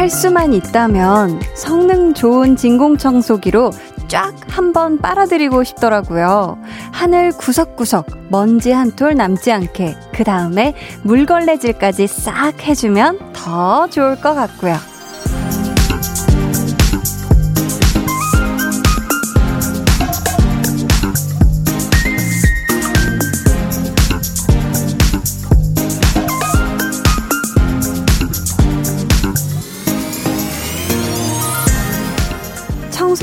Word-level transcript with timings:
할 0.00 0.08
수만 0.08 0.54
있다면 0.54 1.40
성능 1.54 2.14
좋은 2.14 2.56
진공 2.56 2.96
청소기로 2.96 3.70
쫙 4.10 4.34
한번 4.48 4.98
빨아들이고 4.98 5.62
싶더라고요. 5.64 6.58
하늘 6.92 7.30
구석구석 7.30 8.06
먼지 8.28 8.72
한 8.72 8.90
톨 8.96 9.14
남지 9.14 9.52
않게 9.52 9.94
그 10.12 10.24
다음에 10.24 10.74
물걸레질까지 11.04 12.08
싹 12.08 12.60
해주면 12.66 13.32
더 13.32 13.86
좋을 13.88 14.20
것 14.20 14.34
같고요. 14.34 14.74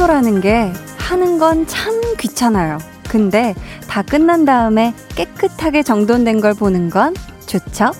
청소라는 0.07 0.39
게 0.41 0.71
하는 0.97 1.37
건 1.37 1.67
참 1.67 2.01
귀찮아요. 2.17 2.77
근데 3.09 3.53
다 3.89 4.01
끝난 4.01 4.45
다음에 4.45 4.93
깨끗하게 5.15 5.83
정돈된 5.83 6.39
걸 6.39 6.53
보는 6.53 6.89
건 6.89 7.13
좋죠? 7.45 7.91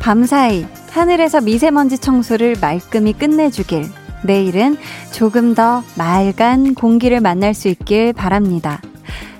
밤사이 0.00 0.66
하늘에서 0.90 1.42
미세먼지 1.42 1.98
청소를 1.98 2.56
말끔히 2.60 3.12
끝내주길. 3.12 3.84
내일은 4.24 4.78
조금 5.12 5.54
더 5.54 5.82
맑은 5.96 6.74
공기를 6.74 7.20
만날 7.20 7.52
수 7.54 7.68
있길 7.68 8.14
바랍니다. 8.14 8.80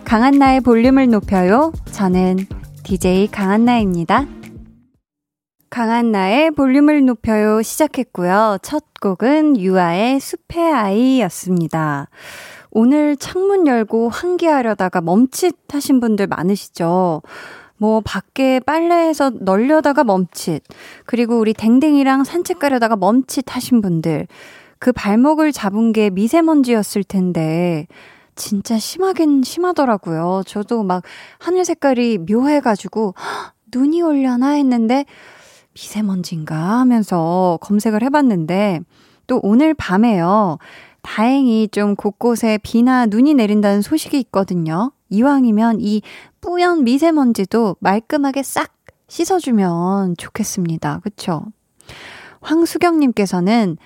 강한나의 0.04 0.60
볼륨을 0.60 1.08
높여요. 1.08 1.72
저는 1.92 2.46
DJ 2.82 3.28
강한나입니다. 3.28 4.26
강한 5.68 6.12
나의 6.12 6.52
볼륨을 6.52 7.04
높여요 7.04 7.60
시작했고요. 7.60 8.58
첫 8.62 8.84
곡은 9.00 9.58
유아의 9.58 10.20
숲의 10.20 10.72
아이였습니다. 10.72 12.08
오늘 12.70 13.16
창문 13.16 13.66
열고 13.66 14.08
환기하려다가 14.08 15.00
멈칫하신 15.00 16.00
분들 16.00 16.28
많으시죠? 16.28 17.22
뭐 17.78 18.00
밖에 18.00 18.60
빨래해서 18.60 19.30
널려다가 19.34 20.04
멈칫 20.04 20.62
그리고 21.04 21.38
우리 21.38 21.52
댕댕이랑 21.52 22.24
산책 22.24 22.58
가려다가 22.58 22.96
멈칫 22.96 23.44
하신 23.54 23.82
분들 23.82 24.28
그 24.78 24.92
발목을 24.92 25.52
잡은 25.52 25.92
게 25.92 26.10
미세먼지였을 26.10 27.02
텐데 27.04 27.86
진짜 28.34 28.78
심하긴 28.78 29.42
심하더라고요. 29.42 30.42
저도 30.46 30.82
막 30.84 31.02
하늘 31.38 31.64
색깔이 31.64 32.18
묘해가지고 32.18 33.14
헉, 33.18 33.52
눈이 33.74 34.02
올려나 34.02 34.50
했는데 34.50 35.04
미세먼지인가 35.76 36.56
하면서 36.56 37.58
검색을 37.60 38.02
해봤는데 38.02 38.80
또 39.26 39.40
오늘 39.42 39.74
밤에요. 39.74 40.58
다행히 41.02 41.68
좀 41.68 41.94
곳곳에 41.94 42.58
비나 42.62 43.06
눈이 43.06 43.34
내린다는 43.34 43.82
소식이 43.82 44.18
있거든요. 44.20 44.92
이왕이면 45.10 45.78
이 45.80 46.02
뿌연 46.40 46.84
미세먼지도 46.84 47.76
말끔하게 47.80 48.42
싹 48.42 48.72
씻어주면 49.08 50.16
좋겠습니다. 50.16 51.00
그쵸? 51.04 51.44
황수경님께서는 52.40 53.76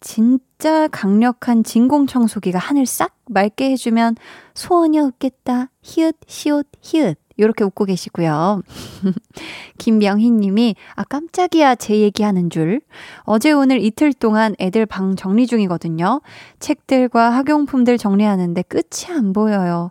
진짜 0.00 0.88
강력한 0.88 1.62
진공청소기가 1.64 2.58
하늘 2.58 2.86
싹 2.86 3.14
맑게 3.26 3.70
해주면 3.72 4.16
소원이 4.54 4.98
없겠다. 4.98 5.70
히읗, 5.82 6.16
시옷, 6.26 6.66
히읗. 6.80 7.19
이렇게 7.44 7.64
웃고 7.64 7.84
계시고요. 7.86 8.62
김명희 9.78 10.30
님이, 10.30 10.74
아, 10.94 11.04
깜짝이야, 11.04 11.74
제 11.76 11.98
얘기하는 12.00 12.50
줄. 12.50 12.80
어제 13.22 13.52
오늘 13.52 13.82
이틀 13.82 14.12
동안 14.12 14.54
애들 14.60 14.86
방 14.86 15.16
정리 15.16 15.46
중이거든요. 15.46 16.20
책들과 16.58 17.30
학용품들 17.30 17.98
정리하는데 17.98 18.62
끝이 18.62 19.16
안 19.16 19.32
보여요. 19.32 19.90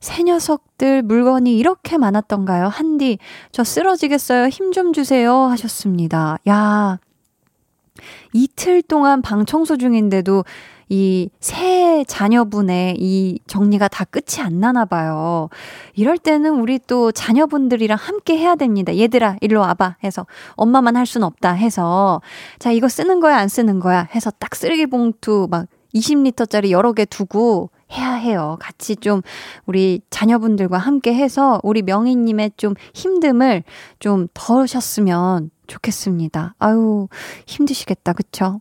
새 0.00 0.24
녀석들 0.24 1.02
물건이 1.02 1.56
이렇게 1.56 1.96
많았던가요? 1.96 2.66
한디, 2.66 3.18
저 3.52 3.62
쓰러지겠어요. 3.62 4.48
힘 4.48 4.72
좀 4.72 4.92
주세요. 4.92 5.34
하셨습니다. 5.44 6.38
야, 6.48 6.98
이틀 8.32 8.82
동안 8.82 9.22
방 9.22 9.44
청소 9.44 9.76
중인데도 9.76 10.44
이 10.92 11.30
새 11.40 12.04
자녀분의 12.06 12.96
이 12.98 13.38
정리가 13.46 13.88
다 13.88 14.04
끝이 14.04 14.42
안 14.44 14.60
나나 14.60 14.84
봐요. 14.84 15.48
이럴 15.94 16.18
때는 16.18 16.60
우리 16.60 16.78
또 16.86 17.12
자녀분들이랑 17.12 17.96
함께 17.98 18.36
해야 18.36 18.56
됩니다. 18.56 18.94
얘들아, 18.96 19.36
일로 19.40 19.60
와봐. 19.60 19.96
해서 20.04 20.26
엄마만 20.56 20.96
할 20.96 21.06
순 21.06 21.22
없다 21.22 21.52
해서 21.52 22.20
자, 22.58 22.70
이거 22.72 22.88
쓰는 22.88 23.20
거야, 23.20 23.38
안 23.38 23.48
쓰는 23.48 23.80
거야 23.80 24.06
해서 24.14 24.30
딱 24.38 24.54
쓰레기 24.54 24.86
봉투 24.86 25.48
막 25.50 25.66
20리터짜리 25.94 26.70
여러 26.70 26.92
개 26.92 27.04
두고 27.06 27.70
해야 27.92 28.12
해요. 28.14 28.56
같이 28.60 28.96
좀 28.96 29.20
우리 29.66 30.00
자녀분들과 30.10 30.76
함께 30.78 31.14
해서 31.14 31.60
우리 31.62 31.82
명희님의 31.82 32.52
좀 32.56 32.74
힘듦을 32.94 33.62
좀 33.98 34.28
덜으셨으면 34.34 35.50
좋겠습니다. 35.66 36.54
아유, 36.58 37.08
힘드시겠다. 37.46 38.12
그쵸? 38.14 38.60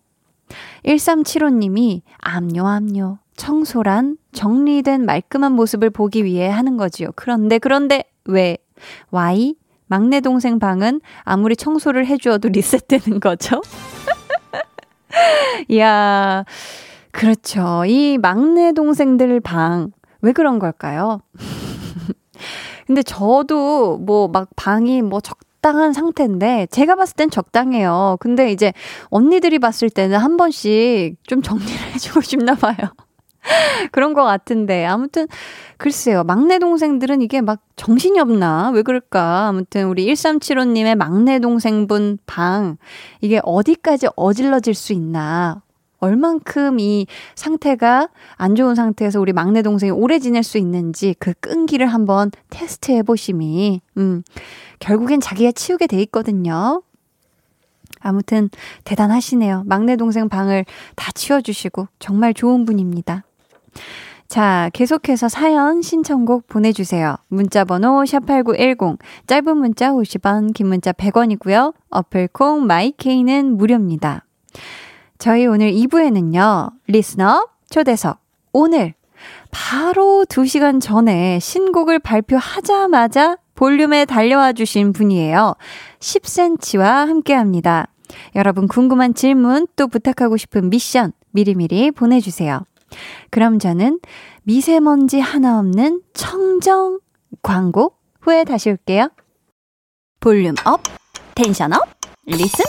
1375님이 0.86 2.02
암요, 2.20 2.68
암요. 2.68 3.20
청소란 3.36 4.18
정리된 4.34 5.06
말끔한 5.06 5.54
모습을 5.54 5.90
보기 5.90 6.24
위해 6.26 6.48
하는 6.50 6.78
거지요. 6.78 7.10
그런데, 7.16 7.58
그런데, 7.58 8.04
왜? 8.26 8.58
Y? 9.10 9.56
막내 9.88 10.22
동생 10.22 10.58
방은 10.60 11.02
아무리 11.24 11.56
청소를 11.56 12.06
해주어도 12.06 12.50
리셋되는 12.50 13.20
거죠? 13.20 13.62
이야, 15.68 16.46
그렇죠. 17.12 17.84
이 17.86 18.18
막내 18.18 18.72
동생들 18.74 19.40
방, 19.42 19.92
왜 20.22 20.32
그런 20.32 20.60
걸까요? 20.60 21.22
근데 22.88 23.04
저도 23.04 23.98
뭐 23.98 24.28
막 24.28 24.50
방이 24.56 25.02
뭐 25.02 25.20
적, 25.20 25.38
적당한 25.62 25.94
상태인데 25.94 26.68
제가 26.72 26.96
봤을 26.96 27.16
땐 27.16 27.30
적당해요. 27.30 28.18
근데 28.20 28.52
이제 28.52 28.74
언니들이 29.10 29.60
봤을 29.60 29.92
때는 29.92 30.18
한 30.18 30.36
번씩 30.36 31.18
좀 31.28 31.44
정리를 31.44 31.72
해주고 31.94 32.22
싶나 32.22 32.56
봐요. 32.56 32.76
그런 33.92 34.14
것 34.14 34.24
같은데. 34.24 34.86
아무튼 34.86 35.28
글쎄요. 35.78 36.24
막내 36.24 36.58
동생들은 36.58 37.22
이게 37.22 37.42
막 37.42 37.62
정신이 37.76 38.20
없나? 38.20 38.72
왜 38.72 38.82
그럴까? 38.82 39.48
아무튼 39.50 39.86
우리 39.86 40.12
1375님의 40.12 40.96
막내 40.96 41.40
동생분 41.40 42.18
방. 42.26 42.78
이게 43.22 43.40
어디까지 43.44 44.08
어질러질 44.16 44.74
수 44.74 44.94
있나 44.94 45.62
얼만큼 46.02 46.80
이 46.80 47.08
상태가 47.36 48.10
안 48.36 48.56
좋은 48.56 48.76
상태에서 48.76 49.22
우리 49.22 49.32
막내 49.32 49.62
동생이 49.62 49.92
오래 49.92 50.20
지낼 50.20 50.44
수 50.44 50.58
있는지 50.58 51.16
그 51.20 51.34
끈기를 51.40 51.88
한번 51.88 52.32
테스트해 52.50 53.04
보심이, 53.04 53.82
음, 53.98 54.24
결국엔 54.80 55.22
자기가 55.22 55.54
치우게 55.54 55.88
돼 55.88 56.02
있거든요. 56.02 56.82
아무튼 58.00 58.50
대단하시네요. 58.84 59.64
막내 59.68 59.96
동생 59.96 60.28
방을 60.28 60.66
다 60.96 61.12
치워주시고 61.12 61.88
정말 62.00 62.34
좋은 62.34 62.66
분입니다. 62.66 63.24
자, 64.28 64.70
계속해서 64.74 65.28
사연 65.28 65.82
신청곡 65.82 66.48
보내주세요. 66.48 67.18
문자번호 67.28 68.04
샵8910, 68.04 68.98
짧은 69.28 69.58
문자 69.58 69.92
50원, 69.92 70.54
긴 70.54 70.68
문자 70.68 70.94
100원이고요. 70.94 71.74
어플콩 71.90 72.66
마이케이는 72.66 73.58
무료입니다. 73.58 74.26
저희 75.22 75.46
오늘 75.46 75.72
2부에는요, 75.72 76.72
리스너 76.88 77.48
초대석. 77.70 78.18
오늘 78.54 78.96
바로 79.52 80.26
2시간 80.28 80.82
전에 80.82 81.38
신곡을 81.38 82.00
발표하자마자 82.00 83.38
볼륨에 83.54 84.06
달려와 84.06 84.54
주신 84.54 84.94
분이에요. 84.94 85.54
10cm와 86.00 87.06
함께 87.06 87.36
합니다. 87.36 87.86
여러분 88.34 88.68
궁금한 88.68 89.14
질문 89.14 89.68
또 89.76 89.88
부탁하고 89.88 90.38
싶은 90.38 90.72
미션 90.72 91.14
미리미리 91.30 91.92
보내주세요. 91.92 92.66
그럼 93.30 93.60
저는 93.60 94.00
미세먼지 94.42 95.20
하나 95.20 95.60
없는 95.60 96.02
청정 96.16 97.00
광고 97.44 97.94
후에 98.22 98.44
다시 98.44 98.72
올게요. 98.72 99.10
볼륨 100.20 100.56
up, 100.66 100.82
tension 101.36 101.74
up. 101.74 102.01
listener 102.32 102.66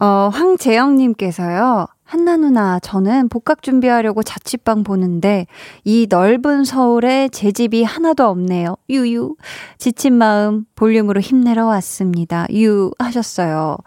어, 0.00 0.30
황재영님께서요. 0.32 1.86
한나 2.12 2.36
누나, 2.36 2.78
저는 2.78 3.30
복학 3.30 3.62
준비하려고 3.62 4.22
자취방 4.22 4.84
보는데 4.84 5.46
이 5.82 6.06
넓은 6.10 6.62
서울에 6.64 7.30
제 7.32 7.52
집이 7.52 7.84
하나도 7.84 8.26
없네요. 8.26 8.76
유유. 8.90 9.34
지친 9.78 10.12
마음 10.18 10.66
볼륨으로 10.74 11.22
힘내러 11.22 11.64
왔습니다. 11.64 12.46
유 12.52 12.90
하셨어요. 12.98 13.78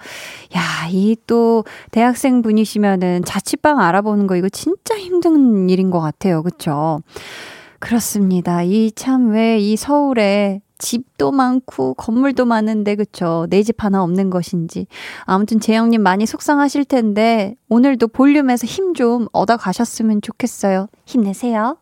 야, 0.55 0.61
이 0.89 1.15
또 1.27 1.65
대학생 1.91 2.41
분이시면은 2.41 3.25
자취방 3.25 3.79
알아보는 3.79 4.25
거 4.25 4.35
이거 4.37 4.49
진짜 4.49 4.97
힘든 4.97 5.69
일인 5.69 5.91
것 5.91 5.99
같아요. 6.01 6.41
그쵸? 6.41 7.01
그렇습니다. 7.79 8.63
이 8.63 8.89
참 8.95 9.29
왜 9.35 9.59
이 9.59 9.75
서울에 9.77 10.61
집도 10.77 11.31
많고 11.31 11.93
건물도 11.95 12.45
많은데 12.45 12.95
그쵸? 12.95 13.47
내 13.49 13.63
집 13.63 13.83
하나 13.83 14.03
없는 14.03 14.29
것인지. 14.29 14.87
아무튼 15.21 15.59
재영님 15.59 16.01
많이 16.01 16.25
속상하실 16.25 16.85
텐데 16.85 17.55
오늘도 17.69 18.09
볼륨에서 18.09 18.65
힘 18.67 18.93
좀 18.93 19.27
얻어 19.33 19.57
가셨으면 19.57 20.21
좋겠어요. 20.21 20.87
힘내세요. 21.05 21.77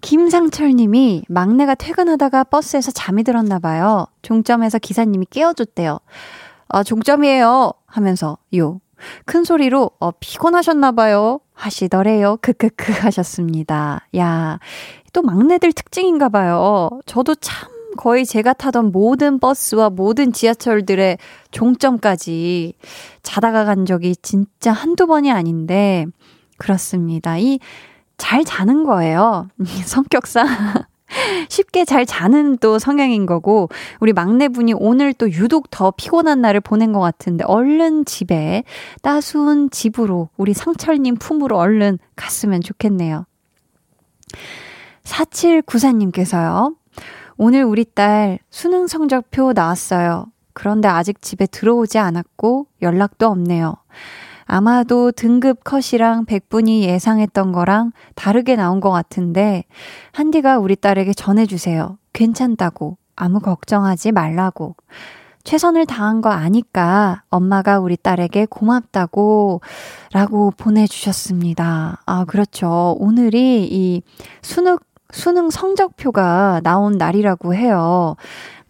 김상철님이 0.00 1.24
막내가 1.28 1.74
퇴근하다가 1.74 2.44
버스에서 2.44 2.90
잠이 2.90 3.24
들었나 3.24 3.58
봐요. 3.58 4.06
종점에서 4.22 4.78
기사님이 4.78 5.26
깨워줬대요. 5.30 5.98
아 6.68 6.82
종점이에요. 6.82 7.72
하면서 7.86 8.38
요. 8.56 8.80
큰 9.24 9.44
소리로 9.44 9.90
어 10.00 10.10
피곤하셨나 10.20 10.92
봐요. 10.92 11.40
하시더래요. 11.54 12.36
크크크 12.42 12.92
하셨습니다. 13.02 14.06
야 14.16 14.58
또 15.14 15.22
막내들 15.22 15.72
특징인가 15.72 16.28
봐요. 16.28 16.90
저도 17.06 17.36
참 17.36 17.70
거의 17.96 18.26
제가 18.26 18.52
타던 18.52 18.90
모든 18.90 19.38
버스와 19.38 19.88
모든 19.88 20.32
지하철들의 20.32 21.16
종점까지 21.52 22.74
자다가 23.22 23.64
간 23.64 23.86
적이 23.86 24.16
진짜 24.20 24.72
한두 24.72 25.06
번이 25.06 25.30
아닌데, 25.30 26.04
그렇습니다. 26.58 27.38
이, 27.38 27.60
잘 28.18 28.44
자는 28.44 28.82
거예요. 28.84 29.48
성격상. 29.86 30.46
쉽게 31.48 31.84
잘 31.84 32.04
자는 32.06 32.58
또 32.58 32.80
성향인 32.80 33.24
거고, 33.24 33.68
우리 34.00 34.12
막내분이 34.12 34.74
오늘 34.76 35.12
또 35.12 35.30
유독 35.30 35.70
더 35.70 35.92
피곤한 35.92 36.40
날을 36.40 36.60
보낸 36.60 36.92
것 36.92 36.98
같은데, 36.98 37.44
얼른 37.44 38.04
집에 38.04 38.64
따스운 39.02 39.70
집으로, 39.70 40.30
우리 40.36 40.54
상철님 40.54 41.16
품으로 41.16 41.56
얼른 41.56 42.00
갔으면 42.16 42.62
좋겠네요. 42.62 43.26
4794님께서요. 45.04 46.76
오늘 47.36 47.64
우리 47.64 47.84
딸 47.84 48.38
수능 48.50 48.86
성적표 48.86 49.52
나왔어요. 49.54 50.26
그런데 50.52 50.88
아직 50.88 51.20
집에 51.20 51.46
들어오지 51.46 51.98
않았고 51.98 52.66
연락도 52.82 53.26
없네요. 53.26 53.76
아마도 54.46 55.10
등급 55.10 55.64
컷이랑 55.64 56.26
백분이 56.26 56.84
예상했던 56.84 57.52
거랑 57.52 57.92
다르게 58.14 58.56
나온 58.56 58.80
것 58.80 58.90
같은데, 58.90 59.64
한디가 60.12 60.58
우리 60.58 60.76
딸에게 60.76 61.14
전해주세요. 61.14 61.98
괜찮다고. 62.12 62.98
아무 63.16 63.40
걱정하지 63.40 64.12
말라고. 64.12 64.76
최선을 65.44 65.86
다한 65.86 66.20
거 66.20 66.30
아니까 66.30 67.22
엄마가 67.28 67.78
우리 67.78 67.96
딸에게 67.96 68.46
고맙다고 68.46 69.60
라고 70.12 70.50
보내주셨습니다. 70.56 72.02
아, 72.06 72.24
그렇죠. 72.24 72.96
오늘이 72.98 73.68
이 73.70 74.02
수능 74.40 74.78
수능 75.14 75.48
성적표가 75.48 76.60
나온 76.64 76.98
날이라고 76.98 77.54
해요. 77.54 78.16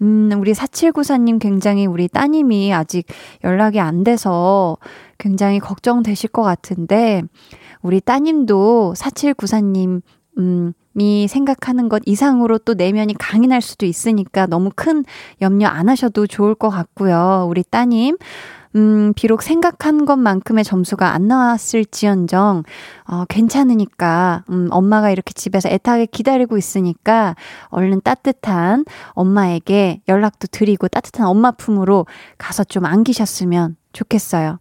음, 0.02 0.31
우리 0.38 0.52
4794님 0.52 1.41
굉장히 1.41 1.87
우리 1.87 2.06
따님이 2.06 2.75
아직 2.75 3.06
연락이 3.43 3.81
안 3.81 4.05
돼서 4.05 4.76
굉장히 5.17 5.58
걱정되실 5.58 6.31
것 6.31 6.43
같은데, 6.43 7.23
우리 7.81 8.00
따님도 8.00 8.93
4794님, 8.96 10.02
음, 10.37 10.73
이 10.96 11.26
생각하는 11.29 11.88
것 11.88 12.02
이상으로 12.05 12.58
또 12.58 12.75
내면이 12.75 13.14
강인할 13.14 13.62
수도 13.62 13.87
있으니까 13.87 14.46
너무 14.46 14.70
큰 14.75 15.05
염려 15.41 15.67
안 15.69 15.88
하셔도 15.88 16.26
좋을 16.26 16.55
것 16.55 16.69
같고요. 16.69 17.46
우리 17.49 17.62
따님, 17.62 18.17
음, 18.76 19.12
비록 19.15 19.43
생각한 19.43 20.05
것만큼의 20.05 20.65
점수가 20.65 21.12
안 21.12 21.29
나왔을지언정, 21.29 22.65
어, 23.09 23.25
괜찮으니까, 23.29 24.44
음, 24.50 24.69
엄마가 24.71 25.11
이렇게 25.11 25.32
집에서 25.32 25.69
애타게 25.69 26.06
기다리고 26.06 26.56
있으니까, 26.59 27.37
얼른 27.69 28.00
따뜻한 28.03 28.85
엄마에게 29.11 30.00
연락도 30.09 30.49
드리고 30.50 30.88
따뜻한 30.88 31.26
엄마 31.26 31.53
품으로 31.53 32.06
가서 32.37 32.65
좀 32.65 32.85
안기셨으면 32.85 33.76
좋겠어요. 33.93 34.59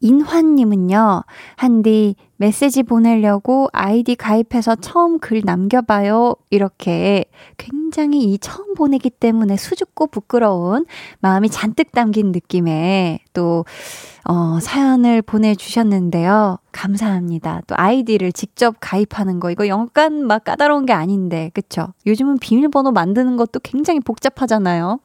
인환님은요, 0.00 1.24
한디 1.56 2.16
메시지 2.38 2.84
보내려고 2.84 3.68
아이디 3.72 4.14
가입해서 4.14 4.76
처음 4.76 5.18
글 5.18 5.42
남겨봐요. 5.44 6.36
이렇게 6.50 7.24
굉장히 7.56 8.22
이 8.32 8.38
처음 8.38 8.74
보내기 8.74 9.10
때문에 9.10 9.56
수줍고 9.56 10.06
부끄러운 10.06 10.86
마음이 11.18 11.50
잔뜩 11.50 11.90
담긴 11.90 12.30
느낌의 12.30 13.18
또, 13.32 13.64
어, 14.24 14.60
사연을 14.60 15.20
보내주셨는데요. 15.22 16.58
감사합니다. 16.70 17.62
또 17.66 17.74
아이디를 17.76 18.32
직접 18.32 18.76
가입하는 18.78 19.40
거, 19.40 19.50
이거 19.50 19.66
영간 19.66 20.24
막 20.24 20.44
까다로운 20.44 20.86
게 20.86 20.92
아닌데, 20.92 21.50
그쵸? 21.54 21.88
요즘은 22.06 22.38
비밀번호 22.38 22.92
만드는 22.92 23.36
것도 23.36 23.58
굉장히 23.64 23.98
복잡하잖아요. 23.98 25.00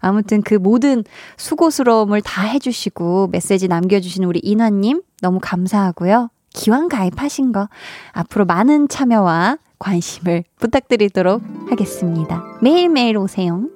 아무튼 0.00 0.40
그 0.40 0.54
모든 0.54 1.04
수고스러움을 1.36 2.22
다 2.22 2.42
해주시고 2.42 3.28
메시지 3.30 3.68
남겨주신 3.68 4.24
우리 4.24 4.40
인화님 4.42 5.02
너무 5.20 5.38
감사하고요. 5.42 6.30
기왕 6.54 6.88
가입하신 6.88 7.52
거 7.52 7.68
앞으로 8.12 8.44
많은 8.44 8.88
참여와 8.88 9.58
관심을 9.78 10.44
부탁드리도록 10.58 11.42
하겠습니다. 11.70 12.44
매일매일 12.60 13.16
오세요. 13.16 13.68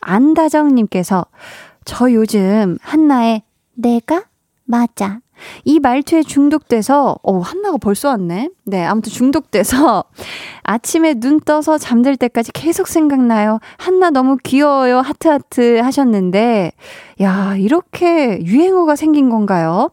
안다정님께서 0.00 1.26
저 1.84 2.12
요즘 2.12 2.78
한나의 2.80 3.42
내가 3.74 4.24
맞아 4.64 5.20
이 5.64 5.78
말투에 5.80 6.22
중독돼서, 6.22 7.18
어, 7.22 7.38
한나가 7.38 7.76
벌써 7.76 8.08
왔네? 8.08 8.50
네, 8.64 8.84
아무튼 8.84 9.12
중독돼서 9.12 10.04
아침에 10.62 11.14
눈 11.14 11.40
떠서 11.40 11.78
잠들 11.78 12.16
때까지 12.16 12.52
계속 12.52 12.88
생각나요. 12.88 13.60
한나 13.76 14.10
너무 14.10 14.36
귀여워요. 14.42 14.98
하트하트 14.98 15.78
하셨는데, 15.78 16.72
야, 17.20 17.56
이렇게 17.56 18.40
유행어가 18.44 18.96
생긴 18.96 19.30
건가요? 19.30 19.90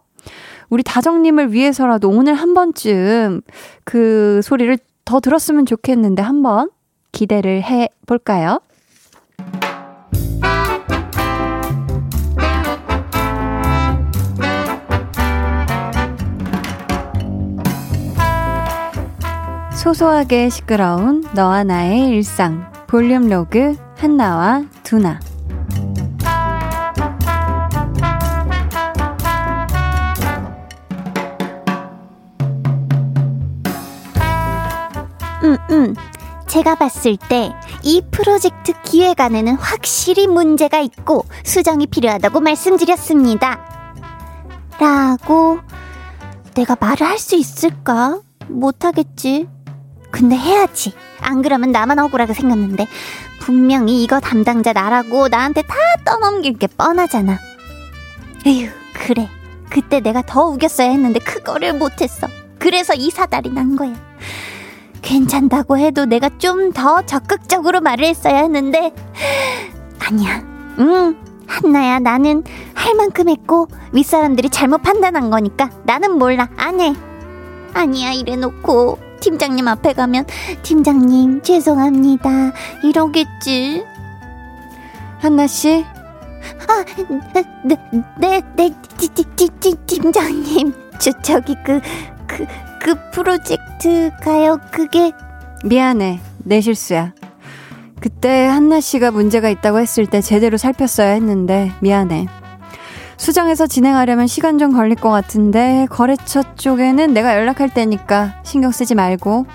우리 0.76 0.84
다정님을 0.84 1.54
위해서라도 1.54 2.10
오늘 2.10 2.34
한 2.34 2.54
번쯤 2.54 3.44
그 3.86 4.42
소리를 4.44 4.78
더 5.06 5.22
들었으면 5.22 5.66
좋겠는데 5.66 6.22
한번 6.22 6.70
기대를 7.14 7.64
해 7.64 7.88
볼까요? 8.06 8.60
소소하게 19.82 20.50
시끄러운 20.50 21.24
너와 21.34 21.64
나의 21.64 22.10
일상 22.10 22.70
볼륨 22.88 23.30
로그 23.30 23.78
한나와 23.96 24.66
두나 24.84 25.22
제가 36.56 36.76
봤을 36.76 37.18
때 37.18 37.52
이 37.84 38.02
프로젝트 38.12 38.74
기획안에는 38.84 39.56
확실히 39.56 40.26
문제가 40.26 40.80
있고 40.80 41.26
수정이 41.44 41.86
필요하다고 41.88 42.40
말씀드렸습니다. 42.40 43.60
라고 44.80 45.60
내가 46.56 46.76
말을 46.80 47.06
할 47.06 47.20
수 47.20 47.36
있을까? 47.36 48.22
못하겠지. 48.48 49.48
근데 50.12 50.36
해야지. 50.36 50.94
안 51.20 51.42
그러면 51.42 51.72
나만 51.72 52.00
억울하게 52.00 52.34
생겼는데 52.34 52.88
분명히 53.40 54.02
이거 54.04 54.20
담당자 54.20 54.74
나라고 54.74 55.28
나한테 55.28 55.62
다 55.62 55.76
떠넘길 56.06 56.58
게 56.58 56.68
뻔하잖아. 56.68 57.38
에휴, 58.48 58.70
그래. 58.94 59.30
그때 59.70 60.00
내가 60.00 60.22
더 60.22 60.46
우겼어야 60.46 60.90
했는데 60.90 61.20
그거를 61.20 61.74
못했어. 61.74 62.28
그래서 62.58 62.94
이 62.94 63.12
사달이 63.12 63.50
난 63.52 63.76
거야. 63.76 63.94
괜찮다고 65.06 65.78
해도 65.78 66.06
내가 66.06 66.30
좀 66.40 66.74
더 66.74 67.02
적극적으로 67.06 67.80
말을 67.80 68.06
했어야 68.06 68.38
했는데 68.42 68.92
아니야. 70.00 70.42
응, 70.80 71.16
한나야 71.48 72.00
나는 72.00 72.44
할 72.74 72.96
만큼 72.96 73.30
했고 73.30 73.68
윗사람들이 73.94 74.50
잘못 74.50 74.82
판단한 74.82 75.30
거니까 75.30 75.70
나는 75.84 76.18
몰라 76.18 76.50
안 76.58 76.82
해. 76.82 76.94
아니야 77.74 78.12
이래놓고 78.14 79.00
팀장님 79.22 79.68
앞에 79.68 79.94
가면 79.94 80.26
팀장님 80.64 81.44
죄송합니다 81.44 82.52
이러겠지. 82.84 83.86
한나 85.20 85.48
씨. 85.48 85.86
아, 86.68 86.84
네, 87.34 87.44
네, 88.20 88.42
네, 88.56 88.74
팀장님. 89.88 90.74
저, 91.00 91.12
저기 91.22 91.56
그, 91.66 91.80
그, 92.28 92.46
그 92.86 92.94
프로젝트 93.10 94.12
가요. 94.22 94.60
그게 94.70 95.12
미안해. 95.64 96.20
내 96.44 96.62
실수야. 96.62 97.16
그때 98.00 98.46
한나 98.46 98.80
씨가 98.80 99.10
문제가 99.10 99.50
있다고 99.50 99.80
했을 99.80 100.06
때 100.06 100.22
제대로 100.22 100.56
살폈어야 100.58 101.14
했는데 101.14 101.72
미안해. 101.80 102.28
수정해서 103.18 103.66
진행하려면 103.66 104.28
시간 104.28 104.60
좀 104.60 104.72
걸릴 104.72 104.96
것 104.96 105.10
같은데 105.10 105.88
거래처 105.90 106.44
쪽에는 106.58 107.12
내가 107.12 107.36
연락할 107.36 107.74
테니까 107.74 108.36
신경 108.44 108.70
쓰지 108.70 108.94
말고. 108.94 109.48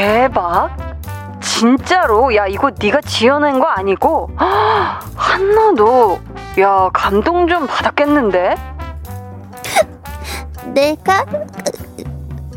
대박. 0.00 0.89
진짜로? 1.60 2.34
야, 2.34 2.46
이거 2.46 2.70
네가 2.70 3.02
지어낸 3.02 3.58
거 3.58 3.66
아니고? 3.66 4.30
한나 4.34 5.72
너, 5.76 6.18
야, 6.58 6.88
감동 6.90 7.46
좀 7.48 7.66
받았겠는데? 7.66 8.54
내가 10.72 11.26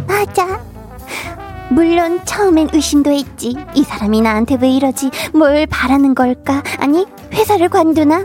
맞아. 0.08 0.58
물론 1.70 2.24
처음엔 2.24 2.70
의심도 2.72 3.12
했지. 3.12 3.58
이 3.74 3.84
사람이 3.84 4.22
나한테 4.22 4.56
왜 4.62 4.70
이러지? 4.70 5.12
뭘 5.34 5.68
바라는 5.68 6.16
걸까? 6.16 6.64
아니, 6.80 7.06
회사를 7.34 7.68
관두나? 7.68 8.24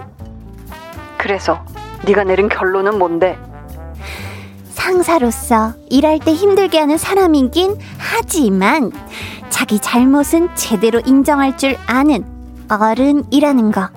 그래서 1.16 1.58
네가 2.04 2.22
내린 2.22 2.48
결론은 2.48 2.98
뭔데? 2.98 3.36
상사로서 4.88 5.74
일할 5.90 6.18
때 6.18 6.32
힘들게 6.32 6.78
하는 6.78 6.96
사람이긴 6.96 7.76
하지만 7.98 8.90
자기 9.50 9.78
잘못은 9.78 10.48
제대로 10.54 10.98
인정할 11.04 11.58
줄 11.58 11.76
아는 11.86 12.24
어른이라는 12.70 13.70
거. 13.70 13.90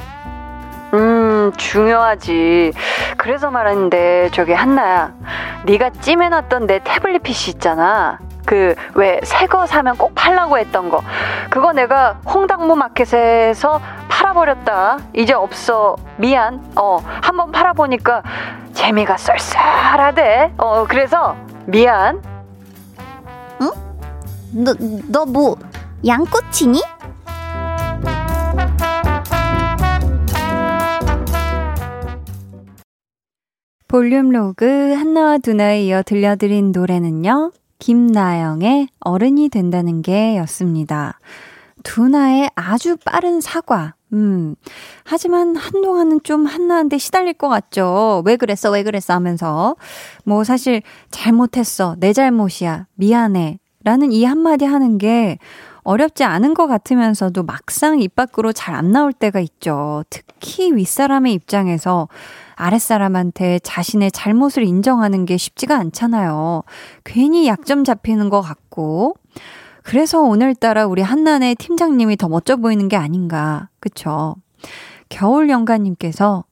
음, 0.94 1.54
중요하지. 1.56 2.74
그래서 3.16 3.50
말하는데 3.50 4.32
저기 4.34 4.52
한나야. 4.52 5.14
네가 5.66 5.92
찜해놨던 5.92 6.68
내 6.68 6.82
태블릿 6.84 7.24
PC 7.24 7.52
있잖아. 7.52 8.20
그 8.46 8.76
왜 8.96 9.22
새 9.24 9.48
거 9.48 9.66
사면 9.66 9.96
꼭 9.98 10.14
팔라고 10.16 10.58
했던 10.58 10.90
거. 10.90 11.02
그거 11.50 11.74
내가 11.74 12.20
홍당무 12.26 12.76
마켓에서 12.76 13.82
팔아버렸다. 14.10 14.98
이제 15.14 15.34
없어. 15.34 15.96
미안. 16.18 16.62
어, 16.76 17.00
한번 17.22 17.52
팔아보니까 17.52 18.24
재미가 18.74 19.18
쏠쏠하대. 19.18 20.54
어, 20.58 20.86
그래서 20.88 21.36
미안. 21.66 22.22
응? 23.62 23.70
너, 24.54 24.74
너 25.08 25.26
뭐, 25.26 25.56
양꼬치니? 26.06 26.82
볼륨 33.88 34.30
로그 34.30 34.94
한나와 34.94 35.38
두나에 35.38 35.84
이어 35.84 36.02
들려드린 36.04 36.72
노래는요. 36.72 37.52
김나영의 37.82 38.90
어른이 39.00 39.50
된다는 39.50 40.04
게 40.04 40.38
였습니다. 40.38 41.20
두나의 41.84 42.52
아주 42.54 42.96
빠른 43.04 43.42
사과. 43.42 43.96
음. 44.14 44.56
하지만 45.04 45.56
한동안은 45.56 46.20
좀 46.24 46.46
한나한테 46.46 47.00
시달릴 47.00 47.34
것 47.34 47.50
같죠. 47.50 48.22
왜 48.24 48.38
그랬어, 48.38 48.70
왜 48.70 48.84
그랬어 48.84 49.16
하면서. 49.16 49.76
뭐 50.26 50.44
사실 50.44 50.84
잘못했어. 51.10 51.96
내 52.00 52.14
잘못이야. 52.14 52.86
미안해. 52.96 53.58
라는 53.84 54.12
이 54.12 54.26
한마디 54.26 54.64
하는 54.66 55.00
게 55.00 55.40
어렵지 55.84 56.24
않은 56.24 56.54
것 56.54 56.68
같으면서도 56.68 57.44
막상 57.44 58.00
입 58.00 58.16
밖으로 58.16 58.52
잘 58.54 58.72
안 58.72 58.92
나올 58.92 59.12
때가 59.12 59.40
있죠. 59.42 60.04
특히 60.10 60.74
윗사람의 60.74 61.34
입장에서 61.34 62.08
아랫사람한테 62.56 63.60
자신의 63.60 64.12
잘못을 64.12 64.64
인정하는 64.64 65.26
게 65.26 65.36
쉽지가 65.36 65.78
않잖아요. 65.78 66.64
괜히 67.04 67.48
약점 67.48 67.84
잡히는 67.84 68.30
것 68.30 68.42
같고. 68.42 69.16
그래서 69.84 70.22
오늘따라 70.22 70.86
우리 70.86 71.02
한난의 71.02 71.56
팀장님이 71.56 72.16
더 72.16 72.30
멋져 72.30 72.56
보이는 72.56 72.88
게 72.88 72.96
아닌가. 72.96 73.70
그쵸? 73.80 74.36
겨울 75.10 75.50
연가님께서 75.50 76.46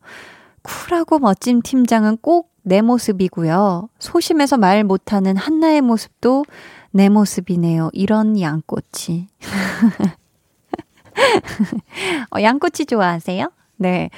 쿨하고 0.63 1.19
멋진 1.19 1.61
팀장은 1.61 2.17
꼭 2.21 2.49
내 2.69 2.81
모습이고요. 2.81 3.89
소심해서 3.99 4.57
말 4.57 4.83
못하는 4.83 5.35
한나의 5.37 5.81
모습도 5.81 6.45
내 6.91 7.09
모습이네요. 7.09 7.89
이런 7.93 8.39
양꼬치. 8.39 9.27
어, 12.35 12.41
양꼬치 12.41 12.85
좋아하세요? 12.85 13.51
네. 13.77 14.09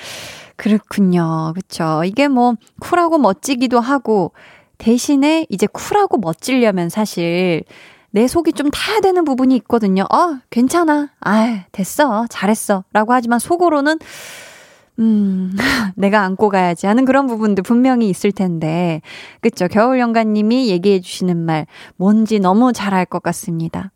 그렇군요. 0.56 1.54
그쵸. 1.56 2.04
이게 2.06 2.28
뭐, 2.28 2.56
쿨하고 2.80 3.18
멋지기도 3.18 3.80
하고, 3.80 4.32
대신에 4.78 5.46
이제 5.50 5.68
쿨하고 5.68 6.18
멋지려면 6.18 6.90
사실, 6.90 7.63
내 8.12 8.28
속이 8.28 8.54
좀 8.54 8.70
타야 8.72 9.00
되는 9.00 9.24
부분이 9.24 9.56
있거든요. 9.58 10.04
어, 10.04 10.40
괜찮아. 10.50 11.10
아, 11.22 11.63
됐어. 11.72 12.25
잘했어. 12.30 12.84
라고 12.94 13.13
하지만 13.13 13.40
속으로는, 13.40 14.00
음, 15.00 15.56
내가 15.96 16.22
안고 16.24 16.50
가야지 16.50 16.86
하는 16.86 17.06
그런 17.06 17.28
부분도 17.28 17.64
분명히 17.64 18.10
있을 18.10 18.32
텐데. 18.32 19.02
그쵸. 19.42 19.68
겨울 19.68 20.00
연가님이 20.00 20.70
얘기해 20.70 21.02
주시는 21.02 21.38
말, 21.38 21.66
뭔지 21.96 22.40
너무 22.40 22.74
잘 22.74 22.94
알 22.94 23.06
것 23.06 23.24
같습니다. 23.24 23.92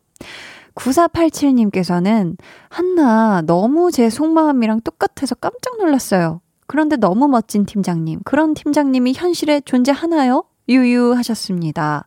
9487님께서는, 0.75 2.37
한나, 2.69 3.41
너무 3.45 3.91
제 3.91 4.09
속마음이랑 4.09 4.81
똑같아서 4.81 5.35
깜짝 5.35 5.77
놀랐어요. 5.77 6.41
그런데 6.67 6.95
너무 6.97 7.27
멋진 7.27 7.65
팀장님. 7.65 8.21
그런 8.25 8.53
팀장님이 8.53 9.13
현실에 9.15 9.61
존재하나요? 9.61 10.43
유유하셨습니다. 10.67 12.05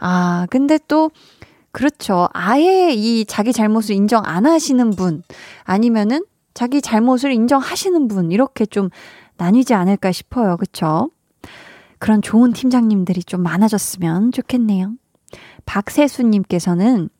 아, 0.00 0.46
근데 0.50 0.78
또, 0.88 1.10
그렇죠. 1.72 2.28
아예 2.32 2.92
이 2.92 3.24
자기 3.26 3.52
잘못을 3.52 3.94
인정 3.94 4.22
안 4.26 4.46
하시는 4.46 4.90
분, 4.90 5.22
아니면은 5.64 6.24
자기 6.56 6.80
잘못을 6.80 7.32
인정하시는 7.32 8.08
분, 8.08 8.32
이렇게 8.32 8.64
좀 8.64 8.88
나뉘지 9.36 9.74
않을까 9.74 10.10
싶어요. 10.10 10.56
그쵸? 10.56 11.10
그런 11.98 12.22
좋은 12.22 12.54
팀장님들이 12.54 13.22
좀 13.24 13.42
많아졌으면 13.42 14.32
좋겠네요. 14.32 14.94
박세수 15.66 16.22
님께서는 16.22 17.10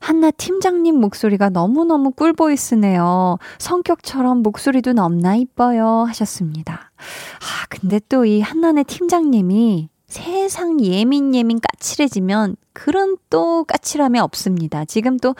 한나 0.00 0.30
팀장님 0.30 0.98
목소리가 0.98 1.50
너무너무 1.50 2.12
꿀보이스네요. 2.12 3.36
성격처럼 3.58 4.42
목소리도 4.42 4.94
넘나 4.94 5.36
이뻐요. 5.36 6.06
하셨습니다. 6.08 6.92
아, 6.96 7.66
근데 7.68 8.00
또 8.08 8.24
이 8.24 8.40
한나네 8.40 8.84
팀장님이 8.84 9.90
세상 10.06 10.80
예민 10.80 11.34
예민 11.34 11.60
까칠해지면 11.60 12.56
그런 12.72 13.18
또 13.28 13.64
까칠함이 13.64 14.18
없습니다. 14.20 14.86
지금 14.86 15.18
또 15.18 15.34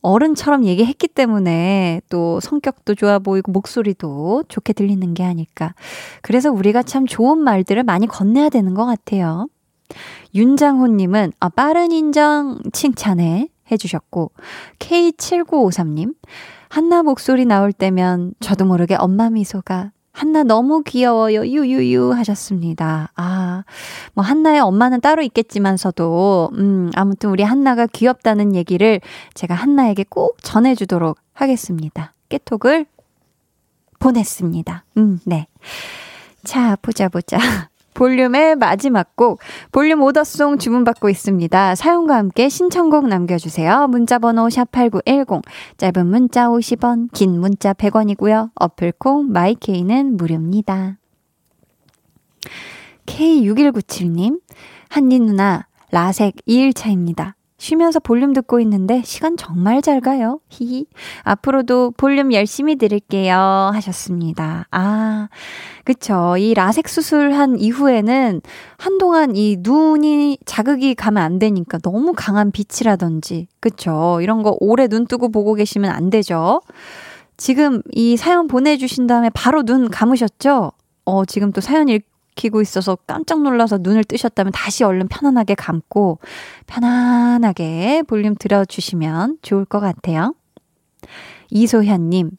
어른처럼 0.00 0.64
얘기했기 0.64 1.08
때문에 1.08 2.00
또 2.08 2.40
성격도 2.40 2.94
좋아 2.94 3.18
보이고 3.18 3.52
목소리도 3.52 4.44
좋게 4.48 4.72
들리는 4.72 5.14
게 5.14 5.24
아닐까. 5.24 5.74
그래서 6.22 6.50
우리가 6.50 6.82
참 6.82 7.06
좋은 7.06 7.38
말들을 7.38 7.82
많이 7.82 8.06
건네야 8.06 8.48
되는 8.48 8.74
것 8.74 8.86
같아요. 8.86 9.48
윤장호님은 10.34 11.32
아, 11.40 11.48
빠른 11.48 11.92
인정 11.92 12.58
칭찬해 12.72 13.48
해주셨고 13.70 14.32
K7953님 14.78 16.14
한나 16.68 17.02
목소리 17.02 17.44
나올 17.44 17.72
때면 17.72 18.34
저도 18.40 18.64
모르게 18.66 18.94
엄마 18.94 19.30
미소가 19.30 19.92
한나 20.18 20.42
너무 20.42 20.82
귀여워요. 20.82 21.46
유유유 21.46 22.12
하셨습니다. 22.12 23.12
아, 23.14 23.62
뭐 24.14 24.24
한나의 24.24 24.58
엄마는 24.58 25.00
따로 25.00 25.22
있겠지만서도 25.22 26.50
음, 26.54 26.90
아무튼 26.96 27.30
우리 27.30 27.44
한나가 27.44 27.86
귀엽다는 27.86 28.56
얘기를 28.56 29.00
제가 29.34 29.54
한나에게 29.54 30.04
꼭 30.08 30.38
전해 30.42 30.74
주도록 30.74 31.18
하겠습니다. 31.34 32.14
깨톡을 32.30 32.86
보냈습니다. 34.00 34.84
음, 34.96 35.20
네. 35.24 35.46
자, 36.42 36.76
보자, 36.82 37.08
보자. 37.08 37.38
볼륨의 37.98 38.54
마지막 38.54 39.16
곡, 39.16 39.40
볼륨 39.72 40.04
오더송 40.04 40.58
주문받고 40.58 41.08
있습니다. 41.08 41.74
사용과 41.74 42.14
함께 42.14 42.48
신청곡 42.48 43.08
남겨주세요. 43.08 43.88
문자번호 43.88 44.46
샵8910, 44.46 45.42
짧은 45.78 46.06
문자 46.06 46.46
50원, 46.46 47.08
긴 47.12 47.40
문자 47.40 47.72
100원이고요. 47.72 48.52
어플콩, 48.54 49.32
마이케이는 49.32 50.16
무료입니다. 50.16 50.98
K6197님, 53.06 54.42
한니 54.90 55.18
누나, 55.18 55.66
라색 55.90 56.36
2일차입니다. 56.46 57.37
쉬면서 57.58 57.98
볼륨 57.98 58.32
듣고 58.32 58.60
있는데 58.60 59.02
시간 59.04 59.36
정말 59.36 59.82
잘 59.82 60.00
가요. 60.00 60.40
히히. 60.48 60.86
앞으로도 61.24 61.92
볼륨 61.96 62.32
열심히 62.32 62.76
들을게요. 62.76 63.34
하셨습니다. 63.74 64.66
아, 64.70 65.28
그쵸. 65.84 66.36
이 66.38 66.54
라섹 66.54 66.88
수술한 66.88 67.58
이후에는 67.58 68.40
한동안 68.78 69.34
이 69.34 69.56
눈이 69.58 70.38
자극이 70.44 70.94
가면 70.94 71.20
안 71.20 71.38
되니까 71.40 71.78
너무 71.78 72.12
강한 72.16 72.52
빛이라든지, 72.52 73.48
그쵸. 73.58 74.20
이런 74.22 74.44
거 74.44 74.56
오래 74.60 74.86
눈 74.86 75.06
뜨고 75.06 75.30
보고 75.30 75.54
계시면 75.54 75.90
안 75.90 76.10
되죠. 76.10 76.62
지금 77.36 77.82
이 77.92 78.16
사연 78.16 78.46
보내주신 78.46 79.08
다음에 79.08 79.30
바로 79.30 79.64
눈 79.64 79.90
감으셨죠? 79.90 80.72
어, 81.06 81.24
지금 81.24 81.52
또 81.52 81.60
사연 81.60 81.88
읽 81.88 82.06
키고 82.38 82.62
있어서 82.62 82.96
깜짝 83.06 83.42
놀라서 83.42 83.78
눈을 83.78 84.04
뜨셨다면 84.04 84.52
다시 84.52 84.84
얼른 84.84 85.08
편안하게 85.08 85.56
감고 85.56 86.20
편안하게 86.66 88.04
볼륨 88.06 88.36
들어주시면 88.36 89.38
좋을 89.42 89.64
것 89.64 89.80
같아요. 89.80 90.34
이소현님, 91.50 92.30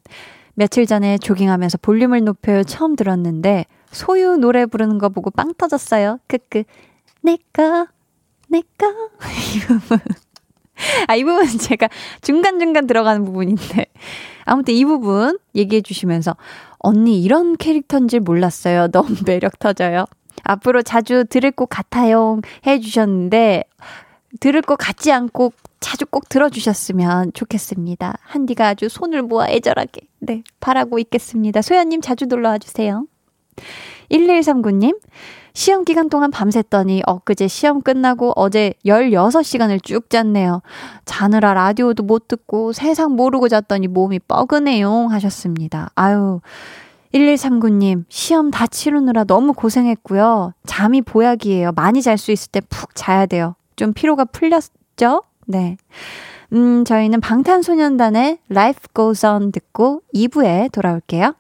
며칠 0.53 0.85
전에 0.85 1.17
조깅하면서 1.17 1.79
볼륨을 1.81 2.23
높여 2.23 2.63
처음 2.63 2.95
들었는데 2.95 3.65
소유 3.91 4.37
노래 4.37 4.65
부르는 4.65 4.99
거 4.99 5.09
보고 5.09 5.31
빵 5.31 5.53
터졌어요. 5.53 6.19
크크. 6.27 6.63
내꺼, 7.21 7.87
내꺼. 8.47 8.87
이 9.55 9.59
부분. 9.67 9.99
아, 11.07 11.15
이 11.15 11.25
부분 11.25 11.45
제가 11.45 11.89
중간중간 12.21 12.87
들어가는 12.87 13.25
부분인데. 13.25 13.87
아무튼 14.45 14.73
이 14.73 14.85
부분 14.85 15.37
얘기해 15.55 15.81
주시면서 15.81 16.37
언니 16.79 17.21
이런 17.21 17.57
캐릭터인 17.57 18.07
줄 18.07 18.21
몰랐어요. 18.21 18.87
너무 18.91 19.15
매력 19.25 19.59
터져요. 19.59 20.05
앞으로 20.43 20.81
자주 20.81 21.25
들을 21.25 21.51
것 21.51 21.67
같아요. 21.67 22.39
해 22.65 22.79
주셨는데 22.79 23.63
들을 24.39 24.61
것 24.61 24.77
같지 24.77 25.11
않고 25.11 25.53
자주 25.79 26.05
꼭 26.05 26.29
들어주셨으면 26.29 27.33
좋겠습니다. 27.33 28.15
한디가 28.21 28.67
아주 28.67 28.89
손을 28.89 29.21
모아 29.23 29.47
애절하게 29.49 30.01
네 30.19 30.43
바라고 30.59 30.99
있겠습니다. 30.99 31.61
소연님 31.61 32.01
자주 32.01 32.25
놀러와 32.25 32.57
주세요. 32.57 33.05
1139님 34.11 34.97
시험 35.53 35.83
기간 35.83 36.09
동안 36.09 36.31
밤샜더니 36.31 37.01
엊그제 37.05 37.47
시험 37.47 37.81
끝나고 37.81 38.33
어제 38.35 38.73
16시간을 38.85 39.83
쭉 39.83 40.09
잤네요. 40.09 40.61
자느라 41.05 41.53
라디오도 41.53 42.03
못 42.03 42.27
듣고 42.27 42.71
세상 42.73 43.15
모르고 43.15 43.49
잤더니 43.49 43.87
몸이 43.87 44.19
뻐근해요. 44.19 45.07
하셨습니다. 45.09 45.89
아유. 45.95 46.39
1139님, 47.13 48.03
시험 48.09 48.51
다 48.51 48.67
치르느라 48.67 49.23
너무 49.23 49.53
고생했고요. 49.53 50.53
잠이 50.67 51.01
보약이에요. 51.01 51.71
많이 51.71 52.01
잘 52.03 52.17
수 52.19 52.31
있을 52.31 52.51
때 52.51 52.61
푹 52.61 52.93
자야 52.93 53.25
돼요. 53.25 53.55
좀 53.75 53.93
피로가 53.93 54.25
풀렸죠? 54.25 55.23
네. 55.47 55.77
음, 56.53 56.85
저희는 56.85 57.19
방탄소년단의 57.21 58.39
Life 58.51 58.81
Goes 58.93 59.25
On 59.25 59.51
듣고 59.51 60.01
2부에 60.13 60.71
돌아올게요. 60.71 61.33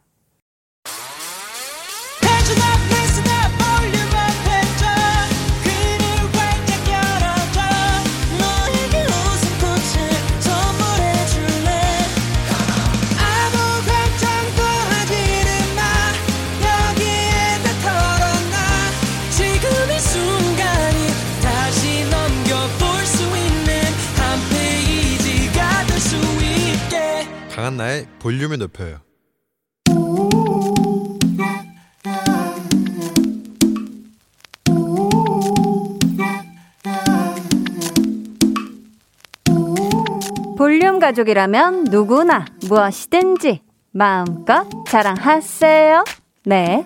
볼륨을 28.19 28.57
높여요. 28.57 28.99
볼륨 40.57 40.99
가족이라면 40.99 41.85
누구나 41.85 42.45
무엇이든지 42.67 43.61
마음껏 43.91 44.67
자랑하세요. 44.87 46.03
네, 46.45 46.85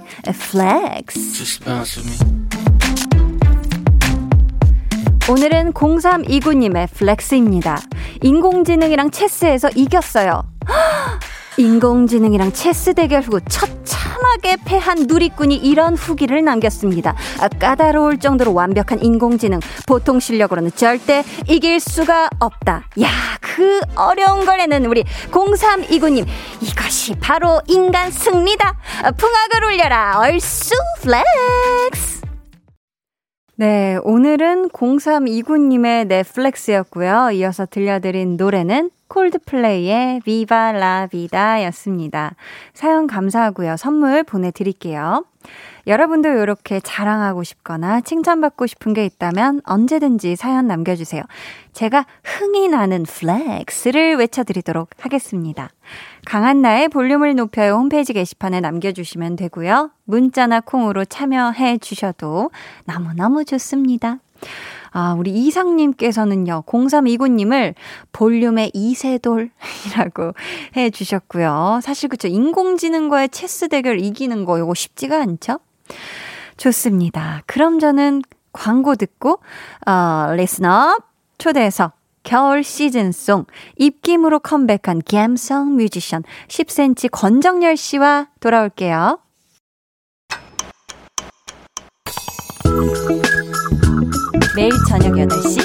flex. 0.52 1.60
오늘은 5.30 5.74
0329님의 5.74 6.88
flex입니다. 6.94 7.80
인공지능이랑 8.22 9.10
체스에서 9.12 9.70
이겼어요. 9.76 10.53
인공지능이랑 11.58 12.52
체스 12.54 12.94
대결 12.94 13.22
후 13.22 13.40
처참하게 13.42 14.58
패한 14.66 15.06
누리꾼이 15.08 15.56
이런 15.56 15.96
후기를 15.96 16.44
남겼습니다. 16.44 17.16
아, 17.40 17.48
까다로울 17.48 18.20
정도로 18.20 18.54
완벽한 18.54 19.04
인공지능. 19.04 19.60
보통 19.86 20.20
실력으로는 20.20 20.72
절대 20.76 21.24
이길 21.48 21.80
수가 21.80 22.30
없다. 22.40 22.86
야, 23.02 23.08
그 23.40 23.82
어려운 23.96 24.46
걸 24.46 24.60
해는 24.62 24.86
우리 24.86 25.04
0329님. 25.32 26.26
이것이 26.62 27.16
바로 27.20 27.62
인간 27.68 28.10
승리다. 28.10 28.78
아, 29.04 29.12
풍악을 29.12 29.64
울려라. 29.66 30.20
얼쑤 30.20 30.74
flex. 31.02 32.24
네, 33.56 34.00
오늘은 34.04 34.70
0329님의 34.70 36.08
네 36.08 36.23
flex였고요. 36.23 37.30
이어서 37.34 37.68
들려드린 37.70 38.36
노래는 38.36 38.90
콜드플레이의 39.14 40.22
Viva 40.22 40.72
la 40.72 41.08
Vida 41.10 41.64
였습니다. 41.66 42.36
사연 42.74 43.06
감사하고요. 43.06 43.78
선물 43.78 44.24
보내드릴게요. 44.24 45.24
여러분도 45.86 46.30
이렇게 46.30 46.80
자랑하고 46.80 47.44
싶거나 47.44 48.02
칭찬받고 48.02 48.66
싶은 48.66 48.94
게 48.94 49.06
있다면 49.06 49.62
언제든지 49.66 50.36
사연 50.36 50.66
남겨주세요. 50.68 51.22
제가 51.74 52.06
흥이 52.24 52.70
나는 52.70 53.04
flex를 53.04 54.16
외쳐드리도록 54.16 54.90
하겠습니다. 55.00 55.70
강한나의 56.26 56.90
볼륨을 56.90 57.36
높여요 57.36 57.74
홈페이지 57.74 58.14
게시판에 58.14 58.62
남겨주시면 58.62 59.36
되고요. 59.36 59.92
문자나 60.06 60.62
콩으로 60.62 61.06
참여해 61.06 61.78
주셔도 61.80 62.50
너무너무 62.86 63.46
좋습니다. 63.46 64.20
아, 64.94 65.16
우리 65.18 65.32
이상님께서는요, 65.32 66.64
0329님을 66.68 67.74
볼륨의 68.12 68.72
이세돌이라고 68.74 70.34
해 70.78 70.90
주셨고요. 70.92 71.80
사실 71.84 72.10
그쵸. 72.10 72.28
인공지능과의 72.28 73.30
체스 73.30 73.70
대결 73.70 74.00
이기는 74.00 74.46
거, 74.46 74.60
이거 74.60 74.74
쉽지가 74.74 75.20
않죠? 75.20 75.60
좋습니다. 76.58 77.42
그럼 77.48 77.80
저는 77.80 78.22
광고 78.54 78.96
듣고, 78.96 79.40
어, 79.88 80.34
리스너 80.36 81.00
초대해서 81.40 81.94
겨울 82.22 82.64
시즌송 82.64 83.46
입김으로 83.78 84.40
컴백한 84.40 85.02
감성 85.10 85.76
뮤지션 85.76 86.24
10cm 86.48 87.10
권정열 87.12 87.76
씨와 87.76 88.28
돌아올게요. 88.40 89.23
매일 94.56 94.72
저녁 94.88 95.14
8시 95.14 95.58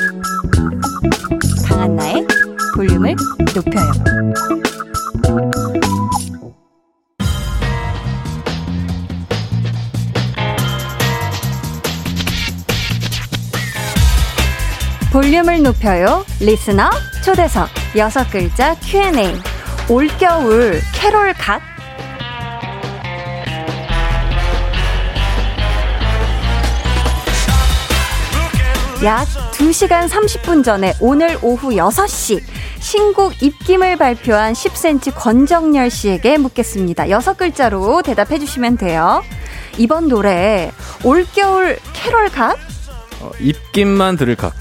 강한나의 1.68 2.27
볼륨을 2.74 3.14
높여요. 3.55 3.92
볼륨을 15.12 15.62
높여요. 15.62 16.24
리스너 16.40 16.88
초대석 17.22 17.68
여섯 17.96 18.31
글자 18.31 18.74
Q&A 18.77 19.35
올겨울 19.90 20.81
캐롤 20.94 21.35
갓 21.35 21.61
약 29.04 29.28
2시간 29.52 30.08
30분 30.08 30.64
전에 30.64 30.92
오늘 31.00 31.38
오후 31.40 31.70
6시 31.70 32.42
신곡 32.80 33.40
입김을 33.40 33.96
발표한 33.96 34.54
10cm 34.54 35.12
권정열 35.14 35.88
씨에게 35.88 36.37
묻겠습니다. 36.37 37.04
6글자로 37.04 38.02
대답해 38.02 38.40
주시면 38.40 38.76
돼요. 38.76 39.22
이번 39.76 40.08
노래 40.08 40.72
올겨울 41.04 41.78
캐롤 41.92 42.28
각? 42.30 42.58
어, 43.20 43.30
입김만 43.38 44.16
들을 44.16 44.34
각. 44.34 44.54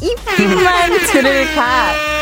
입김만 0.00 0.90
들을 1.12 1.54
각. 1.56 2.19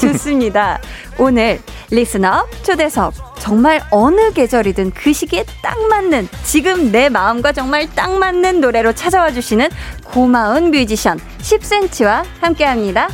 좋습니다. 0.00 0.78
오늘 1.18 1.60
리스너 1.90 2.46
초대석 2.62 3.14
정말 3.38 3.80
어느 3.90 4.32
계절이든 4.32 4.92
그 4.92 5.12
시기에 5.12 5.44
딱 5.62 5.78
맞는 5.88 6.28
지금 6.44 6.92
내 6.92 7.08
마음과 7.08 7.52
정말 7.52 7.88
딱 7.94 8.12
맞는 8.12 8.60
노래로 8.60 8.92
찾아와 8.92 9.30
주시는 9.30 9.68
고마운 10.04 10.70
뮤지션 10.70 11.18
10cm와 11.40 12.24
함께합니다. 12.40 13.08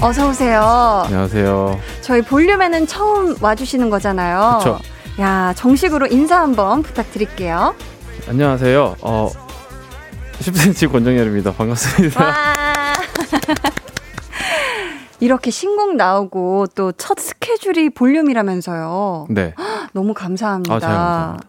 어서 0.00 0.28
오세요. 0.28 1.02
안녕하세요. 1.06 1.80
저희 2.02 2.22
볼륨에는 2.22 2.86
처음 2.86 3.34
와주시는 3.40 3.90
거잖아요. 3.90 4.58
그쵸. 4.58 4.78
야 5.18 5.52
정식으로 5.56 6.06
인사 6.08 6.40
한번 6.40 6.82
부탁드릴게요. 6.82 7.74
안녕하세요. 8.28 8.96
어, 9.02 9.28
10cm 10.40 10.90
권정열입니다. 10.92 11.52
반갑습니다. 11.52 12.24
와. 12.24 12.32
이렇게 15.20 15.50
신곡 15.50 15.96
나오고 15.96 16.66
또 16.74 16.92
첫 16.92 17.18
스케줄이 17.18 17.88
볼륨이라면서요. 17.90 19.28
네. 19.30 19.54
너무 19.94 20.12
감사합니다. 20.12 20.74
아, 20.74 20.80
잘 20.80 20.90
감사합니다. 20.90 21.48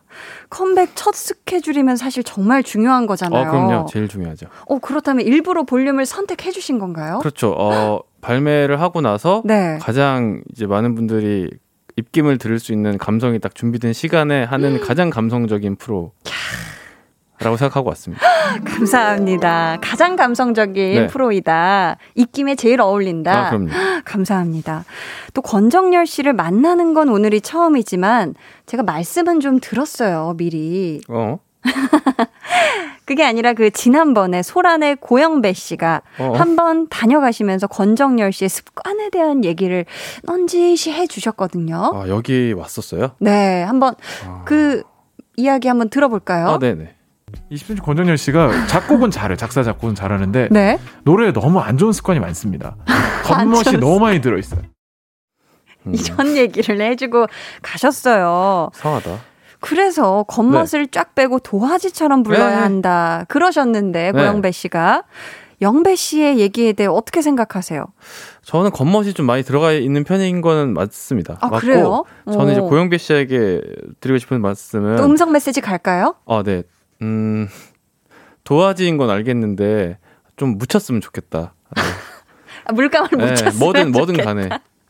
컴백 0.49 0.91
첫 0.95 1.13
스케줄이면 1.15 1.97
사실 1.97 2.23
정말 2.23 2.63
중요한 2.63 3.07
거잖아요. 3.07 3.47
어, 3.47 3.51
그럼요. 3.51 3.85
제일 3.91 4.07
중요하죠. 4.07 4.47
어, 4.67 4.79
그렇다면 4.79 5.25
일부러 5.25 5.63
볼륨을 5.63 6.05
선택해 6.05 6.51
주신 6.51 6.79
건가요? 6.79 7.19
그렇죠. 7.19 7.53
어, 7.57 7.99
발매를 8.21 8.79
하고 8.79 9.01
나서 9.01 9.41
네. 9.45 9.77
가장 9.81 10.41
이제 10.53 10.65
많은 10.65 10.95
분들이 10.95 11.49
입김을 11.97 12.37
들을 12.37 12.59
수 12.59 12.71
있는 12.71 12.97
감성이 12.97 13.39
딱 13.39 13.55
준비된 13.55 13.91
시간에 13.93 14.43
하는 14.43 14.79
가장 14.79 15.09
감성적인 15.09 15.75
프로 15.75 16.13
라고 17.39 17.55
생각하고 17.57 17.89
왔습니다. 17.89 18.23
감사합니다. 18.65 19.77
가장 19.81 20.15
감성적인 20.15 20.73
네. 20.75 21.07
프로이다. 21.07 21.97
입김에 22.15 22.55
제일 22.55 22.81
어울린다. 22.81 23.47
아, 23.47 23.49
그럼요. 23.49 23.69
감사합니다. 24.05 24.85
또 25.33 25.41
권정열 25.41 26.07
씨를 26.07 26.33
만나는 26.33 26.93
건 26.95 27.09
오늘이 27.09 27.41
처음이지만 27.41 28.33
제가 28.65 28.81
말씀은 28.83 29.39
좀 29.39 29.59
들었어요, 29.59 30.33
미리. 30.37 31.01
어? 31.09 31.37
그게 33.05 33.23
아니라 33.23 33.53
그 33.53 33.71
지난번에 33.71 34.43
소란의 34.43 34.97
고영배 34.99 35.53
씨가 35.53 36.01
어. 36.19 36.33
한번 36.35 36.87
다녀가시면서 36.89 37.67
권정열 37.67 38.33
씨의 38.33 38.49
습관에 38.49 39.09
대한 39.09 39.45
얘기를 39.45 39.85
넌지시 40.23 40.91
해 40.91 41.07
주셨거든요. 41.07 41.91
아, 41.95 42.07
여기 42.09 42.53
왔었어요? 42.53 43.11
네, 43.19 43.63
한번 43.63 43.95
아. 44.25 44.43
그 44.45 44.83
이야기 45.37 45.69
한번 45.69 45.89
들어볼까요? 45.89 46.47
아, 46.47 46.59
네네. 46.59 46.95
20cm 47.51 47.83
권정열 47.83 48.17
씨가 48.17 48.67
작곡은 48.67 49.11
잘해요. 49.11 49.37
작사 49.37 49.63
작곡은 49.63 49.95
잘하는데 49.95 50.49
네. 50.51 50.79
노래에 51.03 51.31
너무 51.31 51.59
안 51.59 51.77
좋은 51.77 51.91
습관이 51.93 52.19
많습니다. 52.19 52.75
안 53.29 53.51
겉멋이 53.51 53.77
너무 53.79 53.99
많이 53.99 54.21
들어 54.21 54.37
있어요. 54.37 54.61
음, 55.85 55.93
이런 55.95 56.35
얘기를 56.35 56.81
해주고 56.81 57.27
가셨어요. 57.61 58.69
성하다. 58.73 59.19
그래서 59.59 60.23
겉멋을 60.27 60.87
쫙 60.91 61.15
빼고 61.15 61.39
도화지처럼 61.39 62.23
불러야 62.23 62.49
네. 62.49 62.55
한다. 62.55 63.25
그러셨는데, 63.27 64.11
네. 64.11 64.11
고영배 64.11 64.51
씨가. 64.51 65.03
영배 65.59 65.95
씨의 65.95 66.37
얘기에 66.37 66.73
대해 66.73 66.87
어떻게 66.87 67.23
생각하세요? 67.23 67.83
저는 68.43 68.69
겉멋이 68.69 69.13
좀 69.13 69.25
많이 69.25 69.41
들어가 69.41 69.71
있는 69.71 70.03
편인 70.03 70.41
거는 70.41 70.75
맞습니다. 70.75 71.37
아, 71.41 71.47
맞고 71.47 71.57
그래요? 71.61 72.03
저는 72.31 72.51
이제 72.51 72.61
오. 72.61 72.67
고영배 72.67 72.99
씨에게 72.99 73.61
드리고 73.99 74.19
싶은 74.19 74.39
말씀은 74.41 74.97
또 74.97 75.05
음성 75.05 75.31
메시지 75.31 75.59
갈까요? 75.59 76.13
아, 76.27 76.43
네. 76.45 76.61
음, 77.01 77.47
도화지인 78.43 78.97
건 78.97 79.09
알겠는데, 79.09 79.97
좀 80.35 80.59
묻혔으면 80.59 81.01
좋겠다. 81.01 81.53
네. 81.75 81.81
아, 82.65 82.73
물감을 82.73 83.09
네, 83.13 83.17
묻혔으면 83.17 83.59
뭐든, 83.59 83.91
뭐든 83.91 84.13
좋겠다. 84.15 84.33
간에. 84.33 84.49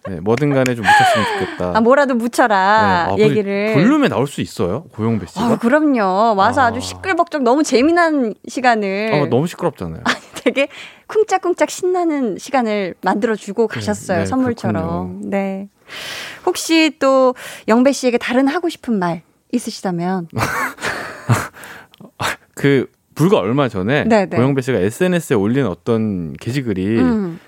네, 0.10 0.20
뭐든 0.20 0.54
간에 0.54 0.76
좀 0.76 0.86
묻혔으면 0.86 1.26
좋겠다. 1.39 1.78
아, 1.78 1.82
뭐라도 1.82 2.15
묻혀라. 2.15 3.15
네. 3.15 3.24
아, 3.24 3.28
얘기를. 3.28 3.74
볼륨에 3.74 4.08
나올 4.08 4.28
수 4.28 4.41
있어요? 4.41 4.84
고영배 4.93 5.28
씨가? 5.28 5.43
아, 5.43 5.58
그럼요. 5.58 6.36
와서 6.36 6.62
아. 6.62 6.65
아. 6.67 6.72
주 6.72 6.80
시끌벅적 6.82 7.43
너무 7.43 7.63
재미난 7.63 8.34
시간을 8.48 9.12
아, 9.13 9.30
너무 9.30 9.48
시끄럽잖아요. 9.48 10.04
되게 10.43 10.67
쿵짝쿵짝 11.08 11.70
신나는 11.70 12.38
시간을 12.38 12.96
만들어주고 13.02 13.67
가셨어요. 13.67 14.20
네, 14.20 14.26
선물처럼. 14.26 14.84
그렇군요. 14.84 15.30
네. 15.30 15.70
혹시 16.46 16.96
또 17.00 17.36
영배 17.67 17.91
씨에게 17.91 18.17
다른 18.17 18.48
하고 18.48 18.70
싶은 18.70 18.98
말 19.00 19.24
있으시다면. 19.52 20.28
그, 22.56 22.89
불과 23.15 23.39
얼마 23.39 23.67
전에 23.67 24.04
네, 24.04 24.26
네. 24.26 24.38
고영배 24.38 24.62
씨가 24.62 24.78
SNS에 24.78 25.36
올린 25.36 25.65
어떤 25.65 26.34
게시글이 26.34 27.00
음. 27.00 27.39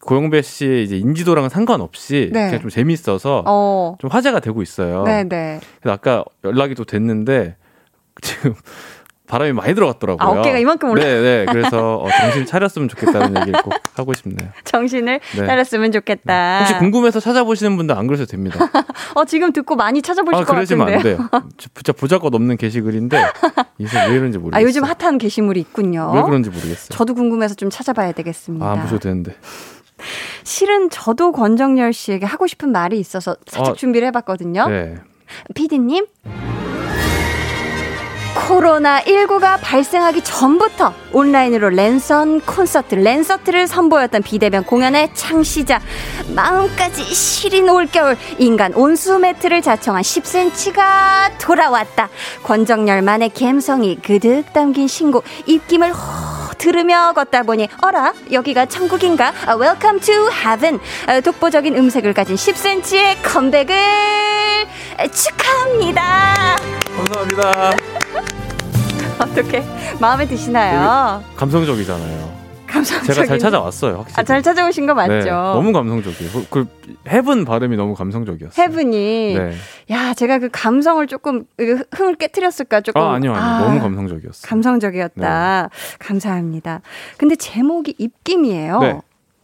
고영배 0.00 0.42
씨의 0.42 0.84
이제 0.84 0.96
인지도랑은 0.98 1.48
상관없이 1.48 2.30
네. 2.32 2.46
그냥 2.46 2.60
좀 2.60 2.70
재밌어서 2.70 3.42
어. 3.46 3.96
좀 4.00 4.10
화제가 4.10 4.40
되고 4.40 4.62
있어요. 4.62 5.02
네네. 5.04 5.60
그래서 5.80 5.92
아까 5.94 6.24
연락이 6.44 6.74
또 6.74 6.84
됐는데 6.84 7.56
지금 8.22 8.54
바람이 9.26 9.52
많이 9.54 9.74
들어갔더라고요. 9.74 10.24
아, 10.24 10.38
어깨가 10.38 10.58
이만큼 10.58 10.90
올라- 10.90 11.02
네, 11.02 11.20
네. 11.20 11.46
그래서 11.50 11.96
어, 11.96 12.08
정신 12.20 12.46
차렸으면 12.46 12.88
좋겠다는 12.88 13.36
얘기를 13.40 13.60
꼭 13.62 13.74
하고 13.94 14.14
싶네요. 14.14 14.50
정신을 14.62 15.18
네. 15.36 15.46
차렸으면 15.46 15.90
좋겠다. 15.90 16.60
혹시 16.60 16.74
궁금해서 16.78 17.18
찾아보시는 17.18 17.76
분들 17.76 17.96
안 17.98 18.06
그러셔도 18.06 18.30
됩니다. 18.30 18.56
어, 19.16 19.24
지금 19.24 19.52
듣고 19.52 19.74
많이 19.74 20.00
찾아보실 20.00 20.36
아, 20.42 20.44
것 20.44 20.52
그러시면 20.54 20.86
같은데요. 20.86 21.16
안 21.32 21.40
돼요. 21.40 21.50
진짜 21.58 21.92
보잘것 21.92 22.32
없는 22.32 22.56
게시글인데 22.56 23.20
이게 23.78 23.98
왜 24.08 24.14
이런지 24.14 24.38
모르겠어요. 24.38 24.60
아, 24.60 24.62
요즘 24.62 24.84
핫한 24.84 25.18
게시물이 25.18 25.58
있군요. 25.58 26.12
왜 26.14 26.22
그런지 26.22 26.48
모르겠어요. 26.48 26.96
저도 26.96 27.14
궁금해서 27.14 27.56
좀 27.56 27.68
찾아봐야 27.68 28.12
되겠습니다. 28.12 28.64
아, 28.64 28.72
안 28.74 28.82
보셔도 28.82 29.00
되는데. 29.00 29.34
실은 30.44 30.90
저도 30.90 31.32
권정열 31.32 31.92
씨에게 31.92 32.26
하고 32.26 32.46
싶은 32.46 32.70
말이 32.70 32.98
있어서 32.98 33.36
살짝 33.46 33.72
어, 33.72 33.74
준비를 33.74 34.06
해봤거든요. 34.08 34.68
네. 34.68 34.94
피디님. 35.54 36.06
코로나19가 38.36 39.58
발생하기 39.60 40.22
전부터 40.22 40.92
온라인으로 41.12 41.70
랜선 41.70 42.40
콘서트, 42.42 42.94
랜서트를 42.94 43.66
선보였던 43.66 44.22
비대면 44.22 44.64
공연의 44.64 45.10
창시자, 45.14 45.80
마음까지 46.34 47.02
시린 47.02 47.68
올겨울, 47.68 48.16
인간 48.38 48.74
온수 48.74 49.18
매트를 49.18 49.62
자청한 49.62 50.02
10cm가 50.02 51.38
돌아왔다. 51.40 52.08
권정열만의 52.44 53.30
감성이 53.30 53.96
그득 53.96 54.52
담긴 54.52 54.86
신곡, 54.86 55.24
입김을 55.46 55.92
호 55.92 56.46
들으며 56.58 57.12
걷다 57.14 57.42
보니, 57.42 57.68
어라, 57.82 58.12
여기가 58.32 58.66
천국인가? 58.66 59.32
아, 59.46 59.56
Welcome 59.56 60.00
to 60.00 60.28
heaven. 60.30 60.80
아, 61.06 61.20
독보적인 61.20 61.76
음색을 61.76 62.14
가진 62.14 62.36
10cm의 62.36 63.16
컴백을 63.22 63.76
축하합니다. 65.12 66.56
감사합니다. 66.96 68.25
어떻게 69.20 69.62
마음에 70.00 70.26
드시나요? 70.26 71.22
감성적이잖아요. 71.36 72.36
감사합니다. 72.66 73.14
제가 73.14 73.26
잘 73.26 73.38
찾아왔어요, 73.38 73.98
확실히. 73.98 74.20
아, 74.20 74.22
잘 74.24 74.42
찾아오신 74.42 74.86
거 74.86 74.94
맞죠? 74.94 75.12
네, 75.14 75.30
너무 75.30 75.72
감성적이에요. 75.72 76.32
그, 76.32 76.46
그 76.50 76.66
헤븐 77.08 77.44
발음이 77.44 77.76
너무 77.76 77.94
감성적이었어요. 77.94 78.62
헤븐이 78.62 79.34
네. 79.38 79.52
야 79.90 80.12
제가 80.12 80.38
그 80.38 80.48
감성을 80.52 81.06
조금 81.06 81.44
그 81.56 81.84
흥을 81.94 82.16
깨뜨렸을까 82.16 82.82
조금 82.82 83.00
아, 83.00 83.14
아니요, 83.14 83.32
아니요. 83.34 83.44
아, 83.44 83.60
너무 83.60 83.80
감성적이었어요. 83.80 84.48
감성적이었다. 84.48 85.70
감사합니다. 85.98 86.80
근데 87.16 87.36
제목이 87.36 87.94
입김이에요. 87.98 88.78
네. 88.80 89.00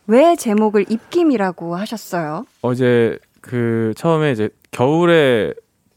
왜 0.08 0.36
제목을 0.36 0.86
입김이라고 0.88 1.76
하셨어요? 1.76 2.44
어제 2.60 3.18
그 3.40 3.94
처음에 3.96 4.32
이제 4.32 4.50
겨울에 4.72 5.54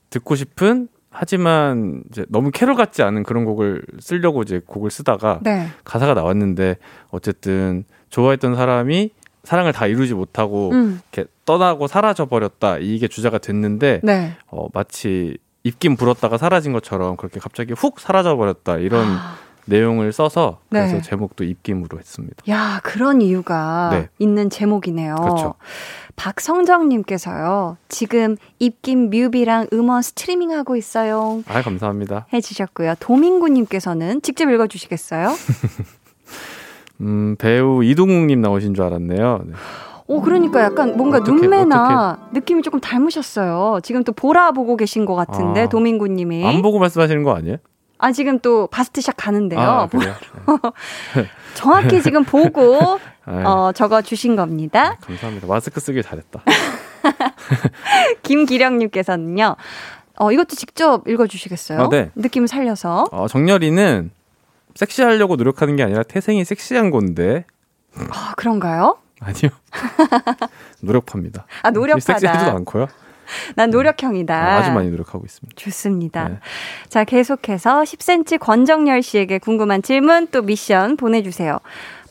듣고 0.09 0.35
싶은 0.35 0.87
하지만 1.17 2.03
이제 2.09 2.25
너무 2.29 2.51
캐롤 2.51 2.75
같지 2.75 3.01
않은 3.01 3.23
그런 3.23 3.45
곡을 3.45 3.83
쓰려고 3.99 4.41
이제 4.41 4.61
곡을 4.65 4.91
쓰다가 4.91 5.39
네. 5.41 5.67
가사가 5.85 6.13
나왔는데 6.13 6.77
어쨌든 7.09 7.85
좋아했던 8.09 8.55
사람이 8.55 9.11
사랑을 9.43 9.71
다 9.71 9.87
이루지 9.87 10.13
못하고 10.13 10.71
음. 10.71 10.99
이렇게 11.13 11.29
떠나고 11.45 11.87
사라져 11.87 12.25
버렸다 12.25 12.79
이게 12.79 13.07
주자가 13.07 13.37
됐는데 13.37 14.01
네. 14.03 14.35
어, 14.47 14.67
마치 14.73 15.37
입김 15.63 15.95
불었다가 15.95 16.37
사라진 16.37 16.73
것처럼 16.73 17.15
그렇게 17.15 17.39
갑자기 17.39 17.73
훅 17.73 17.99
사라져 17.99 18.35
버렸다 18.35 18.77
이런 18.77 19.07
내용을 19.65 20.11
써서 20.13 20.59
그래서 20.69 20.95
네. 20.95 21.01
제목도 21.01 21.43
입김으로 21.43 21.97
했습니다. 21.99 22.35
야, 22.49 22.79
그런 22.83 23.21
이유가 23.21 23.89
네. 23.91 24.09
있는 24.19 24.49
제목이네요. 24.49 25.15
그렇죠. 25.15 25.55
박성정님께서요, 26.15 27.77
지금 27.89 28.37
입김 28.59 29.09
뮤비랑 29.09 29.67
음원 29.73 30.01
스트리밍 30.01 30.51
하고 30.51 30.75
있어요. 30.75 31.43
아 31.47 31.61
감사합니다. 31.61 32.27
해주셨고요. 32.31 32.95
도민구님께서는 32.99 34.21
직접 34.21 34.49
읽어주시겠어요? 34.49 35.33
음, 37.01 37.35
배우 37.37 37.83
이동욱님 37.83 38.39
나오신 38.41 38.73
줄 38.73 38.85
알았네요. 38.85 39.41
네. 39.45 39.53
오, 40.07 40.21
그러니까 40.21 40.61
약간 40.61 40.95
뭔가 40.95 41.17
어떻게, 41.17 41.31
눈매나 41.31 42.29
느낌이 42.31 42.61
조금 42.61 42.79
닮으셨어요. 42.79 43.79
지금 43.81 44.03
또 44.03 44.11
보라 44.11 44.51
보고 44.51 44.77
계신 44.77 45.03
것 45.05 45.15
같은데, 45.15 45.61
아. 45.63 45.69
도민구님이. 45.69 46.45
안 46.45 46.61
보고 46.61 46.77
말씀하시는 46.77 47.23
거 47.23 47.33
아니에요? 47.35 47.57
아, 47.97 48.11
지금 48.11 48.39
또 48.39 48.67
바스트샷 48.67 49.15
가는데요. 49.17 49.59
아? 49.59 49.89
정확히 51.55 52.01
지금 52.01 52.23
보고 52.23 52.99
네. 53.27 53.43
어, 53.43 53.71
적어 53.73 54.01
주신 54.01 54.35
겁니다. 54.35 54.97
감사합니다. 55.01 55.47
마스크 55.47 55.79
쓰길 55.79 56.03
잘했다. 56.03 56.43
김기령님께서는요. 58.23 59.55
어, 60.17 60.31
이것도 60.31 60.55
직접 60.55 61.07
읽어주시겠어요? 61.07 61.81
아, 61.81 61.89
네. 61.89 62.11
느낌 62.15 62.47
살려서. 62.47 63.07
어, 63.11 63.27
정렬이는 63.27 64.11
섹시하려고 64.75 65.35
노력하는 65.35 65.75
게 65.75 65.83
아니라 65.83 66.03
태생이 66.03 66.43
섹시한 66.45 66.91
건데 66.91 67.45
아, 68.11 68.33
그런가요? 68.35 68.97
아니요. 69.21 69.49
노력합니다. 70.81 71.45
아, 71.63 71.71
노력하다. 71.71 72.19
섹시하지도 72.19 72.51
않고요. 72.51 72.87
난 73.55 73.69
노력형이다. 73.69 74.35
아, 74.35 74.57
아주 74.57 74.71
많이 74.71 74.89
노력하고 74.89 75.25
있습니다. 75.25 75.55
좋습니다. 75.55 76.29
네. 76.29 76.39
자, 76.89 77.03
계속해서 77.03 77.83
10cm 77.83 78.39
권정열 78.39 79.01
씨에게 79.01 79.39
궁금한 79.39 79.81
질문 79.81 80.27
또 80.27 80.41
미션 80.41 80.97
보내주세요. 80.97 81.59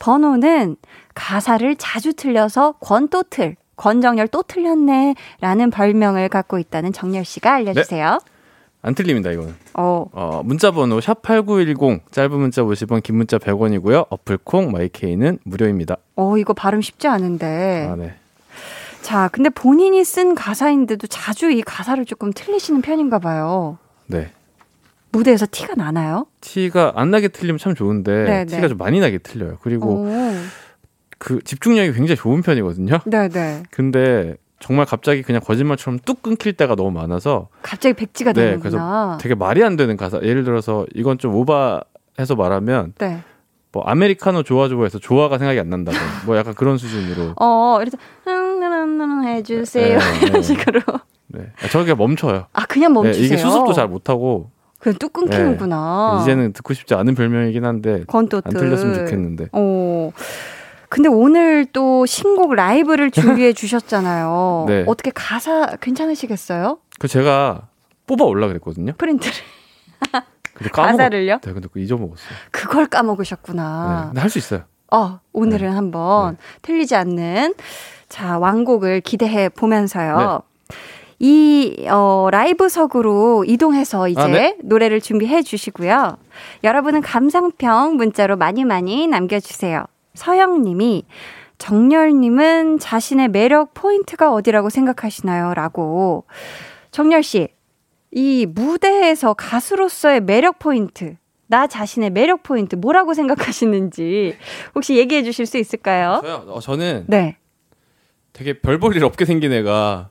번호는 0.00 0.76
가사를 1.14 1.76
자주 1.76 2.14
틀려서 2.14 2.72
권또 2.80 3.24
틀, 3.24 3.56
권정열 3.76 4.28
또 4.28 4.42
틀렸네 4.42 5.14
라는 5.40 5.70
별명을 5.70 6.28
갖고 6.28 6.58
있다는 6.58 6.92
정열 6.92 7.24
씨가 7.24 7.54
알려주세요. 7.54 8.18
안 8.82 8.94
틀립니다, 8.94 9.30
이거는. 9.30 9.54
어, 9.72 10.04
어, 10.12 10.42
문자 10.44 10.70
번호 10.70 10.98
샵8910 10.98 12.00
짧은 12.10 12.38
문자 12.38 12.62
50원, 12.62 13.02
긴 13.02 13.16
문자 13.16 13.38
100원이고요. 13.38 14.06
어플 14.10 14.38
콩 14.44 14.72
마이 14.72 14.97
K는 14.97 15.38
무료입니다. 15.44 15.96
어, 16.16 16.36
이거 16.36 16.52
발음 16.52 16.82
쉽지 16.82 17.08
않은데. 17.08 17.88
아, 17.90 17.96
네. 17.96 18.14
자, 19.04 19.28
근데 19.28 19.50
본인이 19.50 20.02
쓴 20.02 20.34
가사인데도 20.34 21.06
자주 21.08 21.50
이 21.50 21.60
가사를 21.60 22.02
조금 22.06 22.32
틀리시는 22.32 22.80
편인가 22.80 23.18
봐요. 23.18 23.76
네. 24.06 24.30
무대에서 25.12 25.46
티가 25.50 25.74
나나요? 25.76 26.26
티가 26.40 26.94
안 26.96 27.10
나게 27.10 27.28
틀리면 27.28 27.58
참 27.58 27.74
좋은데 27.74 28.24
네, 28.24 28.44
티가 28.46 28.62
네. 28.62 28.68
좀 28.68 28.78
많이 28.78 29.00
나게 29.00 29.18
틀려요. 29.18 29.58
그리고 29.60 30.06
오, 30.06 30.08
그 31.18 31.38
집중력이 31.44 31.92
굉장히 31.92 32.16
좋은 32.16 32.40
편이거든요. 32.40 33.00
네네. 33.04 33.64
근데 33.70 34.36
정말 34.58 34.86
갑자기 34.86 35.20
그냥 35.20 35.42
거짓말처럼 35.44 35.98
뚝 36.06 36.22
끊길 36.22 36.54
때가 36.54 36.74
너무 36.74 36.90
많아서 36.90 37.48
갑자기 37.60 37.92
백지가 37.92 38.32
네, 38.32 38.56
되는구나. 38.56 39.18
되게 39.20 39.34
말이 39.34 39.62
안 39.62 39.76
되는 39.76 39.98
가사. 39.98 40.18
예를 40.22 40.44
들어서 40.44 40.86
이건 40.94 41.18
좀 41.18 41.34
오바해서 41.34 42.36
말하면 42.38 42.94
네. 42.96 43.22
뭐 43.70 43.82
아메리카노 43.84 44.44
좋아 44.44 44.68
좋아해서 44.68 44.98
좋아가 45.00 45.36
생각이 45.36 45.58
안 45.58 45.68
난다든 45.68 46.00
뭐 46.26 46.36
약간 46.36 46.54
그런 46.54 46.78
수준으로 46.78 47.34
어, 47.40 47.78
이래서 47.82 47.98
흥흥흥 49.00 49.24
해주세요 49.28 49.98
네, 49.98 50.18
이런 50.22 50.32
네. 50.32 50.42
식으로. 50.42 50.80
네. 51.28 51.52
저게 51.70 51.94
멈춰요. 51.94 52.46
아 52.52 52.66
그냥 52.66 52.92
네, 52.92 53.00
멈추세요. 53.00 53.24
이게 53.26 53.36
수습도 53.36 53.72
잘 53.72 53.88
못하고 53.88 54.50
그냥 54.78 54.98
뚝 54.98 55.12
끊기는구나. 55.12 56.20
이제는 56.22 56.52
듣고 56.52 56.74
싶지 56.74 56.94
않은 56.94 57.14
별명이긴 57.14 57.64
한데 57.64 58.04
건또트. 58.06 58.48
안 58.48 58.54
틀렸으면 58.54 58.94
좋겠는데. 58.94 59.48
어. 59.52 60.12
근데 60.90 61.08
오늘 61.08 61.64
또 61.72 62.06
신곡 62.06 62.54
라이브를 62.54 63.10
준비해 63.10 63.52
주셨잖아요. 63.54 64.66
네. 64.68 64.84
어떻게 64.86 65.10
가사 65.12 65.74
괜찮으시겠어요? 65.80 66.78
그 67.00 67.08
제가 67.08 67.62
뽑아 68.06 68.24
올라 68.24 68.46
그랬거든요. 68.46 68.92
프린트를 68.96 69.32
근데 70.54 70.70
까먹었... 70.70 70.92
가사를요? 70.98 71.38
네, 71.42 71.52
근데 71.52 71.66
그 71.72 71.80
잊어먹었어요. 71.80 72.28
그걸 72.52 72.84
네. 72.84 72.90
까먹으셨구나. 72.90 74.04
근데 74.08 74.20
할 74.20 74.30
수 74.30 74.38
있어요. 74.38 74.62
어, 74.92 75.18
오늘은 75.32 75.68
네. 75.68 75.74
한번 75.74 76.36
틀리지 76.62 76.94
않는 76.94 77.54
자 78.14 78.38
왕곡을 78.38 79.00
기대해 79.00 79.48
보면서요. 79.48 80.44
네. 80.68 80.76
이 81.18 81.84
어, 81.90 82.28
라이브석으로 82.30 83.44
이동해서 83.44 84.06
이제 84.06 84.20
아, 84.20 84.28
네. 84.28 84.56
노래를 84.62 85.00
준비해 85.00 85.42
주시고요. 85.42 86.16
여러분은 86.62 87.00
감상평 87.00 87.96
문자로 87.96 88.36
많이 88.36 88.64
많이 88.64 89.08
남겨주세요. 89.08 89.86
서영님이 90.14 91.06
정열님은 91.58 92.78
자신의 92.78 93.30
매력 93.30 93.74
포인트가 93.74 94.32
어디라고 94.32 94.70
생각하시나요? 94.70 95.52
라고. 95.54 96.24
정열씨, 96.92 97.48
이 98.12 98.46
무대에서 98.48 99.34
가수로서의 99.34 100.20
매력 100.20 100.60
포인트, 100.60 101.16
나 101.48 101.66
자신의 101.66 102.10
매력 102.10 102.44
포인트 102.44 102.76
뭐라고 102.76 103.12
생각하시는지 103.12 104.36
혹시 104.76 104.96
얘기해 104.98 105.24
주실 105.24 105.46
수 105.46 105.58
있을까요? 105.58 106.20
저요? 106.22 106.44
어, 106.46 106.60
저는 106.60 107.06
네. 107.08 107.38
되게 108.34 108.52
별 108.60 108.78
볼 108.78 108.94
일 108.96 109.04
없게 109.04 109.24
생긴 109.24 109.52
애가 109.52 110.10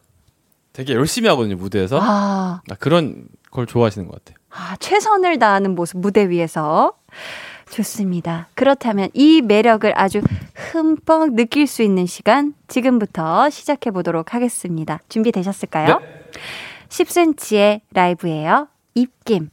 되게 0.74 0.94
열심히 0.94 1.30
하거든요 1.30 1.56
무대에서. 1.58 2.00
아, 2.02 2.62
나 2.66 2.76
그런 2.80 3.28
걸 3.52 3.68
좋아하시는 3.68 4.08
것 4.08 4.24
같아요. 4.26 4.38
아, 4.50 4.76
최선을 4.80 5.38
다하는 5.38 5.76
모습 5.76 6.00
무대 6.00 6.28
위에서. 6.30 6.94
좋습니다. 7.70 8.48
그렇다면 8.56 9.10
이 9.14 9.42
매력을 9.42 9.92
아주 9.96 10.22
흠뻑 10.56 11.34
느낄 11.34 11.66
수 11.68 11.82
있는 11.84 12.06
시간 12.06 12.54
지금부터 12.68 13.50
시작해 13.50 13.90
보도록 13.92 14.34
하겠습니다. 14.34 15.00
준비되셨을까요? 15.10 16.00
10cm의 16.90 17.82
라이브예요. 17.94 18.68
입김. 18.96 19.50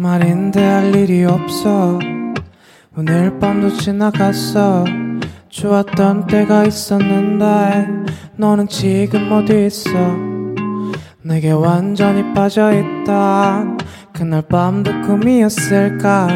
주말인데 0.00 0.64
할 0.64 0.96
일이 0.96 1.24
없어. 1.24 1.98
오늘 2.96 3.38
밤도 3.38 3.76
지나갔어. 3.76 4.84
좋았던 5.50 6.26
때가 6.26 6.64
있었는데 6.64 7.86
너는 8.36 8.66
지금 8.68 9.30
어디 9.30 9.66
있어? 9.66 9.90
내게 11.22 11.50
완전히 11.50 12.32
빠져있던 12.32 13.76
그날 14.14 14.40
밤도 14.40 15.02
꿈이었을까? 15.02 16.28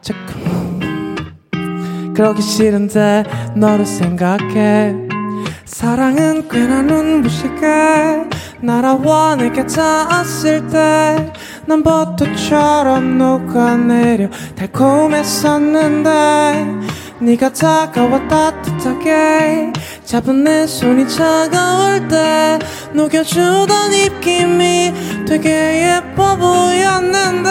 자꾸. 0.00 0.30
그러기 2.14 2.40
싫은데 2.40 3.24
너를 3.56 3.86
생각해 3.86 5.09
사랑은 5.70 6.48
꽤나 6.48 6.82
눈부시게 6.82 8.28
날아와 8.60 9.36
내게 9.36 9.64
닿았을 9.66 10.66
때 10.68 11.32
난 11.70 11.84
버터처럼 11.84 13.16
녹아내려 13.16 14.28
달콤했었는데 14.56 16.10
네가 17.20 17.52
다가와 17.52 18.26
따뜻하게 18.26 19.72
잡은 20.04 20.42
내 20.42 20.66
손이 20.66 21.06
차가울 21.08 22.08
때 22.08 22.58
녹여주던 22.92 23.94
입김이 23.94 25.24
되게 25.28 25.94
예뻐 25.94 26.36
보였는데 26.36 27.48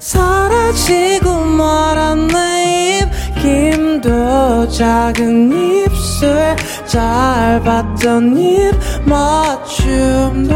사라지고 0.00 1.44
내 1.44 2.98
입김도 3.36 4.68
작은 4.68 5.52
입 5.52 6.01
술 6.22 6.54
짧았던 6.86 8.38
입 8.38 8.72
맞춤도 9.04 10.54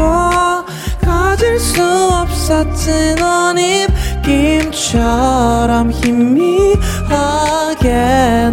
가질 1.01 1.59
수 1.59 1.83
없었지 1.83 3.15
넌 3.15 3.57
입 3.57 3.89
김처럼 4.23 5.91
희미하게 5.91 6.69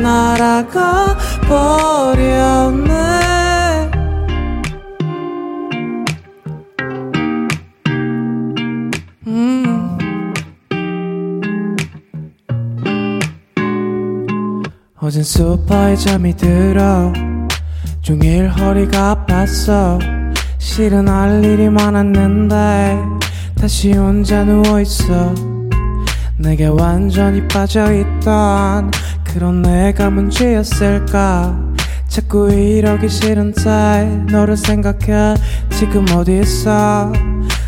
날아가 0.03 1.17
버렸네 1.47 3.34
어젠 15.05 15.23
소파에 15.23 15.97
잠이 15.97 16.35
들어 16.35 17.13
종일 18.01 18.49
허리가 18.49 19.15
아팠어. 19.15 19.99
실은 20.57 21.09
할 21.09 21.45
일이 21.45 21.69
많았는데 21.69 23.03
다시 23.55 23.93
혼자 23.93 24.45
누워있어. 24.45 25.35
내게 26.39 26.69
완전히 26.69 27.47
빠져있던 27.49 28.91
그런 29.25 29.61
내가 29.61 30.09
문제였을까? 30.09 31.55
자꾸 32.09 32.51
이러기 32.51 33.11
싫은데 33.11 34.25
너를 34.31 34.57
생각해. 34.57 35.35
지금 35.69 36.07
어디 36.15 36.41
있어? 36.41 37.13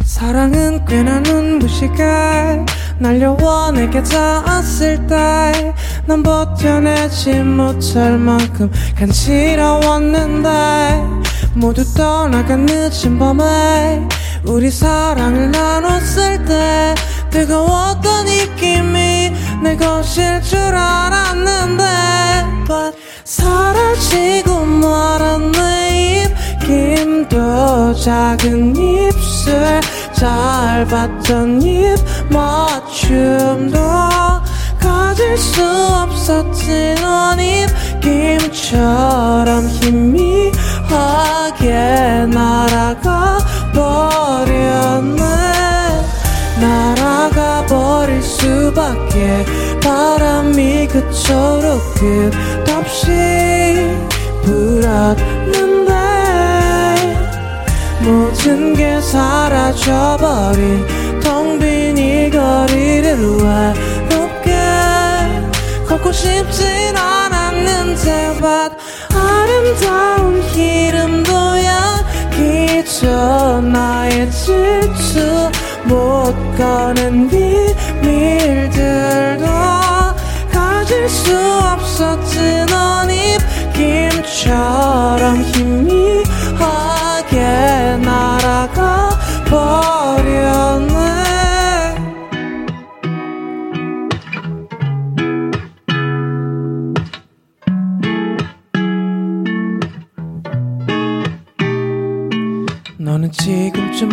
사랑은 0.04 0.86
꽤나 0.86 1.20
눈부시게 1.20 2.64
날려와 2.98 3.72
내게 3.72 4.02
닿았을 4.02 5.06
때 5.06 5.74
난 6.06 6.22
버텨내지 6.22 7.40
못할 7.40 8.16
만큼 8.16 8.70
간지러웠는데 8.96 10.48
모두 11.54 11.84
떠나간 11.94 12.64
늦은 12.64 13.18
밤에 13.18 14.06
우리 14.44 14.70
사랑을 14.70 15.50
나눴을 15.50 16.44
때 16.44 16.94
뜨거웠던 17.30 18.26
느낌이 18.26 19.32
내 19.64 19.76
것일 19.76 20.40
줄 20.42 20.58
알았는데 20.60 21.84
But 22.68 22.96
사라지고 23.24 24.64
말았네 24.64 26.30
입김도 26.62 27.94
작은 27.94 28.76
입술 28.76 29.80
짧았던 30.12 31.62
입 31.62 31.96
맞춤도 32.36 33.78
가질 34.78 35.38
수 35.38 35.62
없었지 35.64 36.94
넌 37.00 37.40
입김처럼 38.00 39.66
희미하게 39.68 40.56
날아가 42.26 43.38
버렸네. 43.72 45.22
날아가 46.60 47.64
버릴 47.66 48.22
수밖에 48.22 49.46
바람이 49.82 50.88
그토록 50.88 51.80
끝없이 51.94 53.06
불었는데 54.42 55.92
모든 58.02 58.74
게 58.74 59.00
사라져버린 59.00 60.84
거리를 62.46 63.18
외롭게 63.42 64.54
걷고 65.88 66.12
싶진 66.12 66.96
않았는데 66.96 68.36
But 68.40 68.76
아름다운 69.12 70.40
이름도야 70.54 72.04
기저 72.30 73.60
나의 73.60 74.30
질투 74.30 75.50
못 75.86 76.32
꺼낸 76.56 77.28
비밀들도 77.28 79.44
가질 80.52 81.08
수 81.08 81.36
없었지. 81.36 82.64
넌 82.68 83.10
입김처럼 83.74 85.42
희미 85.42 86.22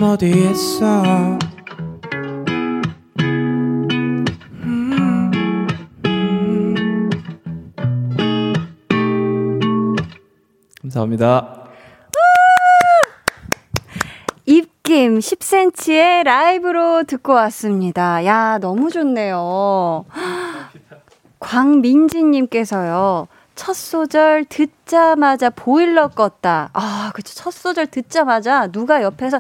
지금쯤 0.04 0.10
어디에 0.10 0.52
있어. 0.52 1.04
감사합니다. 10.82 11.64
입김 14.46 15.20
10cm의 15.20 16.24
라이브로 16.24 17.04
듣고 17.04 17.34
왔습니다. 17.34 18.26
야, 18.26 18.58
너무 18.60 18.92
좋네요. 18.92 20.06
광민지님께서요. 21.40 23.28
첫 23.56 23.76
소절 23.76 24.46
듣자마자 24.46 25.50
보일러 25.50 26.08
껐다. 26.10 26.70
아, 26.74 27.12
그쵸. 27.14 27.34
첫 27.36 27.52
소절 27.52 27.88
듣자마자 27.88 28.68
누가 28.68 29.04
옆에서 29.04 29.40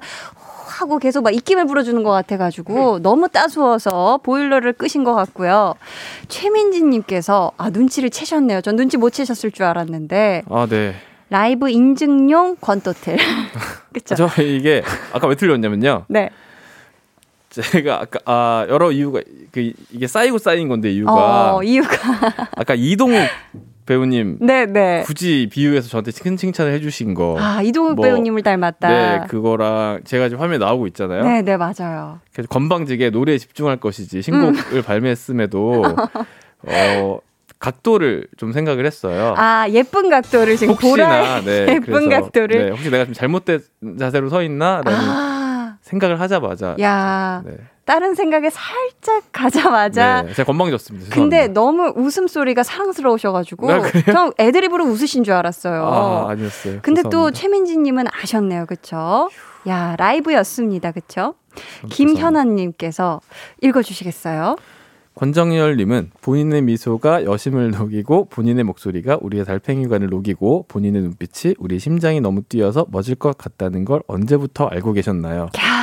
하고 0.67 0.97
계속 0.99 1.23
막 1.23 1.33
입김을 1.33 1.65
불어주는 1.65 2.01
것 2.03 2.11
같아가지고 2.11 2.99
너무 2.99 3.29
따스워서 3.29 4.19
보일러를 4.23 4.73
끄신 4.73 5.03
것 5.03 5.13
같고요. 5.13 5.75
최민지님께서 6.27 7.51
아, 7.57 7.69
눈치를 7.69 8.09
채셨네요. 8.09 8.61
전 8.61 8.75
눈치 8.75 8.97
못 8.97 9.11
채셨을 9.11 9.51
줄 9.51 9.65
알았는데. 9.65 10.43
아, 10.49 10.67
네. 10.69 10.95
라이브 11.29 11.69
인증용 11.69 12.57
권토텔. 12.61 13.17
그쵸. 13.93 14.15
저 14.15 14.41
이게 14.41 14.83
아까 15.13 15.27
왜 15.27 15.35
틀렸냐면요. 15.35 16.05
네. 16.07 16.29
제가 17.49 18.01
아까 18.01 18.19
아 18.25 18.65
여러 18.67 18.91
이유가 18.91 19.21
그 19.51 19.73
이게 19.91 20.07
쌓이고 20.07 20.39
쌓인 20.39 20.67
건데 20.67 20.91
이유가 20.91 21.55
어, 21.55 21.63
이유가. 21.63 21.87
아까 22.55 22.73
이동욱 22.75 23.19
배우님 23.85 24.37
네, 24.41 24.65
네. 24.65 25.03
굳이 25.05 25.49
비유해서 25.51 25.89
저한테 25.89 26.11
큰 26.11 26.37
칭찬을 26.37 26.71
해주신 26.73 27.13
거. 27.13 27.35
아, 27.39 27.61
이동욱 27.61 27.95
뭐, 27.95 28.03
배우님을 28.05 28.41
닮았다. 28.43 28.87
네, 28.87 29.27
그거랑 29.27 30.01
제가 30.05 30.29
지금 30.29 30.41
화면에 30.41 30.57
나오고 30.57 30.87
있잖아요. 30.87 31.23
네, 31.23 31.41
네, 31.41 31.57
맞아요. 31.57 32.19
그래서 32.33 32.47
건방지게 32.49 33.09
노래에 33.09 33.37
집중할 33.37 33.77
것이지 33.77 34.21
신곡을 34.21 34.55
음. 34.73 34.81
발매했음에도 34.83 35.83
어 36.65 37.19
각도를 37.59 38.27
좀 38.37 38.51
생각을 38.51 38.85
했어요. 38.85 39.35
아, 39.37 39.67
예쁜 39.69 40.09
각도를 40.09 40.57
지금 40.57 40.75
보라. 40.75 41.19
혹시나 41.19 41.41
네, 41.41 41.61
예쁜 41.75 41.81
그래서, 41.81 42.09
각도를. 42.09 42.65
네, 42.65 42.71
혹시 42.71 42.89
내가 42.89 43.05
좀 43.05 43.13
잘못된 43.13 43.61
자세로 43.99 44.29
서 44.29 44.43
있나라는 44.43 44.91
아, 44.99 45.77
생각을 45.81 46.19
하자마자 46.19 46.75
야, 46.81 47.41
네. 47.45 47.53
다른 47.85 48.15
생각에 48.15 48.49
살짝 48.49 49.23
가자마자. 49.31 50.21
네, 50.23 50.33
제가 50.33 50.45
건방졌습니다. 50.47 51.13
근데 51.13 51.47
죄송합니다. 51.47 51.53
너무 51.53 51.93
웃음소리가 51.95 52.63
사랑스러우셔가지고. 52.63 53.71
아? 53.71 53.81
전 54.11 54.31
애드립으로 54.39 54.85
웃으신 54.85 55.23
줄 55.23 55.33
알았어요. 55.33 55.85
아, 55.85 56.29
아니었어요. 56.31 56.79
근데 56.81 57.01
또 57.03 57.09
죄송합니다. 57.09 57.39
최민지님은 57.39 58.05
아셨네요. 58.21 58.65
그쵸? 58.67 59.29
야, 59.67 59.95
라이브였습니다. 59.97 60.91
그쵸? 60.91 61.35
죄송합니다. 61.55 61.95
김현아님께서 61.95 63.19
읽어주시겠어요? 63.61 64.55
권정열님은 65.15 66.09
본인의 66.21 66.63
미소가 66.63 67.25
여심을 67.25 67.69
녹이고 67.71 68.29
본인의 68.29 68.63
목소리가 68.63 69.19
우리의 69.21 69.45
달팽이관을 69.45 70.07
녹이고 70.09 70.65
본인의 70.67 71.03
눈빛이 71.03 71.53
우리 71.59 71.77
심장이 71.77 72.19
너무 72.19 72.41
뛰어서 72.41 72.87
멎을 72.91 73.13
것 73.19 73.37
같다는 73.37 73.85
걸 73.85 74.01
언제부터 74.07 74.65
알고 74.65 74.93
계셨나요? 74.93 75.49
야 75.59 75.82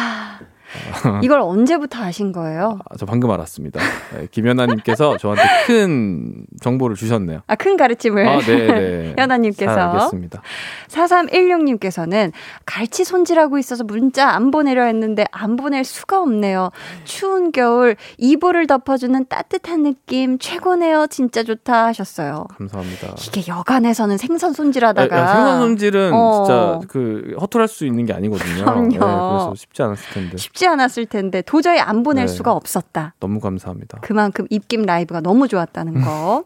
이걸 1.22 1.40
언제부터 1.40 2.02
아신 2.02 2.32
거예요? 2.32 2.78
아, 2.88 2.96
저 2.96 3.06
방금 3.06 3.30
알았습니다. 3.30 3.80
네, 4.14 4.26
김연아님께서 4.30 5.16
저한테 5.18 5.42
큰 5.66 6.46
정보를 6.60 6.96
주셨네요. 6.96 7.40
아, 7.46 7.54
큰 7.54 7.76
가르침을. 7.76 8.26
아, 8.26 8.38
네, 8.38 8.66
네. 8.66 9.14
현아님께서. 9.18 9.74
잘 9.74 9.88
알겠습니다. 9.88 10.42
4316님께서는 10.88 12.32
갈치 12.66 13.04
손질하고 13.04 13.58
있어서 13.58 13.84
문자 13.84 14.28
안 14.30 14.50
보내려 14.50 14.84
했는데 14.84 15.24
안 15.32 15.56
보낼 15.56 15.84
수가 15.84 16.20
없네요. 16.20 16.70
추운 17.04 17.52
겨울 17.52 17.96
이불을 18.18 18.66
덮어주는 18.66 19.26
따뜻한 19.28 19.82
느낌 19.82 20.38
최고네요. 20.38 21.06
진짜 21.08 21.42
좋다 21.42 21.86
하셨어요. 21.86 22.46
감사합니다. 22.56 23.14
이게 23.26 23.42
여간에서는 23.50 24.16
생선 24.16 24.52
손질하다가 24.52 25.16
야, 25.16 25.26
생선 25.34 25.60
손질은 25.60 26.12
어. 26.12 26.44
진짜 26.44 26.80
그 26.88 27.36
허투루할 27.40 27.68
수 27.68 27.86
있는 27.86 28.06
게 28.06 28.12
아니거든요. 28.12 28.64
그럼요. 28.64 28.88
네, 28.88 28.98
그래서 28.98 29.54
쉽지 29.56 29.82
않았을 29.82 30.14
텐데 30.14 30.36
쉽지 30.36 30.59
않았을 30.66 31.06
텐데 31.06 31.42
도저히 31.42 31.78
안 31.78 32.02
보낼 32.02 32.26
네. 32.26 32.32
수가 32.32 32.52
없었다. 32.52 33.14
너무 33.20 33.40
감사합니다. 33.40 33.98
그만큼 34.02 34.46
입김 34.50 34.82
라이브가 34.82 35.20
너무 35.20 35.48
좋았다는 35.48 36.02
거. 36.02 36.44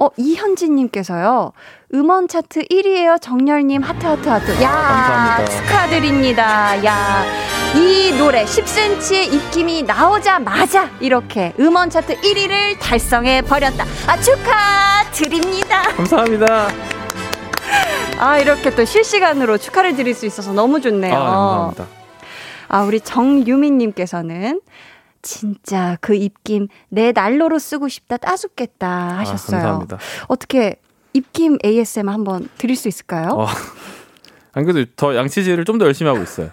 어, 0.00 0.08
이현진님께서요. 0.16 1.52
음원 1.94 2.26
차트 2.26 2.62
1위에요. 2.64 3.20
정열님, 3.20 3.82
하트, 3.82 4.06
하트, 4.06 4.28
하트. 4.28 4.62
야, 4.62 4.70
감사합니다. 4.70 5.50
축하드립니다. 5.50 6.84
야, 6.84 7.24
이 7.76 8.12
노래 8.18 8.44
10cm의 8.44 9.32
입김이 9.32 9.82
나오자마자 9.82 10.88
이렇게 11.00 11.52
음원 11.60 11.90
차트 11.90 12.16
1위를 12.20 12.78
달성해 12.80 13.42
버렸다. 13.42 13.84
아, 14.06 14.18
축하드립니다. 14.18 15.82
감사합니다. 15.96 16.68
아, 18.18 18.38
이렇게 18.38 18.70
또 18.74 18.84
실시간으로 18.84 19.58
축하를 19.58 19.94
드릴 19.94 20.14
수 20.14 20.26
있어서 20.26 20.52
너무 20.52 20.80
좋네요. 20.80 21.14
아, 21.14 21.18
감사합니다. 21.18 22.01
아, 22.68 22.82
우리 22.82 23.00
정유민님께서는 23.00 24.60
진짜 25.22 25.96
그 26.00 26.14
입김 26.14 26.68
내 26.88 27.12
난로로 27.12 27.58
쓰고 27.58 27.88
싶다 27.88 28.16
따숩겠다 28.16 29.18
하셨어요. 29.18 29.58
아, 29.60 29.62
감사합니다. 29.62 29.98
어떻게 30.28 30.76
입김 31.12 31.58
ASM 31.64 32.08
한번 32.08 32.48
드릴 32.58 32.74
수 32.76 32.88
있을까요? 32.88 33.28
어, 33.30 33.46
안 34.54 34.64
그래도 34.64 34.90
더 34.96 35.14
양치질을 35.16 35.64
좀 35.64 35.78
더 35.78 35.86
열심히 35.86 36.10
하고 36.10 36.22
있어요. 36.22 36.50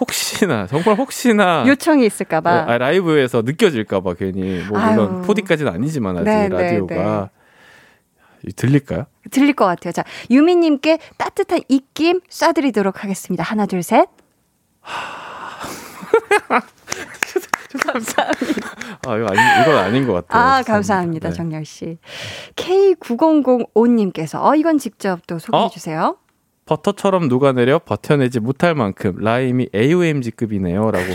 혹시나 0.00 0.66
정말 0.66 0.96
혹시나 0.96 1.64
요청이 1.66 2.04
있을까봐. 2.06 2.64
아, 2.68 2.78
라이브에서 2.78 3.42
느껴질까봐 3.42 4.14
괜히 4.14 4.62
뭐 4.68 4.78
물론 4.78 5.22
아유. 5.22 5.22
4D까지는 5.26 5.72
아니지만 5.72 6.16
아직 6.18 6.24
네, 6.26 6.48
네, 6.48 6.62
라디오가 6.62 7.30
들릴까요? 8.56 9.06
들릴 9.30 9.52
것 9.54 9.64
같아요. 9.66 9.92
자, 9.92 10.02
유미님께 10.30 10.98
따뜻한 11.16 11.60
입김 11.68 12.20
쏴드리도록 12.30 12.96
하겠습니다. 12.98 13.42
하나, 13.44 13.66
둘, 13.66 13.82
셋. 13.82 14.08
감사합니다. 17.92 18.70
아 19.06 19.16
이거 19.16 19.26
아니 19.28 19.62
이건 19.62 19.76
아닌 19.76 20.06
것 20.06 20.12
같아요. 20.14 20.42
아. 20.42 20.62
감사합니다. 20.62 21.30
네. 21.30 21.34
정열 21.34 21.64
씨. 21.64 21.98
K9005님께서, 22.56 24.44
어, 24.44 24.54
이건 24.54 24.78
직접 24.78 25.26
또 25.26 25.38
소개해 25.38 25.64
어? 25.64 25.68
주세요. 25.68 26.16
버터처럼 26.66 27.28
녹아내려 27.28 27.80
버텨내지 27.80 28.38
못할 28.38 28.76
만큼 28.76 29.16
라임이 29.18 29.70
AOMG급이네요 29.74 30.90
라고 30.92 31.06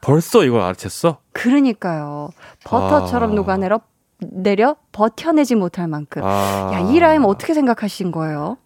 벌써 0.00 0.44
이걸 0.44 0.62
알아챘어? 0.62 1.18
그러니까요. 1.32 2.30
버터처럼 2.64 3.32
아. 3.32 3.34
녹아내려 3.34 3.80
내려 4.20 4.76
버텨내지 4.92 5.54
못할 5.56 5.88
만큼. 5.88 6.22
아. 6.24 6.70
야, 6.72 6.80
이 6.90 6.98
라임 6.98 7.24
어떻게 7.24 7.54
생각하신 7.54 8.10
거예요? 8.12 8.56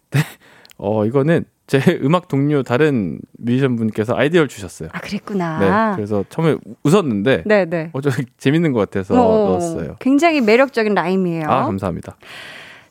어, 0.77 1.05
이거는 1.05 1.45
제 1.73 1.79
음악 2.03 2.27
동료 2.27 2.61
다른 2.61 3.19
뮤지션 3.39 3.75
분께서 3.75 4.15
아이디어를 4.15 4.47
주셨어요. 4.47 4.89
아, 4.91 4.99
그랬구나. 4.99 5.59
네. 5.89 5.95
그래서 5.95 6.23
처음에 6.29 6.55
웃었는데 6.83 7.43
네, 7.47 7.65
네. 7.65 7.89
어, 7.93 8.01
좀 8.01 8.11
재밌는 8.37 8.73
것 8.73 8.79
같아서 8.79 9.15
어, 9.15 9.49
넣었어요. 9.49 9.95
굉장히 9.99 10.39
매력적인 10.41 10.93
라임이에요. 10.93 11.49
아, 11.49 11.65
감사합니다. 11.65 12.15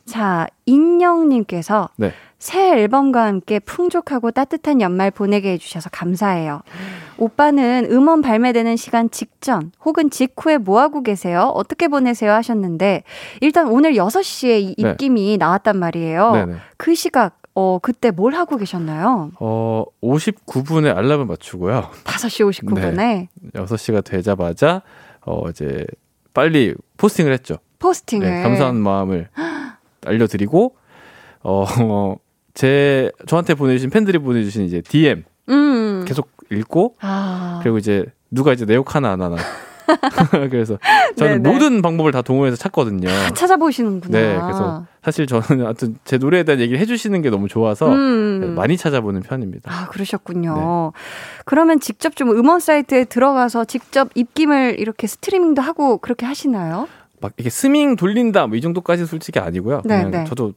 자, 0.04 0.48
인영님께서 0.66 1.90
네. 1.96 2.12
새 2.40 2.72
앨범과 2.72 3.24
함께 3.24 3.60
풍족하고 3.60 4.32
따뜻한 4.32 4.80
연말 4.80 5.12
보내게 5.12 5.52
해주셔서 5.52 5.90
감사해요. 5.90 6.62
오빠는 7.18 7.86
음원 7.88 8.20
발매되는 8.20 8.74
시간 8.74 9.08
직전 9.10 9.70
혹은 9.84 10.10
직후에 10.10 10.58
뭐하고 10.58 11.04
계세요? 11.04 11.52
어떻게 11.54 11.86
보내세요? 11.86 12.32
하셨는데, 12.32 13.04
일단 13.42 13.68
오늘 13.68 13.92
6시에 13.92 14.60
이 14.60 14.74
네. 14.76 14.90
입김이 14.90 15.36
나왔단 15.38 15.78
말이에요. 15.78 16.32
네네. 16.32 16.54
그 16.78 16.96
시각, 16.96 17.41
어, 17.54 17.78
그때 17.80 18.10
뭘 18.10 18.34
하고 18.34 18.56
계셨나요? 18.56 19.32
어, 19.38 19.84
59분에 20.02 20.96
알람을 20.96 21.26
맞추고요. 21.26 21.90
5시 22.04 22.50
59분에 22.64 23.28
6시가 23.54 24.04
되자마자 24.04 24.82
어, 25.26 25.48
이제 25.50 25.84
빨리 26.34 26.74
포스팅을 26.96 27.32
했죠. 27.32 27.58
포스팅을. 27.78 28.28
네, 28.30 28.42
감사한 28.42 28.76
마음을 28.76 29.28
알려드리고 30.06 30.76
어, 31.42 31.64
어, 31.80 32.16
제 32.54 33.10
저한테 33.26 33.54
보내주신 33.54 33.90
팬들이 33.90 34.18
보내주신 34.18 34.64
이제 34.64 34.80
DM 34.80 35.24
음. 35.48 36.04
계속 36.06 36.30
읽고 36.50 36.96
아. 37.00 37.60
그리고 37.62 37.78
이제 37.78 38.04
누가 38.30 38.52
이제 38.52 38.64
내 38.66 38.74
욕 38.76 38.94
하나 38.94 39.10
안 39.12 39.20
하나 39.22 39.36
그래서 40.50 40.78
저는 41.16 41.42
네네. 41.42 41.52
모든 41.52 41.82
방법을 41.82 42.12
다 42.12 42.22
동원해서 42.22 42.56
찾거든요. 42.56 43.08
찾아보시는구나. 43.34 44.18
네, 44.18 44.38
그래서 44.40 44.86
사실 45.02 45.26
저는 45.26 45.64
하여튼 45.64 45.96
제 46.04 46.18
노래에 46.18 46.44
대한 46.44 46.60
얘기를 46.60 46.78
해주시는 46.80 47.22
게 47.22 47.30
너무 47.30 47.48
좋아서 47.48 47.92
음. 47.92 48.40
네, 48.40 48.46
많이 48.48 48.76
찾아보는 48.76 49.22
편입니다. 49.22 49.70
아, 49.72 49.88
그러셨군요. 49.88 50.92
네. 50.94 51.00
그러면 51.44 51.80
직접 51.80 52.16
좀 52.16 52.30
음원 52.30 52.60
사이트에 52.60 53.04
들어가서 53.04 53.64
직접 53.64 54.10
입김을 54.14 54.76
이렇게 54.78 55.06
스트리밍도 55.06 55.62
하고 55.62 55.98
그렇게 55.98 56.26
하시나요? 56.26 56.88
막 57.20 57.32
이게 57.36 57.50
스밍 57.50 57.96
돌린다 57.96 58.46
뭐 58.48 58.56
이 58.56 58.60
정도까지 58.60 59.06
솔직히 59.06 59.38
아니고요. 59.38 59.82
네, 59.84 59.96
그냥 60.04 60.10
네. 60.10 60.24
저도 60.24 60.54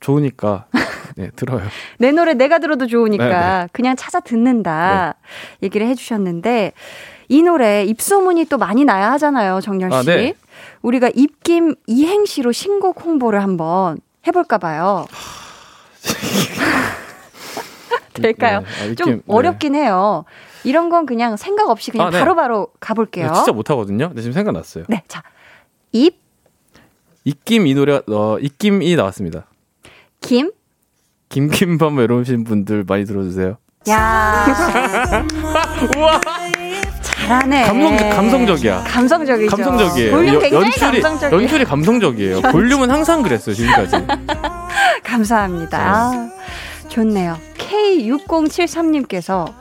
좋으니까 0.00 0.66
네 1.16 1.30
들어요. 1.36 1.62
내 1.98 2.12
노래 2.12 2.34
내가 2.34 2.58
들어도 2.58 2.86
좋으니까 2.86 3.62
네, 3.62 3.68
그냥 3.72 3.96
찾아 3.96 4.20
듣는다 4.20 5.14
얘기를 5.62 5.86
해주셨는데 5.86 6.72
이 7.28 7.42
노래 7.42 7.84
입소문이 7.84 8.46
또 8.46 8.58
많이 8.58 8.84
나야 8.84 9.12
하잖아요, 9.12 9.60
정열 9.60 9.90
씨. 9.90 9.96
아, 9.96 10.02
네. 10.02 10.34
우리가 10.82 11.10
입김 11.14 11.74
이행시로 11.86 12.52
신곡 12.52 13.04
홍보를 13.04 13.42
한번 13.42 13.98
해볼까 14.26 14.58
봐요. 14.58 15.06
될까요? 18.14 18.60
네, 18.60 18.66
아, 18.66 18.94
좀 18.94 19.08
입김, 19.08 19.16
네. 19.16 19.22
어렵긴 19.26 19.74
해요. 19.74 20.24
이런 20.62 20.88
건 20.88 21.04
그냥 21.06 21.36
생각 21.36 21.68
없이 21.68 21.90
그냥 21.90 22.08
아, 22.08 22.10
네. 22.10 22.18
바로바로 22.20 22.68
가볼게요. 22.80 23.26
네, 23.26 23.34
진짜 23.34 23.52
못하거든요. 23.52 24.10
네, 24.14 24.22
지금 24.22 24.32
생각났어요. 24.32 24.84
네, 24.88 25.02
자, 25.08 25.22
입, 25.92 26.20
입김 27.24 27.66
이 27.66 27.74
노래가 27.74 28.02
어, 28.08 28.38
입김이 28.38 28.94
나왔습니다. 28.96 29.46
김, 30.20 30.52
김김밥 31.28 31.92
이러신 31.98 32.44
분들 32.44 32.84
많이 32.86 33.04
들어주세요. 33.04 33.58
야. 33.88 34.46
잘하네. 37.28 37.62
감성 37.66 38.10
감성적이야. 38.10 38.84
감성적이죠. 38.86 39.56
감성적이에요. 39.56 40.10
볼륨 40.12 40.34
여- 40.34 40.38
굉장히 40.40 40.64
연출이 40.66 41.00
감성적이에요. 41.00 41.42
연출이 41.42 41.64
감성적이에요. 41.64 42.40
볼륨은 42.42 42.90
항상 42.90 43.22
그랬어요 43.22 43.54
지금까지. 43.54 43.96
감사합니다. 45.04 45.78
아, 45.78 46.30
좋네요. 46.88 47.38
K6073님께서 47.58 49.52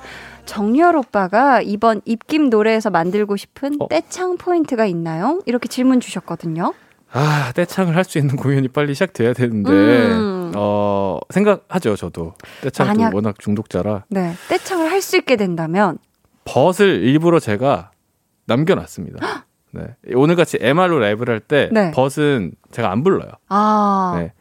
정열 0.45 0.95
오빠가 0.97 1.61
이번 1.61 2.01
입김 2.05 2.49
노래에서 2.49 2.89
만들고 2.89 3.38
싶은 3.38 3.78
어? 3.80 3.88
떼창 3.88 4.38
포인트가 4.38 4.86
있나요? 4.86 5.41
이렇게 5.45 5.68
질문 5.70 5.99
주셨거든요. 5.99 6.74
아 7.16 7.51
떼창을 7.55 7.95
할 7.95 8.03
수 8.03 8.18
있는 8.18 8.36
공연이 8.36 8.68
빨리 8.68 8.93
시작돼야 8.95 9.34
되는데 9.34 9.70
음. 9.72 10.51
어 10.55 11.20
생각하죠 11.30 11.95
저도 11.95 12.34
떼창도 12.61 13.11
워낙 13.16 13.36
중독자라 13.38 14.05
네. 14.09 14.34
떼창을 14.49 14.89
할 14.91 14.99
수 15.03 15.16
있게 15.18 15.36
된다면 15.36 15.99
벗을 16.45 17.03
일부러 17.03 17.39
제가 17.39 17.91
남겨놨습니다. 18.45 19.45
네 19.71 19.95
오늘 20.13 20.35
같이 20.35 20.57
MR로 20.61 20.99
라이브를 20.99 21.33
할때 21.33 21.69
네. 21.71 21.91
벗은 21.91 22.51
제가 22.71 22.91
안 22.91 23.03
불러요. 23.03 23.31
아. 23.49 24.13
네. 24.17 24.33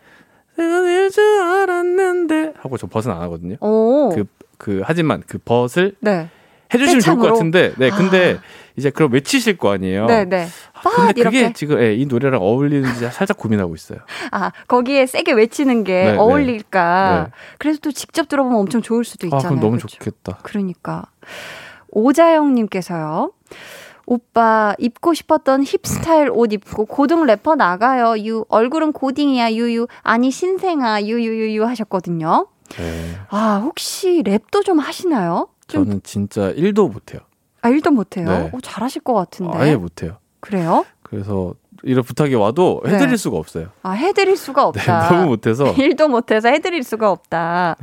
내가 0.57 0.83
될줄 0.83 1.25
알았는데 1.25 2.53
하고 2.59 2.77
저 2.77 2.87
벗은 2.87 3.11
안 3.11 3.23
하거든요. 3.23 3.57
오. 3.61 4.11
그, 4.15 4.25
그 4.59 4.83
하지만 4.85 5.23
그 5.27 5.39
벗을 5.39 5.95
네. 6.01 6.29
해주시면 6.73 7.01
좋을 7.01 7.17
것? 7.19 7.33
같은데 7.33 7.73
네 7.79 7.91
근데 7.91 8.37
아. 8.39 8.43
이제 8.77 8.91
그럼 8.91 9.13
외치실 9.13 9.59
거 9.59 9.73
아니에요. 9.73 10.07
네, 10.07 10.25
네. 10.25 10.47
아, 10.73 10.91
근데 10.91 11.23
그게 11.23 11.39
이렇게? 11.39 11.53
지금 11.53 11.81
예, 11.81 11.95
이 11.95 12.07
노래랑 12.07 12.41
어울리는지 12.41 13.11
살짝 13.11 13.37
고민하고 13.37 13.75
있어요. 13.75 13.99
아, 14.31 14.51
거기에 14.67 15.07
세게 15.07 15.33
외치는 15.33 15.85
게 15.85 16.05
네, 16.05 16.13
네. 16.13 16.19
어울릴까. 16.19 17.25
네. 17.27 17.33
그래서 17.59 17.79
또 17.83 17.93
직접 17.93 18.29
들어보면 18.29 18.59
엄청 18.59 18.81
좋을 18.83 19.05
수도 19.05 19.27
아 19.27 19.29
있잖아요. 19.29 19.49
그럼 19.49 19.61
너무 19.61 19.77
그렇죠? 19.77 19.89
좋겠다. 19.89 20.39
그러니까. 20.43 21.07
오자영님께서요. 21.93 23.33
오빠 24.05 24.75
입고 24.79 25.15
싶었던 25.15 25.63
힙스타일 25.65 26.31
옷 26.33 26.53
입고 26.53 26.87
고등 26.87 27.25
래퍼 27.25 27.55
나가요. 27.55 28.19
유 28.27 28.45
얼굴은 28.49 28.93
고딩이야. 28.93 29.53
유유 29.53 29.87
아니 30.03 30.31
신생아 30.31 31.03
유유유유 31.05 31.65
하셨거든요. 31.65 32.49
네. 32.77 33.17
아 33.29 33.61
혹시 33.65 34.23
랩도 34.25 34.65
좀 34.65 34.79
하시나요? 34.81 35.49
좀 35.69 35.85
저는 35.85 36.01
진짜 36.03 36.53
1도 36.53 36.93
못해요. 36.93 37.21
아, 37.65 37.69
일도 37.69 37.93
못해요. 37.93 38.27
네. 38.29 38.51
오, 38.53 38.61
잘하실 38.61 39.03
것 39.03 39.15
같은데. 39.15 39.57
아예 39.57 39.77
못해요. 39.77 40.17
그래요? 40.41 40.85
그래서 41.05 41.55
이런 41.85 42.03
부탁이 42.03 42.35
와도 42.35 42.83
해드릴 42.85 43.11
네. 43.11 43.17
수가 43.17 43.37
없어요. 43.37 43.69
아 43.85 43.93
해드릴 43.93 44.37
수가 44.37 44.63
네, 44.73 44.81
없다. 44.81 45.09
너무 45.11 45.27
못해서. 45.27 45.71
일도 45.79 46.09
못해서 46.09 46.49
해드릴 46.49 46.83
수가 46.83 47.11
없다. 47.11 47.77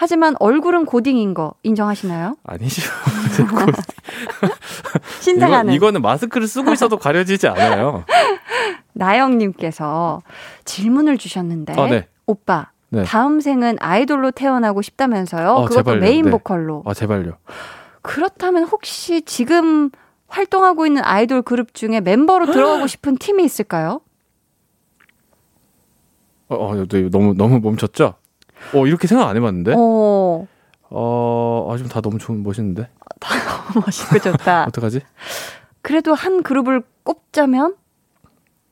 네. 0.00 0.04
하지만 0.10 0.34
얼굴은 0.40 0.86
고딩인 0.86 1.34
거 1.34 1.52
인정하시나요? 1.62 2.36
아니죠. 2.44 2.90
신생아는 5.20 5.74
이거, 5.74 5.88
이거 5.88 5.90
는 5.92 6.00
마스크를 6.00 6.48
쓰고 6.48 6.72
있어도 6.72 6.96
가려지지 6.96 7.48
않아요. 7.48 8.04
나영님께서 8.94 10.22
질문을 10.64 11.18
주셨는데 11.18 11.74
아, 11.78 11.86
네. 11.86 12.08
오빠 12.24 12.70
네. 12.88 13.04
다음 13.04 13.40
생은 13.40 13.76
아이돌로 13.78 14.30
태어나고 14.30 14.80
싶다면서요? 14.80 15.50
어, 15.50 15.62
그것도 15.64 15.74
제발요. 15.76 16.00
메인 16.00 16.24
네. 16.24 16.30
보컬로. 16.30 16.82
아 16.86 16.94
제발요. 16.94 17.36
그렇다면 18.00 18.64
혹시 18.64 19.20
지금 19.22 19.90
활동하고 20.28 20.86
있는 20.86 21.04
아이돌 21.04 21.42
그룹 21.42 21.74
중에 21.74 22.00
멤버로 22.00 22.46
들어가고 22.46 22.86
싶은 22.88 23.16
팀이 23.18 23.44
있을까요? 23.44 24.00
어, 26.48 26.56
어 26.56 26.86
네, 26.86 27.10
너무 27.10 27.34
너무 27.34 27.60
멈췄죠? 27.60 28.14
어 28.74 28.86
이렇게 28.86 29.06
생각 29.06 29.28
안 29.28 29.36
해봤는데. 29.36 29.74
어, 29.76 30.46
어, 30.90 31.68
아, 31.70 31.76
지금 31.76 31.90
다 31.90 32.00
너무 32.00 32.18
좋은 32.18 32.42
멋있는데. 32.42 32.88
멋있고 33.84 34.18
좋다. 34.18 34.64
어떡하지? 34.68 35.00
그래도 35.82 36.14
한 36.14 36.42
그룹을 36.42 36.82
꼽자면 37.02 37.76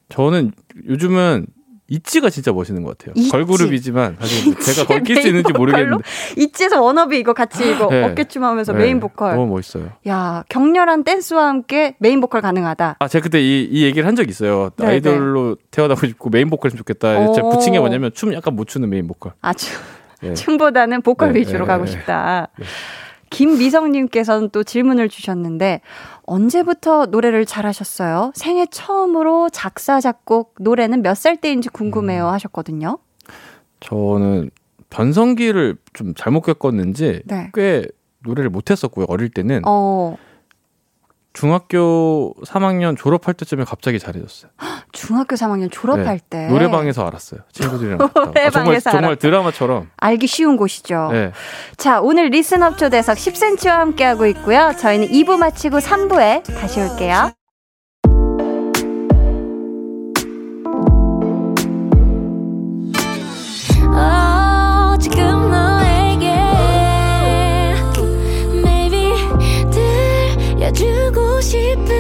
저는 0.09 0.53
요즘은 0.87 1.47
있지가 1.91 2.29
진짜 2.29 2.53
멋있는 2.53 2.83
것 2.83 2.97
같아요. 2.99 3.15
있지. 3.17 3.31
걸그룹이지만 3.31 4.17
사실 4.21 4.55
제가 4.61 4.87
걸낄 4.87 5.23
수 5.23 5.29
있는지 5.29 5.53
모르겠는데. 5.55 6.03
이치에서 6.37 6.83
워너비 6.83 7.19
이거 7.19 7.33
같이 7.33 7.71
이거 7.71 7.89
네. 7.91 8.05
어깨춤하면서 8.05 8.73
네, 8.75 8.79
메인 8.79 9.01
보컬. 9.01 9.35
너무 9.35 9.47
멋있어요. 9.55 9.91
야 10.07 10.45
격렬한 10.51 11.05
댄스와 11.05 11.49
함께 11.49 11.97
메인 11.99 12.21
보컬 12.21 12.43
가능하다. 12.43 12.97
아, 12.99 13.09
제가 13.09 13.23
그때 13.23 13.41
이, 13.41 13.65
이 13.71 13.85
얘기를 13.85 14.07
한 14.07 14.15
적 14.19 14.29
있어요. 14.29 14.71
네, 14.77 14.87
아이돌로 14.87 15.57
태어나고 15.71 16.07
싶고 16.07 16.29
메인 16.31 16.51
보컬 16.51 16.69
했으면 16.71 16.79
좋겠다. 16.79 17.33
제 17.35 17.41
오. 17.41 17.51
붙인 17.51 17.73
게 17.73 17.79
뭐냐면 17.79 18.11
춤 18.15 18.35
약간 18.35 18.55
못 18.55 18.67
추는 18.69 18.91
메인 18.91 19.07
보컬. 19.07 19.33
아주 19.41 19.69
네. 20.21 20.35
춤보다는 20.35 21.03
보컬 21.03 21.33
네, 21.33 21.41
위주로 21.41 21.61
네, 21.61 21.65
가고 21.67 21.85
네. 21.87 21.91
싶다. 21.93 22.49
네. 22.59 22.67
김미성님께서는 23.31 24.51
또 24.51 24.65
질문을 24.65 25.09
주셨는데 25.09 25.81
언제부터 26.29 27.07
노래를 27.07 27.47
잘하셨어요? 27.47 28.33
생애 28.35 28.67
처음으로 28.67 29.49
작사 29.51 30.01
작곡 30.01 30.55
노래는 30.61 31.03
몇 31.03 31.15
살 31.15 31.37
때인지 31.37 31.69
궁금해요 31.71 32.27
음. 32.29 32.33
하셨거든요. 32.33 32.99
저는 33.81 34.51
변성기를 34.91 35.77
좀 35.93 36.15
잘못 36.15 36.43
겪었는지 36.43 37.23
네. 37.27 37.51
꽤 37.55 37.87
노래를 38.21 38.51
못했었고요. 38.51 39.07
어릴 39.09 39.31
때는 39.31 39.63
어, 39.67 40.17
중학교 41.35 42.35
3학년 42.45 42.97
졸업할 42.97 43.35
때쯤에 43.35 43.65
갑자기 43.65 43.99
잘해졌어요. 43.99 44.51
중학교 44.93 45.37
3학년 45.37 45.71
졸업할 45.71 46.19
때 46.19 46.39
네. 46.39 46.49
노래방에서 46.49 47.07
알았어요. 47.07 47.41
친구들이랑 47.53 47.99
갔다가. 48.15 48.21
아, 48.21 48.25
정말 48.25 48.51
노래방에서 48.53 48.91
정말 48.91 49.11
알았- 49.15 49.19
드라마처럼. 49.21 49.91
알기 49.99 50.27
쉬운 50.27 50.57
곳이죠. 50.57 51.11
네. 51.13 51.33
자, 51.77 52.01
오늘 52.01 52.31
리스업 52.31 52.77
초대석 52.79 53.17
10cm와 53.17 53.69
함께하고 53.69 54.27
있고요. 54.27 54.73
저희는 54.79 55.09
2부 55.09 55.37
마치고 55.39 55.79
3부에 55.79 56.43
다시 56.59 56.81
올게요. 56.81 57.31
들려주고 71.41 71.98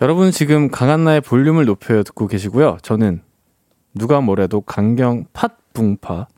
여러분 0.00 0.30
지금 0.30 0.70
강한나의 0.70 1.20
볼륨을 1.20 1.64
높여 1.64 2.02
듣고 2.04 2.28
계시고요. 2.28 2.78
저는 2.82 3.20
누가 3.94 4.20
뭐래도 4.20 4.60
강경 4.60 5.24
팥붕파 5.32 6.28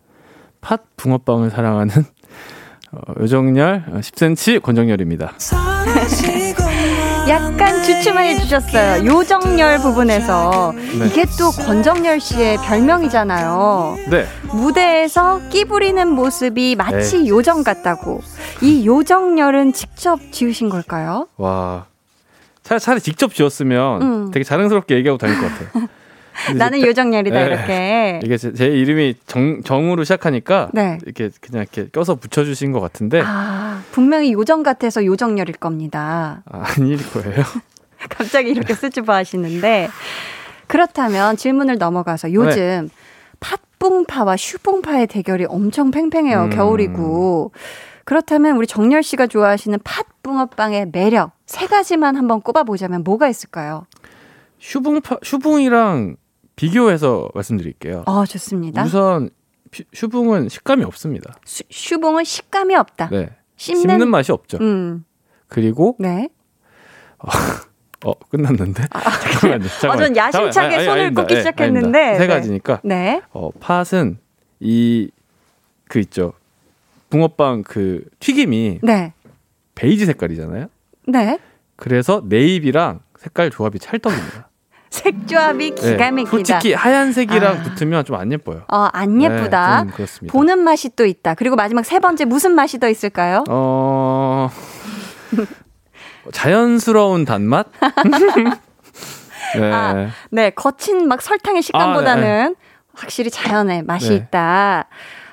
팥 0.62 0.96
붕어빵을 0.96 1.50
사랑하는 1.50 1.94
어, 2.92 3.00
요정열 3.20 3.84
어, 3.88 3.98
10cm 4.00 4.62
권정열입니다. 4.62 5.34
약간 7.28 7.82
주춤을 7.84 8.24
해주셨어요. 8.24 9.04
요정열 9.06 9.78
부분에서. 9.78 10.72
네. 10.74 11.06
이게 11.06 11.26
또 11.38 11.50
권정열 11.50 12.18
씨의 12.18 12.56
별명이잖아요. 12.56 13.96
네. 14.10 14.26
무대에서 14.52 15.40
끼 15.50 15.64
부리는 15.66 16.08
모습이 16.08 16.74
마치 16.76 17.18
네. 17.18 17.28
요정 17.28 17.62
같다고. 17.62 18.22
이 18.62 18.86
요정열은 18.86 19.74
직접 19.74 20.18
지으신 20.32 20.70
걸까요? 20.70 21.28
와. 21.36 21.89
차라리, 22.62 22.80
차라리 22.80 23.00
직접 23.00 23.34
지었으면 23.34 24.02
음. 24.02 24.30
되게 24.30 24.44
자랑스럽게 24.44 24.94
얘기하고 24.96 25.18
다닐 25.18 25.40
것 25.40 25.48
같아요. 25.48 25.88
나는 26.56 26.80
요정열이다, 26.80 27.38
네. 27.38 27.46
이렇게. 27.46 28.20
이게 28.24 28.36
제, 28.36 28.52
제 28.52 28.66
이름이 28.66 29.16
정, 29.26 29.62
정으로 29.62 30.04
시작하니까 30.04 30.70
네. 30.72 30.98
이렇게 31.04 31.30
그냥 31.40 31.62
이렇게 31.62 31.90
껴서 31.90 32.14
붙여주신 32.14 32.72
것 32.72 32.80
같은데 32.80 33.22
아, 33.24 33.82
분명히 33.92 34.32
요정 34.32 34.62
같아서 34.62 35.04
요정열일 35.04 35.54
겁니다. 35.56 36.42
아, 36.50 36.64
아닐 36.64 36.98
거예요. 37.10 37.44
갑자기 38.08 38.50
이렇게 38.50 38.74
쓰지마 38.74 39.14
하시는데 39.16 39.88
그렇다면 40.66 41.36
질문을 41.36 41.76
넘어가서 41.78 42.32
요즘 42.32 42.88
팥붕파와 43.40 44.36
슈붕파의 44.36 45.08
대결이 45.08 45.46
엄청 45.48 45.90
팽팽해요. 45.90 46.44
음. 46.44 46.50
겨울이고. 46.50 47.52
그렇다면 48.04 48.56
우리 48.56 48.66
정열 48.66 49.02
씨가 49.02 49.26
좋아하시는 49.26 49.78
팥붕어빵의 49.84 50.90
매력 50.92 51.32
세 51.50 51.66
가지만 51.66 52.14
한번 52.14 52.40
꼽아보자면 52.42 53.02
뭐가 53.02 53.26
있을까요? 53.28 53.84
슈붕파, 54.60 55.16
슈붕이랑 55.24 56.14
비교해서 56.54 57.28
말씀드릴게요. 57.34 58.04
어, 58.06 58.24
좋습니다. 58.24 58.84
우선 58.84 59.30
슈- 59.72 59.82
슈붕은 59.92 60.48
식감이 60.48 60.84
없습니다. 60.84 61.34
슈, 61.44 61.64
슈붕은 61.68 62.22
식감이 62.22 62.76
없다. 62.76 63.08
네. 63.10 63.30
씹는, 63.56 63.80
씹는, 63.80 64.08
맛이 64.10 64.30
없죠. 64.30 64.58
음, 64.60 65.04
그리고 65.48 65.96
네. 65.98 66.28
어 68.04 68.12
끝났는데 68.30 68.84
잠깐만요. 69.40 69.64
어, 69.64 69.68
잠깐만요. 69.80 69.98
전 70.06 70.16
야심차게 70.16 70.50
잠깐만. 70.52 70.74
아니, 70.78 70.84
손을 70.84 71.00
아닙니다. 71.00 71.22
꽂기 71.22 71.34
예, 71.34 71.38
시작했는데. 71.40 71.98
아닙니다. 71.98 72.18
세 72.18 72.26
네. 72.26 72.26
가지니까 72.28 72.80
네. 72.84 73.22
어 73.32 73.50
팥은 73.58 74.18
이 74.60 75.10
그 75.88 75.98
있죠. 75.98 76.32
붕어빵 77.10 77.64
그 77.64 78.04
튀김이 78.20 78.78
네. 78.84 79.12
베이지 79.74 80.06
색깔이잖아요. 80.06 80.68
네. 81.10 81.38
그래서 81.76 82.22
네이비랑 82.26 83.00
색깔 83.18 83.50
조합이 83.50 83.78
찰떡입니다. 83.78 84.48
색조합이 84.90 85.74
네, 85.74 85.74
기가 85.92 86.10
막히다. 86.10 86.30
솔직히 86.30 86.72
하얀색이랑 86.74 87.56
아. 87.58 87.62
붙으면 87.62 88.04
좀 88.04 88.16
안 88.16 88.32
예뻐요. 88.32 88.64
어, 88.68 88.88
안 88.92 89.22
예쁘다. 89.22 89.76
네, 89.84 89.88
좀 89.88 89.96
그렇습니다. 89.96 90.32
보는 90.32 90.58
맛이 90.58 90.90
또 90.96 91.06
있다. 91.06 91.34
그리고 91.34 91.54
마지막 91.56 91.84
세 91.84 92.00
번째 92.00 92.24
무슨 92.24 92.52
맛이 92.52 92.78
더 92.80 92.88
있을까요? 92.88 93.44
어 93.48 94.50
자연스러운 96.32 97.24
단맛? 97.24 97.66
네. 99.58 99.72
아, 99.72 100.08
네, 100.30 100.50
거친 100.50 101.08
막 101.08 101.22
설탕의 101.22 101.62
식감보다는 101.62 102.54
확실히 102.94 103.30
자연의 103.30 103.82
맛이 103.84 104.10
네. 104.10 104.14
있다. 104.16 104.86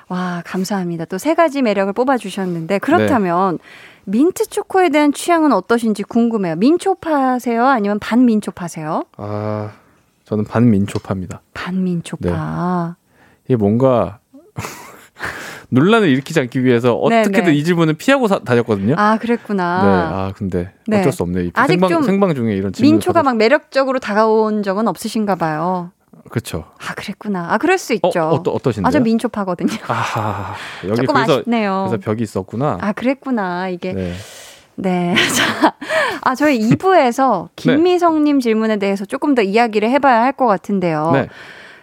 와, 0.08 0.42
감사합니다. 0.46 1.04
또 1.04 1.18
세 1.18 1.34
가지 1.34 1.60
매력을 1.62 1.92
뽑아주셨는데, 1.92 2.78
그렇다면, 2.78 3.58
민트 4.12 4.46
초코에 4.48 4.88
대한 4.88 5.12
취향은 5.12 5.52
어떠신지 5.52 6.02
궁금해요. 6.02 6.56
민초파세요? 6.56 7.66
아니면 7.66 7.98
반민초파세요? 7.98 9.04
아 9.18 9.72
저는 10.24 10.44
반민초파입니다. 10.44 11.42
반민초파. 11.52 12.96
이게 13.44 13.56
뭔가 13.56 14.20
논란을 15.68 16.08
일으키지 16.08 16.40
않기 16.40 16.64
위해서 16.64 16.98
네, 17.10 17.20
어떻게든 17.20 17.52
네. 17.52 17.54
이 17.54 17.64
질문을 17.64 17.94
피하고 17.94 18.28
사- 18.28 18.38
다녔거든요. 18.38 18.94
아, 18.96 19.18
그랬구나. 19.18 19.82
네, 19.82 19.88
아 20.14 20.32
근데 20.34 20.72
네. 20.86 21.00
어쩔 21.00 21.12
수 21.12 21.22
없네요. 21.24 21.44
이 21.44 21.50
아직 21.52 21.72
생방, 21.74 21.90
좀 21.90 22.02
생방 22.02 22.34
중에 22.34 22.54
이런 22.54 22.72
질문 22.72 22.92
민초가 22.94 23.22
막 23.22 23.36
매력적으로 23.36 23.98
다가온 23.98 24.62
적은 24.62 24.88
없으신가 24.88 25.34
봐요. 25.34 25.90
그렇죠. 26.30 26.64
아, 26.78 26.94
그랬구나. 26.94 27.52
아, 27.52 27.58
그럴 27.58 27.78
수 27.78 27.92
어, 27.92 27.96
있죠. 27.96 28.28
어떠, 28.28 28.50
어떠신데요? 28.50 28.88
아, 28.88 28.90
저 28.90 29.00
민초파거든요. 29.00 29.70
아, 29.88 30.54
여기 30.84 30.96
조금 31.02 31.14
그래서 31.14 31.40
아쉽네요. 31.40 31.86
그래서 31.88 32.02
벽이 32.04 32.22
있었구나. 32.22 32.78
아, 32.80 32.92
그랬구나. 32.92 33.68
이게. 33.68 33.92
네. 33.92 34.12
네. 34.76 35.14
자, 35.34 35.74
아, 36.22 36.34
저희 36.34 36.58
2부에서 36.60 37.48
김미성님 37.56 38.40
질문에 38.40 38.76
대해서 38.78 39.04
조금 39.04 39.34
더 39.34 39.42
이야기를 39.42 39.88
해봐야 39.90 40.22
할 40.22 40.32
것 40.32 40.46
같은데요. 40.46 41.10
네. 41.12 41.28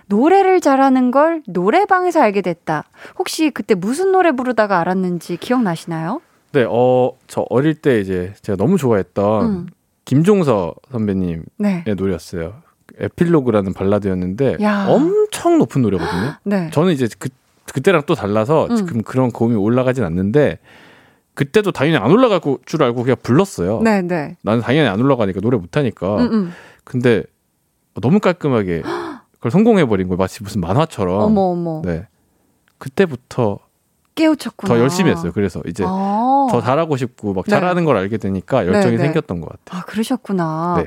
노래를 0.07 0.61
잘하는 0.61 1.09
걸 1.11 1.41
노래방에서 1.47 2.21
알게 2.21 2.41
됐다. 2.41 2.83
혹시 3.17 3.49
그때 3.49 3.73
무슨 3.75 4.11
노래 4.11 4.31
부르다가 4.31 4.79
알았는지 4.79 5.37
기억나시나요? 5.37 6.21
네, 6.53 6.65
어, 6.69 7.11
저 7.27 7.45
어릴 7.49 7.73
때 7.75 7.99
이제 7.99 8.33
제가 8.41 8.55
너무 8.55 8.77
좋아했던 8.77 9.45
음. 9.45 9.67
김종서 10.05 10.75
선배님의 10.91 11.41
네. 11.57 11.83
노래였어요. 11.97 12.53
에필로그라는 12.99 13.73
발라드였는데 13.73 14.57
야. 14.61 14.85
엄청 14.87 15.57
높은 15.57 15.81
노래거든요. 15.81 16.33
네. 16.43 16.69
저는 16.71 16.93
이제 16.93 17.07
그 17.19 17.29
그때랑 17.73 18.03
또 18.05 18.15
달라서 18.15 18.67
음. 18.69 18.75
지금 18.75 19.01
그런 19.03 19.31
고음이 19.31 19.55
올라가진 19.55 20.03
않는데 20.03 20.59
그때도 21.33 21.71
당연히 21.71 21.97
안 21.97 22.09
올라갈 22.11 22.39
거- 22.39 22.59
줄 22.65 22.81
알고 22.83 23.03
그냥 23.03 23.17
불렀어요. 23.21 23.81
네, 23.81 24.01
네. 24.01 24.37
나는 24.43 24.61
당연히 24.61 24.87
안 24.87 25.01
올라가니까 25.01 25.41
노래 25.41 25.57
못 25.57 25.75
하니까. 25.75 26.17
음, 26.17 26.29
음. 26.31 26.53
근데 26.83 27.23
너무 28.01 28.19
깔끔하게 28.19 28.83
그걸 29.33 29.51
성공해 29.51 29.85
버린 29.85 30.07
거예요. 30.07 30.17
마치 30.17 30.41
무슨 30.43 30.61
만화처럼. 30.61 31.21
어머, 31.21 31.41
어머. 31.41 31.81
네. 31.83 32.07
그때부터 32.77 33.59
깨우쳤구나. 34.15 34.73
더 34.73 34.79
열심히 34.79 35.11
했어요. 35.11 35.31
그래서 35.33 35.61
이제 35.67 35.83
아. 35.85 36.47
더 36.49 36.61
잘하고 36.61 36.95
싶고 36.95 37.33
막 37.33 37.43
네. 37.45 37.51
잘하는 37.51 37.83
걸 37.83 37.97
알게 37.97 38.17
되니까 38.17 38.65
열정이 38.65 38.91
네, 38.91 38.97
네. 38.97 39.03
생겼던 39.05 39.41
것 39.41 39.49
같아요. 39.49 39.81
아, 39.81 39.83
그러셨구나. 39.85 40.83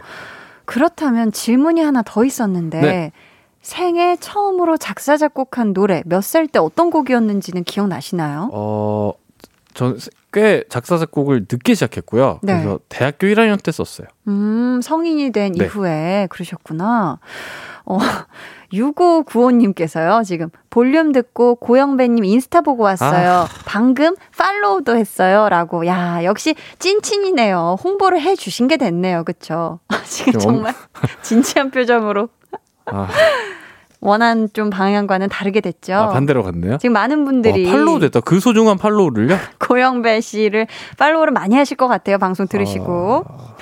네. 0.68 0.74
그렇다면 0.74 1.32
질문이 1.32 1.80
하나 1.80 2.02
더 2.04 2.24
있었는데 2.24 2.80
네. 2.80 3.12
생애 3.62 4.16
처음으로 4.16 4.76
작사 4.76 5.16
작곡한 5.16 5.72
노래 5.72 6.02
몇 6.06 6.20
살 6.22 6.46
때 6.46 6.58
어떤 6.58 6.90
곡이었는지는 6.90 7.64
기억나시나요? 7.64 8.50
어, 8.52 9.12
전 9.74 9.96
꽤 10.32 10.62
작사 10.68 10.98
작곡을 10.98 11.46
늦게 11.50 11.74
시작했고요. 11.74 12.40
네. 12.42 12.52
그래서 12.52 12.80
대학교 12.90 13.26
1학년 13.26 13.62
때 13.62 13.72
썼어요. 13.72 14.06
음, 14.28 14.80
성인이 14.82 15.30
된 15.32 15.52
네. 15.52 15.64
이후에 15.64 16.26
그러셨구나. 16.30 17.18
어, 17.88 17.98
6595님께서요, 18.72 20.22
지금 20.24 20.50
볼륨 20.68 21.12
듣고 21.12 21.54
고영배님 21.56 22.22
인스타 22.22 22.60
보고 22.60 22.82
왔어요. 22.82 23.30
아. 23.30 23.48
방금 23.64 24.14
팔로우도 24.36 24.94
했어요. 24.96 25.48
라고. 25.48 25.86
야, 25.86 26.22
역시 26.22 26.54
찐친이네요. 26.78 27.78
홍보를 27.82 28.20
해 28.20 28.36
주신 28.36 28.68
게 28.68 28.76
됐네요. 28.76 29.24
그쵸? 29.24 29.80
지금 30.04 30.32
좀 30.32 30.40
정말 30.40 30.74
진지한 31.22 31.70
표정으로 31.70 32.28
아, 32.84 33.08
원한 34.00 34.50
좀 34.52 34.68
방향과는 34.68 35.30
다르게 35.30 35.62
됐죠. 35.62 35.94
아, 35.94 36.08
반대로 36.08 36.42
갔네요. 36.42 36.76
지금 36.76 36.92
많은 36.92 37.24
분들이 37.24 37.64
와, 37.64 37.72
팔로우 37.72 38.00
됐다. 38.00 38.20
그 38.20 38.38
소중한 38.38 38.76
팔로우를요? 38.76 39.34
고영배 39.66 40.20
씨를 40.20 40.66
팔로우를 40.98 41.32
많이 41.32 41.56
하실 41.56 41.78
것 41.78 41.88
같아요. 41.88 42.18
방송 42.18 42.46
들으시고. 42.46 43.24
아, 43.26 43.56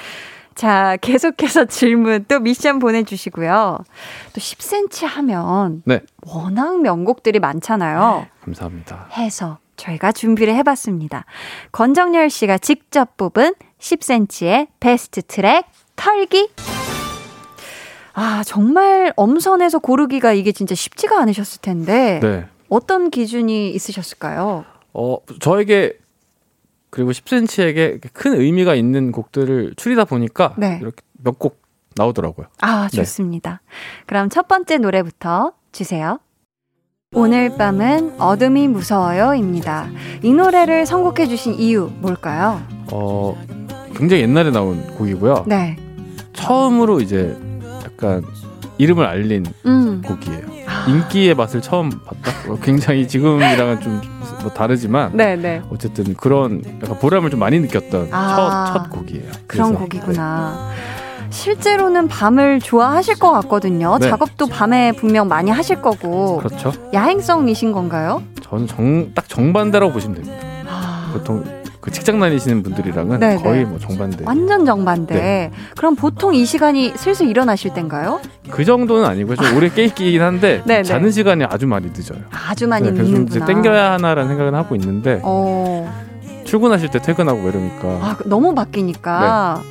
자, 0.57 0.97
계속해서 1.03 1.67
질문 1.67 2.25
또 2.27 2.41
미션 2.41 2.79
보내주시고요. 2.79 3.79
또 4.33 4.41
10cm 4.41 5.07
하면 5.07 5.83
네. 5.85 6.01
워낙 6.27 6.81
명곡들이 6.81 7.39
많잖아요. 7.39 8.27
감사합니다. 8.43 9.09
해서 9.13 9.59
저희가 9.77 10.13
준비를 10.13 10.55
해봤습니다. 10.57 11.27
권정열 11.73 12.31
씨가 12.31 12.57
직접 12.57 13.19
뽑은 13.19 13.55
10cm의 13.79 14.69
베스트 14.81 15.21
트랙 15.23 15.67
털기. 15.95 16.49
아, 18.15 18.43
정말 18.47 19.13
엄선해서 19.15 19.79
고르기가 19.81 20.33
이게 20.33 20.53
진짜 20.53 20.75
쉽지가 20.75 21.21
않으셨을 21.21 21.61
텐데. 21.61 22.19
네. 22.23 22.47
어떤 22.71 23.11
기준이 23.11 23.71
있으셨을까요? 23.73 24.65
어, 24.95 25.19
저에게 25.41 25.99
그리고 26.97 27.11
10cm에게 27.11 28.01
큰 28.15 28.41
의미가 28.41 28.75
있는 28.75 29.13
곡들을 29.13 29.75
추리다 29.77 30.07
보니까 30.07 30.55
네. 30.57 30.79
이렇게 30.81 31.03
몇 31.23 31.39
곡 31.39 31.61
나오더라고요. 31.95 32.47
아, 32.63 32.89
네. 32.91 32.97
좋습니다. 32.97 33.61
그럼 34.07 34.31
첫 34.31 34.49
번째 34.49 34.79
노래부터 34.79 35.53
주세요. 35.73 36.19
오늘 37.15 37.55
밤은 37.55 38.19
어둠이 38.19 38.69
무서워요입니다. 38.69 39.91
이 40.23 40.33
노래를 40.33 40.87
선곡해 40.87 41.27
주신 41.29 41.53
이유 41.55 41.91
뭘까요? 42.01 42.63
어, 42.91 43.37
굉장히 43.95 44.23
옛날에 44.23 44.51
나온 44.51 44.83
곡이고요. 44.95 45.45
네. 45.47 45.77
처음으로 46.33 47.01
이제 47.01 47.37
약간 47.85 48.25
이름을 48.79 49.07
알린 49.07 49.47
음. 49.65 50.03
곡이에요. 50.05 50.43
인기의 50.89 51.35
맛을 51.35 51.61
처음 51.63 51.91
봤다? 51.91 52.33
어, 52.49 52.59
굉장히 52.63 53.07
지금이랑은 53.09 53.81
좀 53.81 54.17
뭐 54.47 54.53
다르지만 54.53 55.11
네, 55.17 55.35
네. 55.35 55.61
어쨌든 55.71 56.15
그런 56.15 56.63
약간 56.81 56.99
보람을 57.01 57.31
좀 57.31 57.41
많이 57.41 57.59
느꼈던 57.59 58.11
아. 58.13 58.73
첫, 58.73 58.79
첫 58.79 58.91
곡이에요. 58.91 59.25
그런 59.49 59.71
그래서, 59.73 59.79
곡이구나. 59.79 60.71
실제로는 61.31 62.07
밤을 62.07 62.61
좋아하실 62.61 63.19
것 63.19 63.33
같거든요. 63.33 63.99
네. 63.99 64.09
작업도 64.09 64.47
밤에 64.47 64.93
분명 64.93 65.27
많이 65.27 65.51
하실 65.51 65.83
거고. 65.83 66.41
네, 66.43 66.49
그렇죠. 66.49 66.73
야행성이신 66.95 67.73
건가요? 67.73 68.23
저는 68.43 68.69
정, 68.69 69.13
딱 69.15 69.29
정반대라고 69.29 69.93
보시면 69.93 70.23
됩니다. 70.23 70.47
아, 70.69 71.11
보통 71.13 71.45
그 71.87 71.93
직장 71.93 72.19
다니시는 72.19 72.65
분들이랑은 72.65 73.21
네, 73.21 73.37
거의 73.37 73.61
네. 73.61 73.65
뭐 73.65 73.79
정반대. 73.79 74.25
완전 74.27 74.67
정반대. 74.67 75.15
네. 75.15 75.51
그럼 75.77 75.95
보통 75.95 76.35
이 76.35 76.45
시간이 76.45 76.95
슬슬 76.97 77.29
일어나실 77.29 77.75
땐가요? 77.75 78.21
그 78.51 78.65
정도는 78.65 79.05
아니고요. 79.09 79.37
좀 79.37 79.57
오래 79.57 79.69
깨있긴 79.69 80.21
한데 80.21 80.63
네, 80.67 80.79
네. 80.79 80.83
자는 80.83 81.13
시간이 81.13 81.45
아주 81.45 81.69
많이 81.69 81.87
늦어요. 81.87 82.19
아주 82.49 82.67
많이 82.67 82.87
네, 82.89 82.93
그래서 82.93 83.13
늦는구나. 83.13 83.47
땡겨야 83.47 83.93
하나라는 83.93 84.29
생각은 84.31 84.55
하고 84.57 84.75
있는데 84.75 85.21
어, 85.23 85.89
출근하실 86.45 86.91
때 86.91 86.99
퇴근하고 87.01 87.39
뭐 87.39 87.51
이러니까 87.51 87.87
아, 87.87 88.17
너무 88.25 88.53
바뀌니까. 88.53 89.63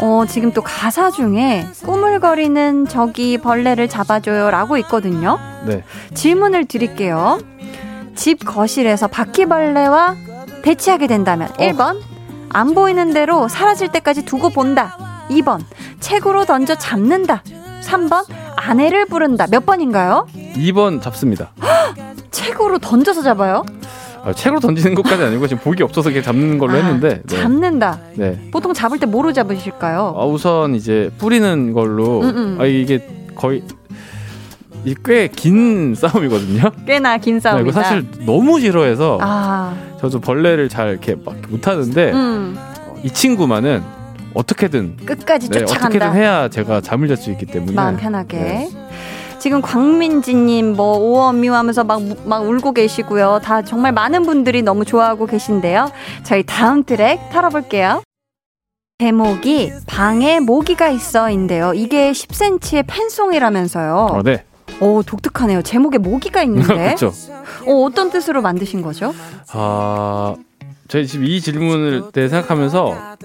어, 0.00 0.24
지금 0.26 0.52
또 0.52 0.62
가사 0.62 1.10
중에 1.10 1.66
꾸물거리는 1.84 2.86
저기 2.88 3.36
벌레를 3.36 3.86
잡아줘요 3.86 4.50
라고 4.50 4.78
있거든요. 4.78 5.38
네. 5.66 5.82
질문을 6.14 6.64
드릴게요. 6.64 7.38
집 8.14 8.46
거실에서 8.46 9.08
바퀴벌레와 9.08 10.16
대치하게 10.68 11.06
된다면 11.06 11.48
1번 11.54 11.98
안 12.50 12.74
보이는 12.74 13.14
대로 13.14 13.48
사라질 13.48 13.90
때까지 13.90 14.26
두고 14.26 14.50
본다. 14.50 14.98
2번 15.30 15.60
책으로 15.98 16.44
던져 16.44 16.74
잡는다. 16.74 17.42
3번 17.82 18.26
아내를 18.54 19.06
부른다. 19.06 19.46
몇 19.50 19.64
번인가요? 19.64 20.26
2번 20.34 21.00
잡습니다. 21.00 21.52
책으로 22.30 22.78
던져서 22.80 23.22
잡아요? 23.22 23.64
아, 24.22 24.34
책으로 24.34 24.60
던지는 24.60 24.94
것까지 24.94 25.22
아니고 25.22 25.46
지금 25.46 25.62
복이 25.62 25.82
없어서 25.82 26.10
그냥 26.10 26.22
잡는 26.22 26.58
걸로 26.58 26.74
아, 26.74 26.76
했는데 26.76 27.22
네. 27.22 27.36
잡는다. 27.36 28.00
네. 28.16 28.50
보통 28.52 28.74
잡을 28.74 28.98
때 28.98 29.06
뭐로 29.06 29.32
잡으실까요? 29.32 30.16
아, 30.18 30.26
우선 30.26 30.74
이제 30.74 31.10
뿌리는 31.16 31.72
걸로 31.72 32.20
음, 32.20 32.36
음. 32.36 32.58
아, 32.60 32.66
이게 32.66 33.06
거의 33.34 33.62
꽤 34.94 35.28
긴 35.34 35.94
싸움이거든요. 35.94 36.70
꽤나 36.86 37.18
긴 37.18 37.34
네, 37.34 37.40
싸움이다. 37.40 37.62
이거 37.70 37.72
사실 37.82 38.06
너무 38.26 38.60
싫어해서 38.60 39.18
아, 39.20 39.74
저도 40.00 40.20
벌레를 40.20 40.68
잘 40.68 40.90
이렇게 40.90 41.14
막 41.14 41.34
못하는데 41.48 42.12
음, 42.12 42.58
이 43.02 43.10
친구만은 43.10 43.82
어떻게든 44.34 44.96
끝까지 45.04 45.48
네, 45.50 45.60
쫓아간다. 45.60 45.86
어떻게든 45.86 46.12
해야 46.14 46.48
제가 46.48 46.80
잠을 46.80 47.08
잘 47.08 47.16
수 47.16 47.30
있기 47.30 47.46
때문에 47.46 47.72
마음 47.72 47.96
편하게. 47.96 48.36
네. 48.38 48.68
지금 49.40 49.62
광민지님 49.62 50.72
뭐 50.74 50.98
오엄미우 50.98 51.52
하면서 51.54 51.84
막, 51.84 52.02
막 52.24 52.42
울고 52.42 52.72
계시고요. 52.72 53.40
다 53.42 53.62
정말 53.62 53.92
많은 53.92 54.24
분들이 54.24 54.62
너무 54.62 54.84
좋아하고 54.84 55.26
계신데요. 55.26 55.90
저희 56.24 56.42
다음 56.42 56.82
트랙 56.82 57.30
털어볼게요. 57.30 58.02
제목이 59.00 59.72
방에 59.86 60.40
모기가 60.40 60.88
있어인데요. 60.88 61.72
이게 61.72 62.10
10cm의 62.10 62.84
팬송이라면서요. 62.88 63.94
어, 64.10 64.22
네. 64.24 64.42
오 64.80 65.02
독특하네요. 65.02 65.62
제목에 65.62 65.98
모기가 65.98 66.42
있는데. 66.44 66.94
그렇죠. 66.94 67.12
어, 67.66 67.72
어떤 67.84 68.10
뜻으로 68.10 68.42
만드신 68.42 68.82
거죠? 68.82 69.14
아, 69.52 70.34
저희 70.88 71.06
지금 71.06 71.26
이 71.26 71.40
질문을 71.40 72.12
때 72.12 72.28
생각하면서 72.28 73.16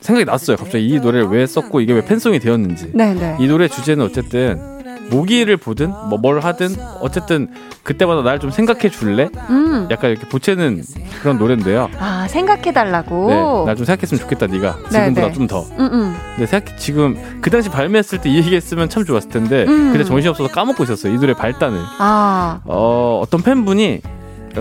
생각이 0.00 0.24
났어요. 0.24 0.56
갑자기 0.56 0.86
이 0.88 1.00
노래를 1.00 1.28
왜 1.28 1.46
썼고 1.46 1.80
이게 1.80 1.92
왜 1.92 2.04
팬송이 2.04 2.38
되었는지. 2.38 2.92
네네. 2.94 3.38
이 3.40 3.48
노래 3.48 3.68
주제는 3.68 4.04
어쨌든 4.04 4.75
모기를 5.10 5.56
보든 5.56 5.90
뭐 5.90 6.18
뭘 6.18 6.40
하든 6.40 6.74
어쨌든 7.00 7.48
그때마다 7.82 8.22
날 8.22 8.38
좀 8.40 8.50
생각해 8.50 8.90
줄래? 8.90 9.28
음. 9.50 9.86
약간 9.90 10.10
이렇게 10.10 10.26
보채는 10.28 10.82
그런 11.20 11.38
노래인데요. 11.38 11.88
아 11.98 12.26
생각해 12.28 12.72
달라고. 12.72 13.28
네, 13.28 13.34
날 13.66 13.76
좀 13.76 13.84
생각했으면 13.86 14.20
좋겠다 14.20 14.46
네가 14.48 14.76
네, 14.84 14.88
지금보다 14.90 15.26
네. 15.28 15.32
좀 15.32 15.46
더. 15.46 15.62
음, 15.78 15.88
음. 15.92 16.16
근데 16.34 16.46
생각 16.46 16.76
지금 16.78 17.16
그 17.40 17.50
당시 17.50 17.68
발매했을 17.70 18.20
때 18.20 18.28
이 18.30 18.36
얘기했으면 18.38 18.88
참 18.88 19.04
좋았을 19.04 19.28
텐데 19.30 19.64
음. 19.68 19.92
그때 19.92 20.02
정신 20.04 20.26
이 20.26 20.28
없어서 20.28 20.50
까먹고 20.52 20.82
있었어요. 20.84 21.14
이 21.14 21.18
노래 21.18 21.32
발단을. 21.34 21.78
아, 21.98 22.60
어 22.64 23.20
어떤 23.22 23.42
팬분이 23.42 24.00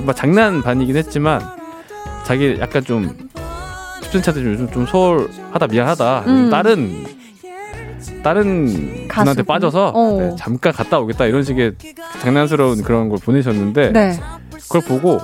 뭐 0.01 0.13
장난 0.13 0.61
반이긴 0.61 0.95
했지만 0.97 1.41
자기 2.25 2.57
약간 2.59 2.83
좀 2.83 3.09
집순차들 4.03 4.45
요즘 4.45 4.69
좀 4.71 4.85
소홀하다 4.85 5.67
미안하다 5.67 6.23
음. 6.27 6.49
다른 6.51 7.05
다른 8.25 9.07
분한테? 9.07 9.43
빠져서 9.43 9.89
어. 9.89 10.19
네, 10.19 10.35
잠깐 10.35 10.73
갔다 10.73 10.97
오겠다 10.97 11.25
이런 11.25 11.43
식의 11.43 11.75
장난스러운 12.21 12.81
그런 12.81 13.07
걸 13.07 13.19
보내셨는데 13.19 13.91
네. 13.91 14.19
그걸 14.63 14.81
보고 14.81 15.21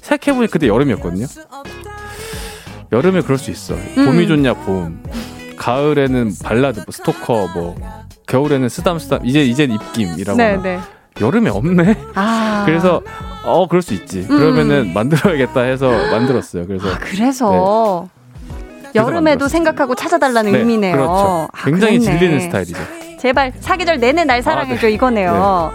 생각해보니 0.00 0.48
그때 0.48 0.66
여름이었거든요. 0.66 1.26
여름에 2.90 3.20
그럴 3.20 3.36
수 3.36 3.50
있어. 3.50 3.74
음. 3.74 4.06
봄이 4.06 4.26
좋냐 4.28 4.54
봄. 4.54 5.02
가을에는 5.58 6.32
발라드, 6.42 6.78
뭐 6.80 6.86
스토커, 6.90 7.50
뭐 7.54 7.76
겨울에는 8.26 8.66
쓰담쓰담. 8.70 9.26
이제 9.26 9.42
이제 9.44 9.64
입김이라거나. 9.64 10.62
네네. 10.62 10.80
여름에 11.20 11.50
없네. 11.50 11.96
아. 12.14 12.62
그래서 12.66 13.02
어 13.44 13.68
그럴 13.68 13.82
수 13.82 13.92
있지. 13.92 14.26
그러면은 14.26 14.94
만들어야겠다 14.94 15.60
해서 15.60 15.90
만들었어요. 15.90 16.66
그래서 16.66 16.88
아, 16.88 16.98
그래서 16.98 18.08
여름에도. 18.94 19.48
생각하고 19.48 19.94
찾아달라는 19.94 20.52
네, 20.52 20.58
의미네요. 20.58 20.92
그렇죠. 20.96 21.48
아, 21.52 21.64
굉장히 21.64 21.98
그랬네. 21.98 22.18
질리는 22.18 22.40
스타일이죠. 22.40 22.78
제발 23.18 23.52
사계절 23.60 23.98
내내 23.98 24.24
날 24.24 24.42
사랑해줘 24.42 24.86
아, 24.86 24.88
네. 24.88 24.92
이거네요. 24.94 25.72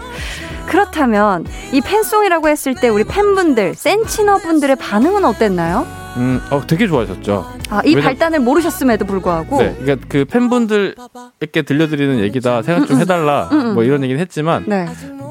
그렇다면 0.66 1.46
이 1.72 1.80
팬송이라고 1.80 2.48
했을 2.48 2.74
때 2.74 2.88
우리 2.88 3.04
팬분들, 3.04 3.74
센치너 3.74 4.36
분들의 4.38 4.76
반응은 4.76 5.24
어땠나요? 5.24 5.86
음, 6.16 6.40
어 6.50 6.60
되게 6.66 6.86
좋아하셨죠. 6.86 7.46
아, 7.70 7.80
이 7.84 7.94
왜냐- 7.94 8.02
발단을 8.04 8.40
모르셨음에도 8.40 9.04
불구하고 9.06 9.62
네, 9.62 9.74
그러니까 9.80 10.06
그 10.08 10.24
팬분들께 10.24 11.62
들려드리는 11.62 12.18
얘기다 12.20 12.62
생각 12.62 12.86
좀 12.86 12.98
해달라 13.00 13.48
음, 13.52 13.60
음. 13.60 13.74
뭐 13.74 13.84
이런 13.84 14.02
얘기는 14.02 14.20
했지만 14.20 14.64
네. 14.66 14.86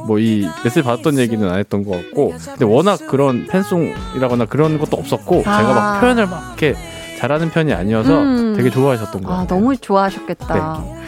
뭐이 0.08 0.48
메시지 0.64 0.82
받았던 0.84 1.18
얘기는 1.20 1.48
안 1.52 1.60
했던 1.60 1.84
것 1.84 1.92
같고 1.92 2.34
근데 2.46 2.64
워낙 2.66 3.00
그런 3.08 3.46
팬송이라거나 3.48 4.46
그런 4.46 4.80
것도 4.80 4.96
없었고 4.98 5.44
아. 5.46 5.58
제가 5.58 5.74
막 5.74 6.00
표현을 6.00 6.28
막 6.28 6.56
이렇게 6.58 6.80
잘하는 7.18 7.50
편이 7.50 7.74
아니어서 7.74 8.22
음. 8.22 8.54
되게 8.56 8.70
좋아하셨던 8.70 9.24
것 9.24 9.32
아, 9.32 9.38
같아요. 9.38 9.60
너무 9.60 9.76
좋아하셨겠다. 9.76 10.82
네. 10.84 11.02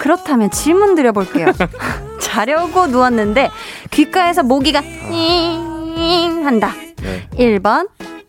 그렇다면 0.00 0.50
질문 0.50 0.94
드려볼게요. 0.94 1.46
자려고 2.20 2.86
누웠는데 2.86 3.50
귓가에서 3.90 4.42
모기가 4.44 4.80
잉 5.10 6.46
한다. 6.46 6.72
네. 7.02 7.28
1번 7.58 7.88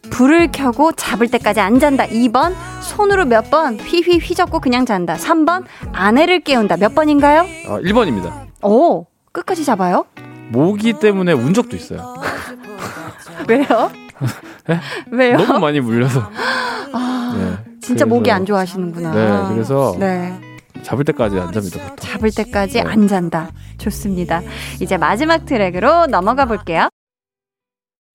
불을 0.09 0.51
켜고 0.51 0.91
잡을 0.93 1.27
때까지 1.27 1.59
안 1.59 1.79
잔다. 1.79 2.07
2번 2.07 2.53
손으로 2.81 3.25
몇 3.25 3.49
번 3.51 3.77
휘휘 3.79 4.17
휘젓고 4.17 4.59
그냥 4.59 4.85
잔다. 4.85 5.15
3번 5.15 5.65
아내를 5.93 6.39
깨운다. 6.41 6.77
몇 6.77 6.95
번인가요? 6.95 7.41
아, 7.67 7.79
1번입니다. 7.79 8.31
오 8.63 9.05
끝까지 9.31 9.63
잡아요? 9.63 10.05
모기 10.49 10.93
때문에 10.93 11.31
운 11.33 11.53
적도 11.53 11.75
있어요. 11.75 12.15
왜요? 13.47 13.91
네? 14.67 14.79
왜요? 15.11 15.37
너무 15.37 15.59
많이 15.59 15.79
물려서. 15.79 16.21
아, 16.93 17.35
네. 17.37 17.71
진짜 17.81 18.05
그래서- 18.05 18.05
모기 18.07 18.31
안 18.31 18.45
좋아하시는구나. 18.45 19.13
네, 19.13 19.53
그래서 19.53 19.95
네. 19.99 20.39
잡을 20.83 21.03
때까지 21.05 21.39
안 21.39 21.51
잡니다. 21.51 21.79
보통. 21.81 21.95
잡을 21.97 22.31
때까지 22.31 22.73
네. 22.75 22.81
안 22.81 23.07
잔다. 23.07 23.51
좋습니다. 23.77 24.41
이제 24.81 24.97
마지막 24.97 25.45
트랙으로 25.45 26.07
넘어가 26.07 26.45
볼게요. 26.45 26.89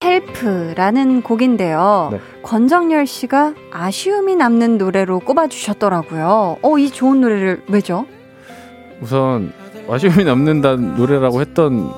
Help라는 0.02 1.22
곡인데요. 1.22 2.10
네. 2.12 2.20
권정열 2.42 3.06
씨가 3.06 3.54
아쉬움이 3.72 4.36
남는 4.36 4.76
노래로 4.78 5.20
꼽아주셨더라고요. 5.20 6.58
어, 6.60 6.78
이 6.78 6.90
좋은 6.90 7.20
노래를 7.22 7.64
왜죠? 7.68 8.06
우선 9.00 9.52
아쉬움이 9.88 10.24
남는다는 10.24 10.96
노래라고 10.96 11.40
했던 11.40 11.92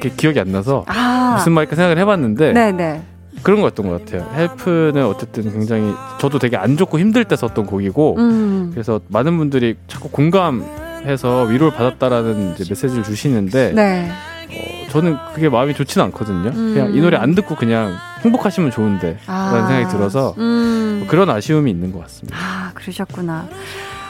게 0.00 0.08
기억이 0.10 0.40
안 0.40 0.50
나서 0.52 0.84
아, 0.86 1.34
무슨 1.36 1.52
말일까 1.52 1.76
생각을 1.76 1.98
해봤는데 1.98 2.52
네네. 2.52 3.02
그런 3.42 3.60
거였던 3.60 3.88
것 3.88 4.04
같아요. 4.04 4.28
Help는 4.34 5.04
어쨌든 5.06 5.50
굉장히 5.52 5.94
저도 6.18 6.38
되게 6.38 6.56
안 6.56 6.76
좋고 6.76 6.98
힘들 6.98 7.24
때 7.24 7.36
썼던 7.36 7.66
곡이고 7.66 8.16
음, 8.18 8.70
그래서 8.72 9.00
많은 9.08 9.36
분들이 9.38 9.76
자꾸 9.88 10.08
공감해서 10.10 11.44
위로를 11.44 11.72
받았다라는 11.74 12.52
이제 12.52 12.64
메시지를 12.68 13.02
주시는데 13.02 13.72
네. 13.74 14.10
어, 14.50 14.90
저는 14.90 15.16
그게 15.34 15.48
마음이 15.48 15.74
좋지는 15.74 16.06
않거든요. 16.06 16.50
음. 16.50 16.74
그냥 16.74 16.94
이 16.94 17.00
노래 17.00 17.16
안 17.16 17.34
듣고 17.34 17.56
그냥 17.56 17.94
행복하시면 18.22 18.70
좋은데 18.70 19.18
아, 19.26 19.50
라는 19.52 19.66
생각이 19.68 19.96
들어서 19.96 20.34
음. 20.38 20.98
뭐 21.00 21.08
그런 21.08 21.30
아쉬움이 21.30 21.70
있는 21.70 21.92
것 21.92 22.00
같습니다. 22.02 22.36
아, 22.38 22.70
그러셨구나. 22.74 23.48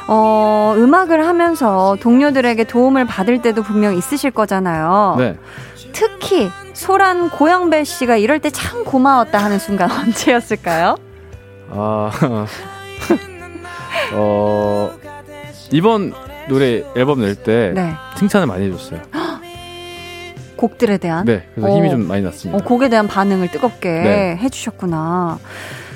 어, 0.08 0.74
음악을 0.76 1.26
하면서 1.26 1.96
동료들에게 2.00 2.64
도움을 2.64 3.06
받을 3.06 3.40
때도 3.40 3.62
분명 3.62 3.96
있으실 3.96 4.30
거잖아요. 4.32 5.14
네. 5.18 5.36
특히 5.92 6.50
소란 6.74 7.30
고영배 7.30 7.84
씨가 7.84 8.16
이럴 8.16 8.38
때 8.40 8.50
참 8.50 8.84
고마웠다 8.84 9.38
하는 9.38 9.58
순간 9.58 9.90
언제였을까요? 9.92 10.96
아, 11.70 12.10
어, 14.14 14.90
이번 15.70 16.12
노래 16.48 16.84
앨범 16.96 17.20
낼때 17.20 17.72
네. 17.74 17.92
칭찬을 18.18 18.46
많이 18.46 18.66
해줬어요. 18.66 19.00
곡들에 20.56 20.98
대한 20.98 21.24
네, 21.24 21.46
그래서 21.54 21.72
어. 21.72 21.76
힘이 21.76 21.90
좀 21.90 22.06
많이 22.06 22.22
어, 22.22 22.26
났습니다. 22.26 22.64
곡에 22.64 22.88
대한 22.88 23.08
반응을 23.08 23.50
뜨겁게 23.50 23.88
네. 23.90 24.36
해주셨구나. 24.40 25.38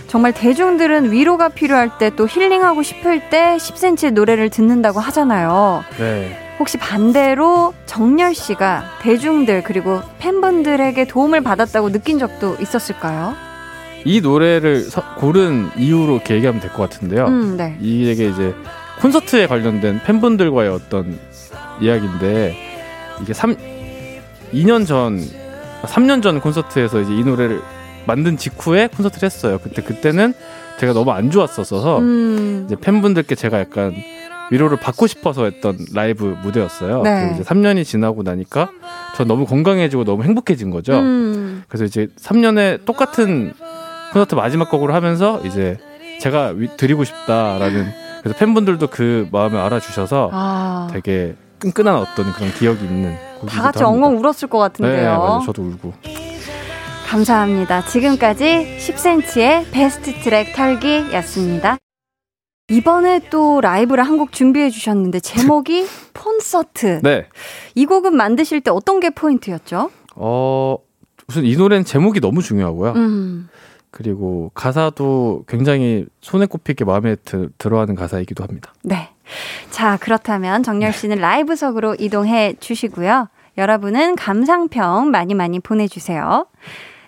정말 0.09 0.32
대중들은 0.32 1.11
위로가 1.12 1.49
필요할 1.51 1.99
때 1.99 2.11
또 2.11 2.26
힐링하고 2.28 2.82
싶을 2.82 3.28
때 3.28 3.57
10cm의 3.59 4.12
노래를 4.12 4.51
듣는다고 4.51 5.01
하잖아요. 5.01 5.84
네. 5.99 6.38
혹시 6.59 6.78
반대로 6.78 7.74
정열 7.84 8.34
씨가 8.34 8.84
대중들 9.02 9.62
그리고 9.62 10.00
팬분들에게 10.18 11.04
도움을 11.07 11.42
받았다고 11.42 11.92
느낀 11.92 12.18
적도 12.18 12.57
있었을까요? 12.61 13.34
이 14.04 14.20
노래를 14.20 14.80
서- 14.82 15.14
고른 15.16 15.68
이유로 15.76 16.14
이렇게 16.16 16.34
얘기하면 16.36 16.61
될 16.61 16.70
것 16.72 16.88
같은데요. 16.88 17.26
음, 17.26 17.57
네. 17.57 17.76
이게 17.80 18.28
이제 18.28 18.54
콘서트에 19.00 19.46
관련된 19.46 20.00
팬분들과의 20.04 20.70
어떤 20.70 21.18
이야기인데 21.80 22.57
이게 23.20 23.34
3 23.34 23.57
2년 24.52 24.86
전 24.86 25.20
3년 25.82 26.22
전 26.22 26.40
콘서트에서 26.40 27.00
이제 27.00 27.12
이 27.12 27.22
노래를 27.24 27.61
만든 28.07 28.36
직후에 28.38 28.86
콘서트를 28.96 29.26
했어요. 29.26 29.59
그때 29.62 29.82
그때는 29.82 30.32
제가 30.78 30.92
너무 30.92 31.11
안 31.11 31.30
좋았었어서 31.30 31.98
음, 31.98 32.62
이제 32.66 32.76
팬분들께 32.80 33.34
제가 33.34 33.59
약간 33.61 33.94
위로를 34.51 34.78
받고 34.78 35.07
싶어서 35.07 35.44
했던 35.44 35.76
라이브 35.94 36.36
무대였어요. 36.42 37.03
네. 37.03 37.20
그리고 37.22 37.34
이제 37.34 37.42
3년이 37.42 37.84
지나고 37.84 38.22
나니까 38.22 38.70
전 39.16 39.26
너무 39.28 39.44
건강해지고 39.47 40.05
너무 40.05 40.22
행복해진 40.24 40.70
거죠. 40.70 40.99
음, 40.99 41.64
그래서 41.68 41.84
이제 41.84 42.09
3년에 42.20 42.84
똑같은 42.84 43.53
콘서트 44.12 44.34
마지막 44.34 44.70
곡으로 44.70 44.94
하면서 44.94 45.40
이제 45.44 45.78
제가 46.20 46.49
위- 46.57 46.68
드리고 46.76 47.05
싶다라는 47.05 47.86
그래서 48.22 48.38
팬분들도 48.38 48.86
그 48.88 49.28
마음을 49.32 49.59
알아주셔서 49.61 50.30
아, 50.32 50.88
되게 50.92 51.34
끈끈한 51.59 51.94
어떤 51.97 52.32
그런 52.32 52.51
기억이 52.53 52.84
있는 52.84 53.16
곡이기도 53.40 53.47
다 53.47 53.62
같이 53.62 53.82
합니다. 53.82 53.86
엉엉 54.07 54.18
울었을 54.18 54.49
것 54.49 54.59
같은데요. 54.59 54.97
네, 54.97 55.07
맞아요. 55.07 55.42
저도 55.44 55.62
울고. 55.62 55.92
감사합니다. 57.09 57.84
지금까지 57.86 58.78
10cm의 58.80 59.70
베스트 59.70 60.12
트랙 60.20 60.55
털기였습니다. 60.55 61.78
이번에 62.68 63.20
또 63.30 63.60
라이브를 63.60 64.04
한 64.04 64.16
곡 64.16 64.32
준비해 64.32 64.70
주셨는데 64.70 65.20
제목이 65.20 65.86
콘서트. 66.14 67.00
네. 67.02 67.26
이 67.74 67.84
곡은 67.86 68.16
만드실 68.16 68.60
때 68.62 68.70
어떤 68.70 68.98
게 68.98 69.10
포인트였죠? 69.10 69.90
어, 70.14 70.78
우선 71.28 71.44
이 71.44 71.54
노래는 71.56 71.84
제목이 71.84 72.20
너무 72.20 72.42
중요하고요. 72.42 72.92
음. 72.96 73.48
그리고 73.90 74.50
가사도 74.54 75.44
굉장히 75.48 76.06
손에 76.22 76.46
꼽히게 76.46 76.84
마음에 76.84 77.14
드, 77.16 77.50
들어하는 77.58 77.94
가사이기도 77.94 78.42
합니다. 78.42 78.72
네. 78.82 79.10
자, 79.70 79.96
그렇다면 80.00 80.62
정열 80.62 80.92
씨는 80.92 81.18
라이브석으로 81.18 81.96
이동해 81.98 82.54
주시고요. 82.58 83.28
여러분은 83.58 84.16
감상평 84.16 85.10
많이 85.10 85.34
많이 85.34 85.60
보내주세요. 85.60 86.46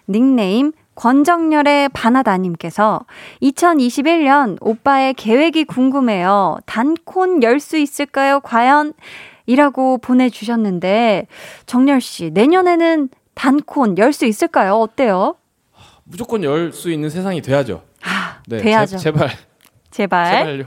닉네임 0.09 0.72
권정열의 1.09 1.90
바나다님께서 1.90 3.07
2021년 3.40 4.59
오빠의 4.61 5.14
계획이 5.14 5.62
궁금해요. 5.64 6.59
단콘 6.66 7.44
열 7.44 7.61
수 7.61 7.76
있을까요? 7.78 8.40
과연? 8.40 8.94
이라고 9.46 9.99
보내주셨는데, 9.99 11.28
정열 11.66 12.01
씨, 12.01 12.30
내년에는 12.32 13.11
단콘 13.34 13.96
열 13.96 14.12
수 14.12 14.26
있을까요? 14.26 14.74
어때요? 14.74 15.36
무조건 16.03 16.42
열 16.42 16.72
수 16.72 16.90
있는 16.90 17.11
세상이 17.11 17.42
돼야죠. 17.42 17.82
아, 18.03 18.40
네, 18.49 18.59
돼야죠. 18.59 18.96
제, 18.96 19.05
제발, 19.05 19.30
제발. 19.92 20.24
제발요. 20.32 20.64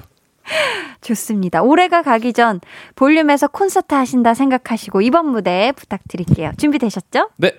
좋습니다. 1.01 1.61
올해가 1.61 2.03
가기 2.03 2.32
전 2.32 2.61
볼륨에서 2.95 3.49
콘서트 3.49 3.93
하신다 3.95 4.34
생각하시고 4.34 5.01
이번 5.01 5.27
무대 5.27 5.73
부탁드릴게요. 5.75 6.51
준비되셨죠? 6.57 7.32
네. 7.36 7.51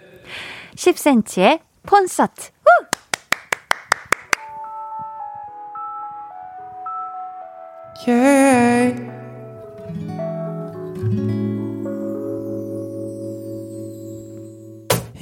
10cm의 0.76 1.60
콘서트. 1.86 2.50
yeah. 8.06 9.12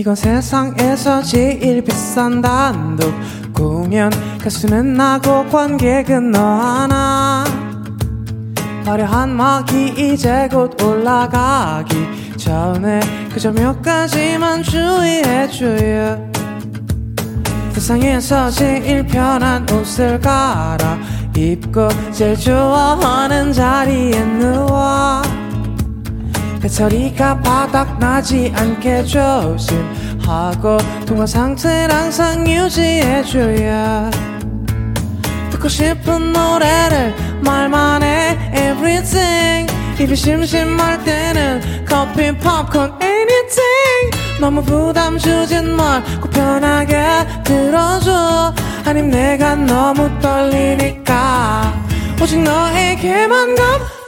이건 0.01 0.15
세상에서 0.15 1.23
제일 1.23 1.85
비싼 1.85 2.41
단독 2.41 3.13
공연 3.53 4.11
가수는 4.43 4.95
나고 4.95 5.47
관객은 5.51 6.31
너 6.31 6.41
하나 6.41 7.45
화려한 8.87 9.37
막이 9.37 10.13
이제 10.15 10.49
곧 10.51 10.81
올라가기 10.83 12.39
전에 12.39 13.01
그저 13.31 13.53
몇 13.53 13.83
가지만 13.83 14.63
주의해줘요 14.63 16.30
세상에서 17.73 18.51
제일 18.51 19.07
편한 19.07 19.67
옷을 19.71 20.21
갈아 20.21 20.99
입고 21.37 21.89
제일 22.13 22.37
좋아하는 22.37 23.53
자리에 23.53 24.23
누워. 24.39 25.23
배터리가 26.61 27.39
바닥나지 27.41 28.53
않게 28.55 29.05
조심하고 29.05 30.77
통화 31.07 31.25
상태를 31.25 31.95
항상 31.95 32.47
유지해줘야 32.47 34.11
듣고 35.51 35.69
싶은 35.69 36.33
노래를 36.33 37.15
말만 37.43 38.03
해. 38.03 38.39
Everything 38.55 39.70
입이 40.01 40.17
심심할 40.17 41.05
때는 41.05 41.85
커피 41.87 42.35
팝콘 42.39 42.99
anything. 43.03 44.41
너무 44.41 44.63
부담 44.63 45.19
주진 45.19 45.77
말고 45.77 46.31
편하게 46.31 47.05
들어줘. 47.45 48.55
아님 48.87 49.11
내가 49.11 49.55
너무 49.57 50.09
떨리니까. 50.21 51.75
오직 52.19 52.41
너에게만 52.41 53.55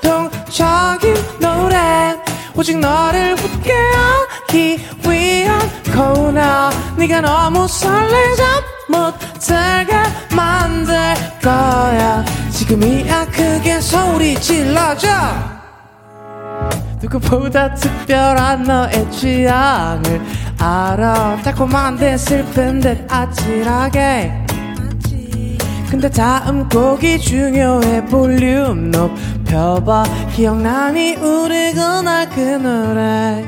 감동적인 0.03 1.14
노래. 1.40 2.16
오직 2.55 2.78
너를 2.78 3.34
웃게 3.34 3.74
하기 3.74 4.78
위한 5.07 5.61
코너. 5.95 6.70
네가 6.97 7.20
너무 7.20 7.68
설레자 7.68 8.62
못 8.88 9.14
들게 9.38 9.93
만들 10.34 10.95
거야. 11.43 12.24
지금이야 12.51 13.26
크게 13.26 13.78
소리 13.82 14.40
질러줘 14.40 15.51
누구보다 17.03 17.74
특별한 17.74 18.62
너의 18.62 19.11
취향을 19.11 20.22
알아. 20.59 21.38
달콤한데 21.42 22.16
슬픈 22.16 22.80
듯 22.80 23.12
아찔하게. 23.12 24.42
근데 25.90 26.09
다음 26.09 26.68
곡이 26.68 27.18
중요해 27.18 28.07
볼륨 28.07 28.90
높여봐. 28.90 30.05
기억나니 30.34 31.16
우리 31.16 31.74
그날 31.74 32.30
그 32.30 32.40
노래. 32.40 33.44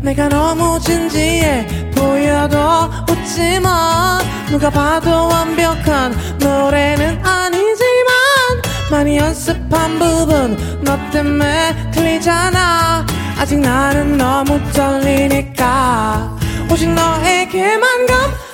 내가 0.00 0.28
너무 0.28 0.78
진지해 0.78 1.90
보여도 1.96 2.56
웃지마. 3.10 4.20
누가 4.48 4.70
봐도 4.70 5.28
완벽한 5.28 6.14
노래는 6.38 7.26
아니지만 7.26 8.17
많이 8.90 9.18
연습한 9.18 9.98
부분 9.98 10.56
너 10.82 10.98
때문에 11.10 11.90
틀리잖아. 11.92 13.06
아직 13.38 13.58
나는 13.58 14.16
너무 14.16 14.58
떨리니까. 14.72 16.36
오직 16.70 16.88
너에게만 16.88 18.06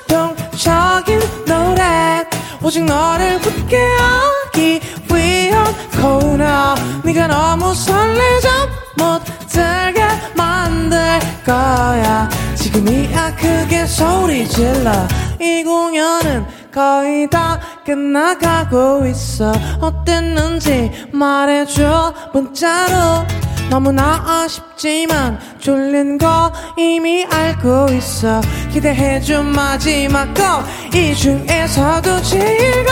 감동적인 0.09 1.21
노래. 1.47 2.25
오직 2.63 2.85
너를 2.85 3.39
굳게 3.41 3.77
하기 3.77 4.81
위한 5.11 5.75
코너. 6.01 6.75
네가 7.05 7.27
너무 7.29 7.75
설레져 7.75 8.49
못 8.97 9.21
들게 9.49 10.05
만들 10.35 10.99
거야. 11.45 12.29
지금이야 12.57 13.37
크게 13.37 13.87
소리 13.87 14.49
질러. 14.49 15.07
이 15.41 15.63
공연은 15.63 16.64
거의 16.75 17.31
다 17.31 17.61
끝나가고 17.87 19.07
있어. 19.07 19.53
어땠는지 19.81 20.91
말해줘 21.13 22.13
문자로. 22.33 23.25
너무나 23.71 24.23
아쉽지만 24.27 25.39
졸린 25.61 26.19
거 26.19 26.53
이미 26.77 27.25
알고 27.31 27.93
있어. 27.93 28.41
기대해준 28.73 29.47
마지막 29.47 30.35
거이 30.35 31.15
중에서도 31.15 32.23
제일 32.23 32.85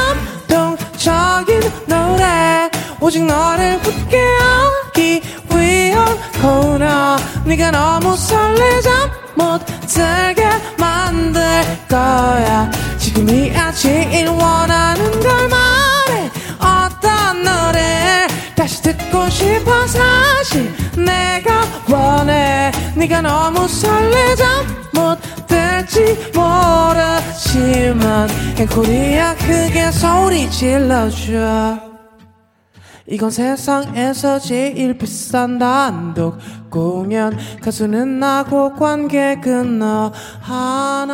감동적인 0.47 1.61
노래. 1.87 2.71
오직 3.01 3.25
너를 3.25 3.81
웃게 3.85 4.17
하기 4.17 5.23
위한 5.51 6.07
코너. 6.41 7.17
네가 7.45 7.73
너무 7.73 8.17
설레자 8.17 9.11
못 9.35 9.61
들게 9.89 10.49
만들 10.79 11.43
거야 11.89 12.71
지금이야 13.13 13.73
제일 13.73 14.29
원하는 14.29 15.11
걸 15.21 15.49
말해. 15.49 16.31
어떤 16.59 17.43
노래 17.43 18.27
다시 18.57 18.83
듣고 18.83 19.29
싶어 19.29 19.87
사실 19.87 20.73
내가 20.97 21.63
원해. 21.89 22.73
네가 22.97 23.21
너무 23.21 23.69
설레자 23.69 24.65
못 24.95 25.19
들지 25.47 26.31
모르지만 26.35 28.29
앵콜이야 28.59 29.37
크게 29.37 29.91
소리 29.91 30.51
질러줘 30.51 31.92
이건 33.07 33.31
세상에서 33.31 34.39
제일 34.39 34.97
비싼 34.97 35.59
단독 35.59 36.39
공연 36.71 37.37
가수는 37.61 38.21
나고 38.21 38.75
관객은 38.75 39.79
너 39.79 40.13
하나 40.41 41.13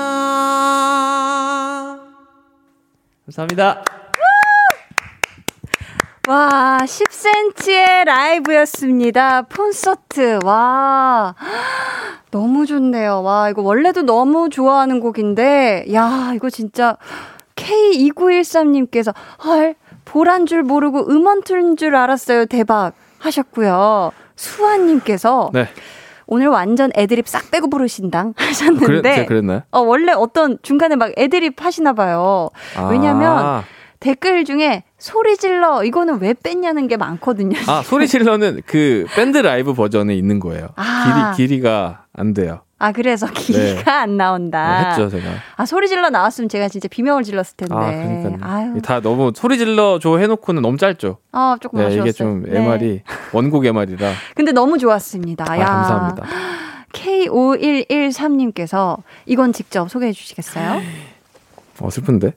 감사합니다. 3.25 3.85
와, 6.29 6.79
10cm의 6.83 8.05
라이브였습니다. 8.05 9.43
콘서트. 9.43 10.39
와. 10.45 11.35
너무 12.31 12.67
좋네요. 12.67 13.23
와, 13.23 13.49
이거 13.49 13.63
원래도 13.63 14.03
너무 14.03 14.51
좋아하는 14.51 15.01
곡인데, 15.01 15.87
야, 15.95 16.33
이거 16.35 16.51
진짜 16.51 16.99
K2913님께서, 17.57 19.15
헐, 19.43 19.75
보란 20.09 20.47
줄 20.47 20.63
모르고 20.63 21.11
음원 21.11 21.43
틀은 21.43 21.77
줄 21.77 21.95
알았어요. 21.95 22.47
대박. 22.47 22.93
하셨고요. 23.19 24.13
수아님께서, 24.37 25.51
네. 25.53 25.69
오늘 26.27 26.49
완전 26.49 26.91
애드립 26.97 27.27
싹 27.29 27.51
빼고 27.51 27.69
부르신당 27.69 28.35
하셨는데, 28.37 29.27
그래? 29.27 29.63
어, 29.71 29.81
원래 29.81 30.13
어떤 30.13 30.59
중간에 30.63 30.95
막 30.97 31.13
애드립 31.17 31.63
하시나 31.65 31.93
봐요. 31.93 32.51
왜냐면, 32.91 33.39
아, 33.39 33.65
댓글 34.01 34.45
중에 34.45 34.85
소리 34.97 35.37
질러 35.37 35.85
이거는 35.85 36.21
왜 36.21 36.33
뺐냐는 36.33 36.87
게 36.87 36.97
많거든요. 36.97 37.59
아 37.67 37.83
소리 37.83 38.07
질러는 38.07 38.63
그 38.65 39.07
밴드 39.17 39.39
라이브 39.39 39.75
버전에 39.75 40.15
있는 40.15 40.39
거예요. 40.39 40.69
아. 40.77 41.35
길이 41.35 41.49
길이가 41.49 42.05
안 42.13 42.33
돼요. 42.33 42.61
아 42.79 42.93
그래서 42.93 43.27
기가 43.35 43.59
네. 43.59 43.83
안 43.91 44.17
나온다. 44.17 44.83
네, 44.83 44.89
했죠 44.91 45.09
제가. 45.09 45.29
아 45.57 45.67
소리 45.67 45.89
질러 45.89 46.11
나왔으면 46.11 46.49
제가 46.49 46.69
진짜 46.69 46.87
비명을 46.89 47.25
질렀을 47.25 47.57
텐데. 47.57 47.75
아 47.75 47.91
그러니까 47.91 48.47
아유, 48.49 48.81
다 48.83 49.01
너무 49.01 49.33
소리 49.35 49.59
질러 49.59 49.99
줘 49.99 50.19
해놓고는 50.19 50.63
너무 50.63 50.77
짧죠. 50.77 51.19
아 51.33 51.57
조금 51.61 51.81
네 51.81 51.87
아쉬웠어요. 51.87 52.03
이게 52.09 52.13
좀 52.13 52.45
네. 52.45 52.59
MR이 52.59 53.03
원곡 53.35 53.67
MR이라. 53.67 54.13
근데 54.35 54.53
너무 54.53 54.79
좋았습니다. 54.79 55.45
아, 55.49 55.59
야. 55.59 55.65
감사합니다. 55.67 56.27
K5113님께서 56.93 58.99
이건 59.27 59.53
직접 59.53 59.91
소개해 59.91 60.13
주시겠어요? 60.13 60.81
어 61.81 61.91
슬픈데. 61.91 62.33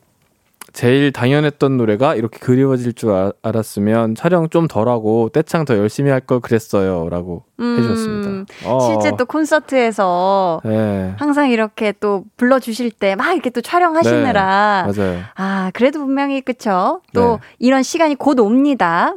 제일 0.74 1.12
당연했던 1.12 1.78
노래가 1.78 2.16
이렇게 2.16 2.40
그리워질 2.40 2.94
줄 2.94 3.12
아- 3.12 3.32
알았으면 3.42 4.16
촬영 4.16 4.48
좀 4.50 4.68
덜하고 4.68 5.30
떼창 5.30 5.66
더 5.66 5.78
열심히 5.78 6.10
할 6.12 6.22
걸 6.22 6.40
그랬어요라고 6.40 7.44
음, 7.60 7.78
해주셨습니다. 7.78 8.54
어. 8.66 8.80
실제 8.80 9.16
또 9.18 9.26
콘서트에서 9.26 10.62
네 10.64 11.14
항상 11.18 11.50
이렇게 11.50 11.92
또 12.00 12.24
불러주실 12.38 12.92
때 12.92 13.16
막 13.16 13.34
이렇게 13.34 13.50
또 13.50 13.60
촬영하시느라 13.62 14.88
맞아요. 14.96 15.20
아, 15.36 15.72
그래도 15.74 16.00
분명히 16.00 16.42
그쵸? 16.42 17.02
또 17.14 17.40
네. 17.42 17.48
이런 17.60 17.84
시간이 17.84 18.16
곧 18.16 18.40
옵니다. 18.40 19.14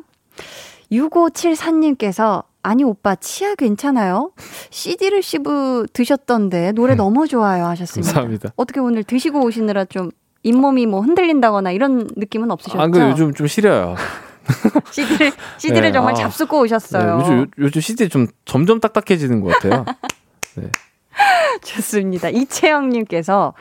6574님께서 0.91 2.45
아니 2.63 2.83
오빠 2.83 3.15
치아 3.15 3.55
괜찮아요? 3.55 4.31
CD를 4.71 5.23
씹어 5.23 5.85
드셨던데 5.93 6.73
노래 6.73 6.95
너무 6.95 7.29
좋아요 7.29 7.67
하셨습니다. 7.67 8.11
음. 8.11 8.15
감사합니다. 8.15 8.51
어떻게 8.57 8.81
오늘 8.81 9.05
드시고 9.05 9.43
오시느라 9.45 9.85
좀 9.87 10.11
잇몸이 10.45 10.87
뭐 10.87 11.01
흔들린다거나 11.01 11.73
이런 11.73 12.07
느낌은 12.17 12.51
없으셨죠? 12.51 12.81
안 12.81 12.91
그래 12.91 13.11
요즘 13.11 13.35
좀 13.35 13.47
시려요. 13.49 13.97
CD를 14.93 15.33
CD를 15.57 15.83
네, 15.89 15.93
정말 15.93 16.13
아. 16.13 16.17
잡수고 16.17 16.59
네, 16.59 16.63
오셨어요. 16.65 17.19
요즘 17.21 17.41
요- 17.41 17.47
요즘 17.59 17.81
CD 17.81 18.09
좀 18.11 18.27
점점 18.45 18.79
딱딱해지는 18.79 19.41
것 19.41 19.55
같아요. 19.59 19.85
좋습니다. 21.65 22.29
이채영님께서 22.29 23.55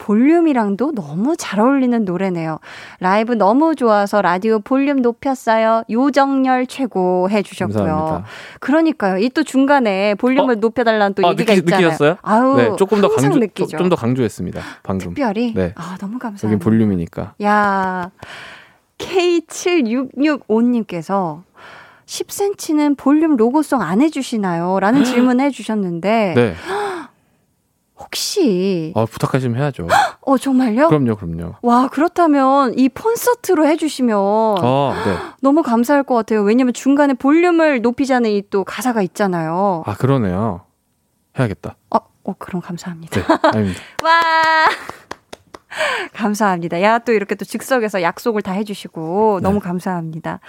볼륨이랑도 0.00 0.92
너무 0.92 1.36
잘 1.36 1.60
어울리는 1.60 2.04
노래네요. 2.04 2.58
라이브 2.98 3.34
너무 3.34 3.76
좋아서 3.76 4.20
라디오 4.22 4.58
볼륨 4.58 5.02
높였어요. 5.02 5.84
요정열 5.90 6.66
최고 6.66 7.28
해주셨고요. 7.30 7.78
감사합니다. 7.84 8.24
그러니까요. 8.60 9.18
이 9.18 9.30
또 9.30 9.44
중간에 9.44 10.14
볼륨을 10.16 10.58
높여달라는 10.58 11.14
또 11.14 11.24
아, 11.26 11.30
얘기가 11.30 11.54
느끼, 11.54 11.60
있잖아요. 11.60 11.86
느끼셨어요? 11.86 12.16
아우, 12.22 12.56
네, 12.56 12.72
조금 12.76 13.00
더 13.00 13.08
강조. 13.08 13.38
좀 13.76 13.88
더 13.88 13.94
강조했습니다. 13.96 14.60
방금. 14.82 15.14
특별히. 15.14 15.54
네. 15.54 15.72
아 15.76 15.96
너무 16.00 16.18
감사합니다. 16.18 16.46
여긴 16.46 16.58
볼륨이니까. 16.58 17.34
야 17.44 18.10
K7665님께서 18.98 21.42
10cm는 22.06 22.96
볼륨 22.96 23.36
로고송 23.36 23.80
안 23.82 24.00
해주시나요? 24.00 24.78
라는 24.80 25.02
질문 25.04 25.40
해주셨는데 25.40 26.32
네. 26.36 26.54
혹시 28.00 28.92
아, 28.96 29.04
부탁하시면 29.04 29.60
해야죠. 29.60 29.86
어 30.22 30.38
정말요? 30.38 30.88
그럼요, 30.88 31.16
그럼요. 31.16 31.54
와 31.62 31.88
그렇다면 31.88 32.78
이 32.78 32.88
콘서트로 32.88 33.66
해주시면 33.66 34.16
아, 34.18 35.02
네. 35.06 35.16
너무 35.42 35.62
감사할 35.62 36.02
것 36.04 36.14
같아요. 36.14 36.42
왜냐면 36.42 36.72
중간에 36.72 37.14
볼륨을 37.14 37.82
높이자는 37.82 38.30
이 38.30 38.42
또 38.50 38.64
가사가 38.64 39.02
있잖아요. 39.02 39.84
아, 39.86 39.94
그러네요. 39.94 40.62
해야겠다. 41.38 41.76
어, 41.94 41.98
어 42.24 42.34
그럼 42.38 42.60
감사합니다. 42.62 43.20
네, 43.20 43.48
아닙니다. 43.52 43.80
와 44.02 44.10
감사합니다. 46.14 46.82
야 46.82 46.98
또 47.00 47.12
이렇게 47.12 47.34
또 47.34 47.44
즉석에서 47.44 48.02
약속을 48.02 48.42
다 48.42 48.52
해주시고 48.52 49.40
너무 49.42 49.60
감사합니다. 49.60 50.40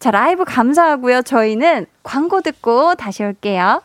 자 0.00 0.10
라이브 0.10 0.44
감사하고요. 0.44 1.22
저희는 1.22 1.86
광고 2.02 2.40
듣고 2.40 2.94
다시 2.96 3.22
올게요. 3.22 3.82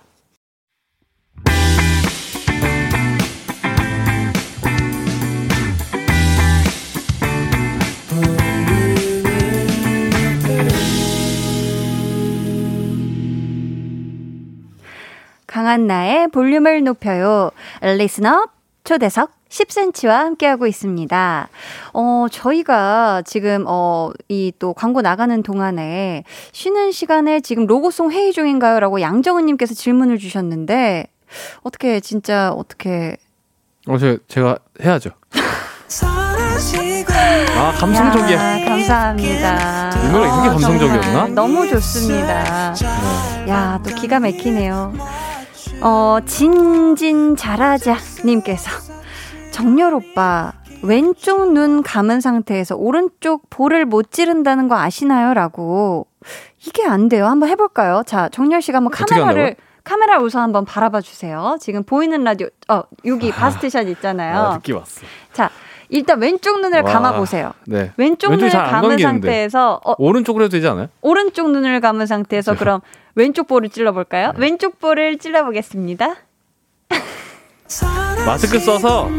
강한 15.49 15.87
나의 15.87 16.27
볼륨을 16.27 16.83
높여요. 16.83 17.49
리스너 17.81 18.47
초대석 18.83 19.31
10cm와 19.49 20.09
함께하고 20.09 20.67
있습니다. 20.67 21.49
어, 21.93 22.25
저희가 22.31 23.23
지금, 23.25 23.65
어, 23.67 24.11
이 24.27 24.51
또 24.59 24.73
광고 24.73 25.01
나가는 25.01 25.41
동안에 25.41 26.23
쉬는 26.51 26.91
시간에 26.91 27.39
지금 27.39 27.65
로고송 27.65 28.11
회의 28.11 28.31
중인가요? 28.31 28.79
라고 28.79 29.01
양정은님께서 29.01 29.73
질문을 29.73 30.19
주셨는데, 30.19 31.07
어떻게, 31.63 31.99
진짜, 31.99 32.51
어떻게. 32.51 33.17
어, 33.87 33.97
제가, 33.97 34.17
제가 34.27 34.57
해야죠. 34.83 35.09
아, 37.57 37.71
감성적이야. 37.79 38.61
야, 38.61 38.65
감사합니다. 38.69 39.89
이 40.05 40.11
노래 40.11 40.25
이렇게 40.25 40.47
어, 40.47 40.51
감성적이었나? 40.51 41.27
너무 41.29 41.67
좋습니다. 41.67 42.73
야, 43.49 43.79
또 43.83 43.95
기가 43.95 44.19
막히네요. 44.19 44.93
어, 45.81 46.17
진진 46.25 47.35
잘하자 47.35 47.95
님께서 48.25 48.69
정렬 49.51 49.93
오빠 49.93 50.53
왼쪽 50.83 51.51
눈 51.53 51.83
감은 51.83 52.21
상태에서 52.21 52.75
오른쪽 52.75 53.49
볼을 53.49 53.85
못 53.85 54.11
찌른다는 54.11 54.67
거 54.67 54.77
아시나요? 54.77 55.33
라고 55.33 56.07
이게 56.65 56.85
안 56.85 57.09
돼요. 57.09 57.27
한번 57.27 57.49
해볼까요? 57.49 58.03
자, 58.05 58.29
정렬 58.29 58.61
씨가 58.61 58.77
한번 58.77 58.91
카메라를? 58.91 59.55
카메라 59.83 60.19
우선 60.19 60.43
한번 60.43 60.65
바라봐 60.65 61.01
주세요. 61.01 61.57
지금 61.59 61.83
보이는 61.83 62.23
라디오 62.23 62.47
어 62.69 62.83
여기 63.05 63.31
바스트샷 63.31 63.87
있잖아요. 63.89 64.37
아, 64.37 64.53
느낌 64.55 64.75
왔어. 64.75 65.01
자, 65.33 65.49
일단 65.89 66.21
왼쪽 66.21 66.61
눈을 66.61 66.81
와. 66.81 66.91
감아 66.93 67.13
보세요. 67.13 67.53
네. 67.65 67.91
왼쪽 67.97 68.31
눈을 68.31 68.49
감은. 68.49 68.99
상태에서 68.99 69.81
어, 69.83 69.95
오른쪽으로 69.97 70.45
해도 70.45 70.51
되지 70.51 70.67
않아요? 70.67 70.87
오른쪽 71.01 71.49
눈을 71.51 71.81
감은 71.81 72.05
상태에서. 72.05 72.55
그럼 72.59 72.81
왼쪽 73.15 73.47
볼을 73.47 73.69
찔러 73.69 73.91
볼까요? 73.91 74.31
네. 74.35 74.41
왼쪽 74.41 74.79
볼을 74.79 75.17
찔러 75.17 75.43
보겠습니다. 75.45 76.15
마스크 78.25 78.59
써서 78.59 79.09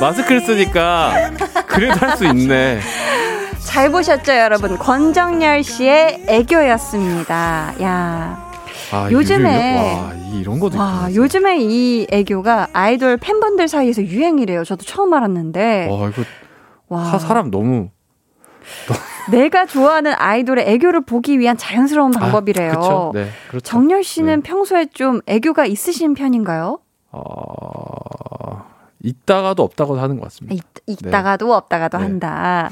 마스크를 0.00 0.40
쓰니까 0.40 1.30
그래도 1.66 1.94
할 2.06 2.16
수 2.16 2.24
있네. 2.26 2.80
잘 3.66 3.90
보셨죠, 3.90 4.32
여러분? 4.32 4.76
권정열 4.78 5.62
씨의 5.62 6.24
애교였습니다. 6.28 7.74
야. 7.82 8.50
아, 8.90 9.08
요즘에- 9.10 9.76
와, 9.76 10.12
이런 10.32 10.58
것도 10.58 10.78
와. 10.78 11.08
요즘에 11.12 11.58
이 11.60 12.06
애교가 12.10 12.68
아이돌 12.72 13.18
팬분들 13.18 13.68
사이에서 13.68 14.02
유행이래요. 14.02 14.64
저도 14.64 14.84
처음 14.84 15.12
알았는데. 15.12 15.88
와, 15.90 16.08
이거 16.08 16.22
와. 16.88 17.02
하- 17.02 17.18
사람 17.18 17.50
너무 17.50 17.90
내가 19.30 19.66
좋아하는 19.66 20.12
아이돌의 20.16 20.68
애교를 20.68 21.02
보기 21.02 21.38
위한 21.38 21.56
자연스러운 21.56 22.10
방법이래요. 22.12 22.70
그렇죠. 22.70 23.10
네, 23.14 23.28
그렇죠. 23.48 23.64
정열 23.64 24.02
씨는 24.04 24.42
네. 24.42 24.48
평소에 24.48 24.86
좀 24.86 25.20
애교가 25.26 25.66
있으신 25.66 26.14
편인가요? 26.14 26.78
어, 27.10 28.64
있다가도 29.02 29.62
없다고도 29.62 30.00
하는 30.00 30.16
것 30.16 30.24
같습니다. 30.24 30.54
있, 30.86 30.98
있다가도 30.98 31.54
없다가도 31.54 31.98
네. 31.98 32.04
한다. 32.04 32.70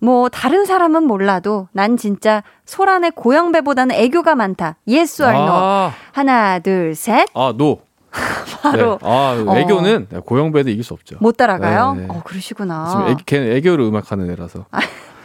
뭐 0.00 0.28
다른 0.30 0.64
사람은 0.64 1.04
몰라도 1.04 1.68
난 1.72 1.96
진짜 1.96 2.42
소란의 2.64 3.12
고영배보다는 3.12 3.94
애교가 3.94 4.34
많다. 4.34 4.76
Yes 4.88 5.22
or 5.22 5.32
no. 5.32 5.52
아, 5.52 5.92
하나, 6.12 6.58
둘, 6.58 6.94
셋. 6.94 7.28
아, 7.34 7.52
노. 7.56 7.82
바로 8.62 8.98
네. 9.00 9.08
아, 9.08 9.44
어. 9.46 9.56
애교는 9.56 10.08
고영배도 10.24 10.70
이길 10.70 10.82
수 10.82 10.94
없죠. 10.94 11.16
못 11.20 11.36
따라가요? 11.36 11.94
네, 11.94 12.00
네. 12.00 12.06
어, 12.08 12.22
그러시구나. 12.24 12.88
지금 12.88 13.06
애, 13.08 13.14
걔는 13.24 13.52
애교로 13.52 13.86
음악하는 13.88 14.30
애라서. 14.30 14.66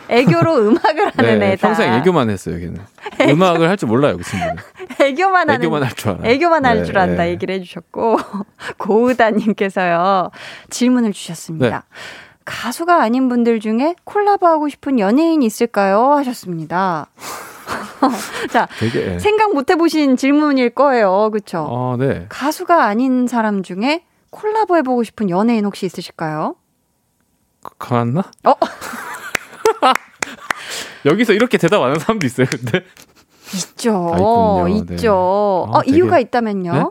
애교로 0.10 0.56
음악을 0.70 1.12
하는 1.16 1.39
네, 1.39 1.51
애다. 1.53 1.68
평생 1.68 1.93
애교만 1.93 2.30
했어요, 2.30 2.58
걔는. 2.60 2.78
음악을 3.32 3.70
할 3.70 3.78
줄 3.78 3.89
몰라요, 3.89 4.18
그 4.18 4.24
친구는. 4.24 4.56
애교만 5.01 5.49
하는 5.49 5.62
애교만 5.62 5.84
할 5.84 5.93
줄 5.95 6.10
알아요. 6.12 6.26
애교만 6.32 6.66
할 6.66 6.78
네, 6.80 6.84
줄 6.84 6.97
안다 6.97 7.24
네. 7.24 7.30
얘기를 7.32 7.56
해 7.56 7.60
주셨고 7.62 8.18
고우다 8.78 9.32
님께서요 9.32 10.32
질문을 10.70 11.12
주셨습니다. 11.14 11.70
네. 11.70 11.82
가수가 12.45 13.01
아닌 13.01 13.28
분들 13.28 13.60
중에 13.60 13.95
콜라보하고 14.03 14.70
싶은 14.70 14.99
연예인 14.99 15.41
있을까요? 15.41 16.14
하셨습니다. 16.14 17.08
자 18.51 18.68
되게. 18.80 19.14
예. 19.16 19.20
생각 19.20 19.53
못 19.53 19.70
해보신 19.72 20.16
질문일 20.18 20.70
거예요, 20.72 21.32
그렇죠? 21.32 21.68
아, 21.70 21.97
네. 21.97 22.28
가수가 22.30 22.86
아닌 22.86 23.26
사람 23.28 23.64
중에 23.64 24.03
콜라보 24.30 24.78
해보고 24.78 25.03
싶은 25.03 25.30
연예인 25.32 25.66
혹시 25.66 25.88
있으실까요? 25.88 26.56
강한나? 27.80 28.22
어? 28.43 28.53
여기서 31.05 31.34
이렇게 31.34 31.57
대답 31.57 31.82
안 31.82 31.89
하는 31.89 31.99
사람도 31.99 32.26
있어요, 32.26 32.47
근데. 32.49 32.84
있죠, 33.53 34.11
아. 34.13 34.66
네. 34.68 34.95
있죠. 34.95 35.68
아, 35.72 35.78
어, 35.78 35.82
되게- 35.84 35.95
이유가 35.97 36.20
있다면요? 36.20 36.74
네? 36.74 36.84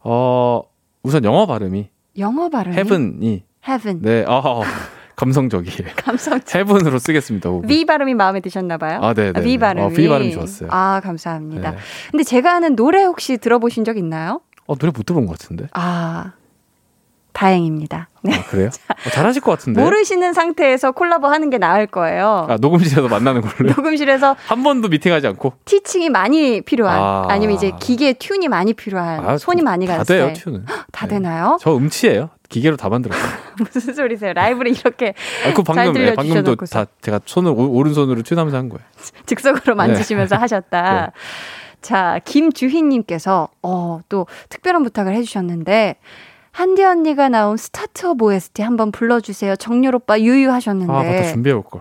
어, 0.00 0.62
우선 1.02 1.24
영어 1.24 1.46
발음이 1.46 1.88
영어 2.18 2.48
발음이 2.48 2.74
heaven이 2.76 3.44
heaven 3.68 4.02
네, 4.02 4.24
아, 4.26 4.34
아, 4.44 4.60
감성적이에요. 5.16 5.92
감성 5.96 6.40
heaven으로 6.52 6.98
쓰겠습니다. 6.98 7.48
호흡. 7.50 7.66
V 7.66 7.84
발음이 7.84 8.14
마음에 8.14 8.40
드셨나 8.40 8.78
봐요. 8.78 8.98
아, 9.02 9.14
네, 9.14 9.32
네, 9.32 9.40
V 9.40 9.52
네. 9.52 9.58
발음이. 9.58 9.86
어, 9.86 9.88
V 9.90 10.08
발음이 10.08 10.32
좋았어요. 10.32 10.68
아, 10.72 11.00
감사합니다. 11.04 11.70
네. 11.72 11.76
근데 12.10 12.24
제가 12.24 12.54
아는 12.56 12.74
노래 12.74 13.04
혹시 13.04 13.38
들어보신 13.38 13.84
적 13.84 13.96
있나요? 13.96 14.40
어, 14.66 14.74
노래 14.74 14.92
못 14.94 15.04
들어본 15.06 15.26
것 15.26 15.38
같은데. 15.38 15.68
아, 15.72 16.32
다행입니다. 17.32 18.08
네. 18.22 18.34
아, 18.34 18.42
그래요? 18.44 18.68
어, 19.06 19.10
잘하실 19.10 19.42
것 19.42 19.50
같은데. 19.52 19.82
모르시는 19.82 20.32
상태에서 20.32 20.92
콜라보 20.92 21.26
하는 21.28 21.50
게 21.50 21.58
나을 21.58 21.86
거예요. 21.86 22.46
아, 22.48 22.56
녹음실에서 22.60 23.08
만나는 23.08 23.40
걸로. 23.40 23.70
녹음실에서 23.70 24.36
한 24.46 24.62
번도 24.62 24.88
미팅하지 24.88 25.26
않고. 25.28 25.54
티칭이 25.64 26.10
많이 26.10 26.60
필요한 26.60 26.98
아. 27.00 27.26
아. 27.28 27.38
니면 27.38 27.56
이제 27.56 27.72
기계 27.80 28.12
튠이 28.12 28.48
많이 28.48 28.74
필요한 28.74 29.26
아, 29.28 29.38
손이 29.38 29.62
많이 29.62 29.86
다 29.86 29.92
가는 29.92 30.04
돼요, 30.04 30.28
스타일. 30.28 30.32
튜는. 30.34 30.66
다 30.92 31.06
네. 31.06 31.14
되나요? 31.14 31.58
저 31.60 31.74
음치예요. 31.76 32.30
기계로 32.48 32.76
다 32.76 32.88
만들었어요. 32.90 33.32
무슨 33.72 33.94
소리세요? 33.94 34.34
라이브를 34.34 34.72
이렇게 34.72 35.14
아, 35.46 35.54
그잘 35.54 35.74
방금, 35.86 36.02
예, 36.02 36.14
방금도 36.14 36.42
들려주셔놓고서. 36.42 36.84
다 36.84 36.90
제가 37.00 37.20
손을 37.24 37.50
오, 37.52 37.70
오른손으로 37.72 38.22
튜하면서 38.22 38.56
한 38.56 38.68
거예요. 38.68 38.84
즉석으로 39.26 39.74
만지시면서 39.74 40.36
하셨다. 40.36 41.06
네. 41.06 41.12
자, 41.80 42.20
김주희님께서 42.24 43.48
어, 43.62 44.00
또 44.08 44.26
특별한 44.50 44.84
부탁을 44.84 45.14
해주셨는데 45.14 45.96
한디 46.52 46.84
언니가 46.84 47.28
나온 47.28 47.56
스타트업 47.56 48.20
OST 48.22 48.62
한번 48.62 48.92
불러주세요. 48.92 49.56
정렬 49.56 49.94
오빠 49.94 50.20
유유하셨는데. 50.20 50.92
아, 50.92 50.96
맞다. 51.02 51.22
준비해 51.32 51.54
올 51.54 51.62
걸. 51.62 51.80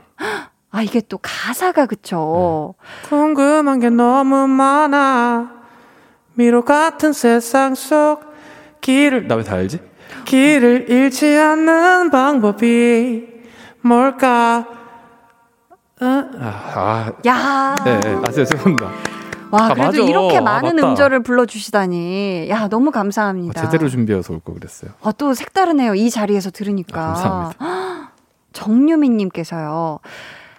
아, 0.71 0.81
이게 0.81 1.01
또 1.01 1.19
가사가 1.21 1.85
그쵸. 1.85 2.75
궁금한 3.09 3.79
게 3.81 3.89
너무 3.89 4.47
많아 4.47 5.51
미로 6.33 6.63
같은 6.63 7.11
세상 7.11 7.75
속 7.75 8.21
길을 8.79 9.27
나 9.27 9.35
왜 9.35 9.43
다 9.43 9.55
알지? 9.55 9.79
길을 10.25 10.89
잃지 10.89 11.37
않는 11.37 12.09
방법이 12.09 13.27
뭘까 13.81 14.65
아, 15.99 16.29
아, 16.39 17.11
야, 17.27 17.75
네, 17.83 17.99
네. 17.99 18.19
아, 18.23 18.31
죄송합니다. 18.31 18.89
와 19.51 19.65
아, 19.65 19.73
그래도 19.73 19.85
맞아. 19.87 19.97
이렇게 20.03 20.37
아, 20.37 20.41
많은 20.41 20.75
맞다. 20.75 20.89
음절을 20.89 21.23
불러주시다니, 21.23 22.47
야 22.49 22.67
너무 22.69 22.91
감사합니다. 22.91 23.59
아, 23.61 23.63
제대로 23.65 23.89
준비해서 23.89 24.33
올걸 24.33 24.55
그랬어요. 24.55 24.91
아, 25.03 25.11
또 25.11 25.33
색다르네요. 25.33 25.95
이 25.95 26.09
자리에서 26.09 26.51
들으니까. 26.51 27.01
아, 27.01 27.13
감사합니다. 27.13 28.11
정유민님께서요. 28.53 29.99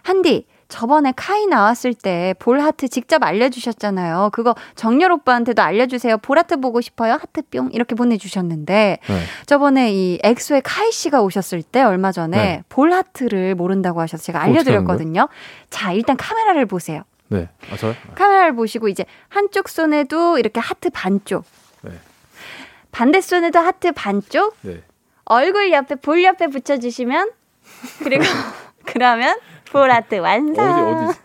한디, 0.03 0.47
저번에 0.69 1.13
카이 1.15 1.47
나왔을 1.49 1.93
때 1.93 2.35
볼 2.39 2.61
하트 2.61 2.89
직접 2.89 3.23
알려주셨잖아요. 3.23 4.31
그거 4.33 4.55
정열 4.75 5.13
오빠한테도 5.13 5.61
알려주세요. 5.61 6.17
볼 6.17 6.39
하트 6.39 6.57
보고 6.61 6.81
싶어요. 6.81 7.13
하트 7.13 7.43
뿅 7.51 7.69
이렇게 7.73 7.95
보내주셨는데 7.95 8.99
네. 9.07 9.21
저번에 9.45 9.93
이 9.93 10.19
엑소의 10.23 10.63
카이 10.63 10.91
씨가 10.91 11.21
오셨을 11.21 11.63
때 11.63 11.83
얼마 11.83 12.11
전에 12.11 12.37
네. 12.39 12.63
볼 12.71 12.91
하트를 12.95 13.55
모른다고 13.55 14.01
하셔서 14.01 14.23
제가 14.25 14.41
알려드렸거든요. 14.43 15.29
자, 15.69 15.93
일단 15.93 16.17
카메라를 16.17 16.65
보세요. 16.65 17.03
네. 17.33 17.49
아, 17.71 17.77
저요? 17.77 17.95
카메라를 18.15 18.55
보시고 18.55 18.89
이제 18.89 19.05
한쪽 19.29 19.69
손에도 19.69 20.39
이렇게 20.39 20.61
하트 20.61 20.91
반쪽, 20.91 21.45
네. 21.83 21.93
반대 22.91 23.21
손에도 23.21 23.59
하트 23.59 23.93
반쪽, 23.93 24.57
네. 24.63 24.83
얼굴 25.25 25.73
옆에 25.73 25.95
볼 25.97 26.23
옆에 26.23 26.49
붙여 26.49 26.79
주시면 26.79 27.31
그리고 28.03 28.25
그러면 28.85 29.39
볼아트 29.71 30.17
완성. 30.17 31.09
어디, 31.09 31.11
어디. 31.11 31.19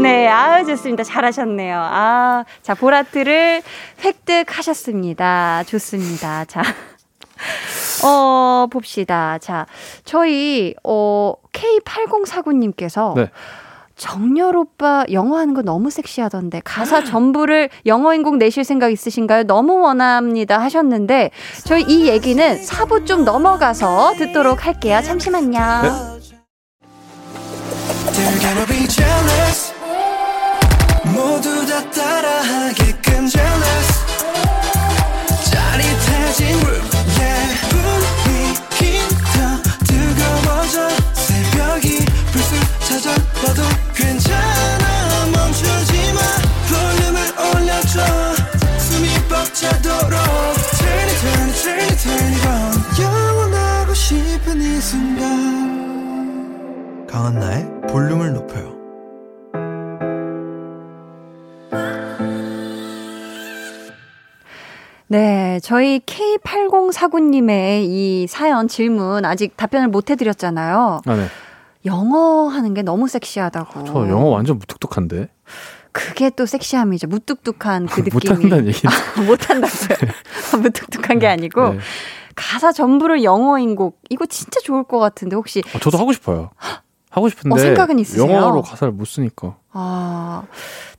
네, 0.00 0.28
아우 0.28 0.64
좋습니다. 0.64 1.02
잘하셨네요. 1.02 1.76
아, 1.80 2.44
자 2.62 2.74
보라트를 2.74 3.62
획득하셨습니다. 4.04 5.64
좋습니다. 5.64 6.44
자. 6.44 6.62
어, 8.04 8.66
봅시다. 8.70 9.38
자, 9.38 9.66
저희, 10.04 10.74
어, 10.84 11.34
K8049님께서 11.52 13.14
네. 13.14 13.30
정열 13.98 14.56
오빠 14.56 15.04
영어 15.12 15.36
하는 15.36 15.52
거 15.52 15.62
너무 15.62 15.90
섹시하던데 15.90 16.62
가사 16.64 17.02
전부를 17.04 17.68
영어인 17.84 18.22
곡 18.22 18.38
내실 18.38 18.64
생각 18.64 18.90
있으신가요? 18.90 19.42
너무 19.44 19.80
원합니다 19.80 20.58
하셨는데 20.60 21.30
저희 21.64 21.82
이 21.82 22.08
얘기는 22.08 22.62
사부 22.62 23.04
좀 23.04 23.24
넘어가서 23.24 24.14
듣도록 24.16 24.64
할게요. 24.64 25.00
잠시만요. 25.04 25.58
Jealous 28.88 29.72
모두 31.14 31.66
다 31.66 31.90
따라하게끔 31.90 33.28
벅차도록 49.68 50.18
Turn 50.78 51.08
it 51.08 51.20
turn 51.20 51.48
it 51.48 51.56
turn 51.62 51.78
it 51.80 51.96
turn 52.02 52.32
it 52.32 52.46
on 52.48 52.72
영원하고 53.00 53.92
싶은 53.94 54.56
이 54.60 54.80
순간 54.80 55.76
강한나의 57.06 57.82
볼륨을 57.88 58.32
높여요. 58.32 58.78
네, 65.10 65.58
저희 65.62 66.00
K8049님의 66.00 67.84
이 67.86 68.26
사연 68.28 68.68
질문 68.68 69.24
아직 69.24 69.56
답변을 69.56 69.88
못 69.88 70.10
해드렸잖아요. 70.10 71.00
아, 71.06 71.16
네. 71.16 71.28
영어 71.86 72.48
하는 72.48 72.74
게 72.74 72.82
너무 72.82 73.08
섹시하다고. 73.08 73.84
저 73.84 74.06
영어 74.08 74.26
완전 74.26 74.58
무뚝뚝한데. 74.58 75.30
그게 75.92 76.30
또 76.30 76.46
섹시함이죠. 76.46 77.06
무뚝뚝한 77.08 77.86
그 77.86 78.00
느낌이. 78.08 78.12
못한다는 78.32 78.66
얘기. 78.68 78.86
아, 78.86 79.20
못한다고요. 79.22 79.98
무뚝뚝한 80.62 81.18
게 81.18 81.26
아니고 81.26 81.70
네. 81.74 81.78
가사 82.34 82.72
전부를 82.72 83.24
영어인 83.24 83.74
곡 83.74 84.00
이거 84.10 84.26
진짜 84.26 84.60
좋을 84.60 84.84
것 84.84 84.98
같은데 84.98 85.34
혹시 85.36 85.62
어, 85.74 85.78
저도 85.78 85.98
하고 85.98 86.12
싶어요. 86.12 86.50
하고 87.10 87.28
싶은데 87.30 87.54
어, 87.54 87.58
생각은 87.58 87.98
있으세요? 87.98 88.30
영어로 88.30 88.62
가사를 88.62 88.92
못 88.92 89.06
쓰니까. 89.06 89.56
아 89.72 90.42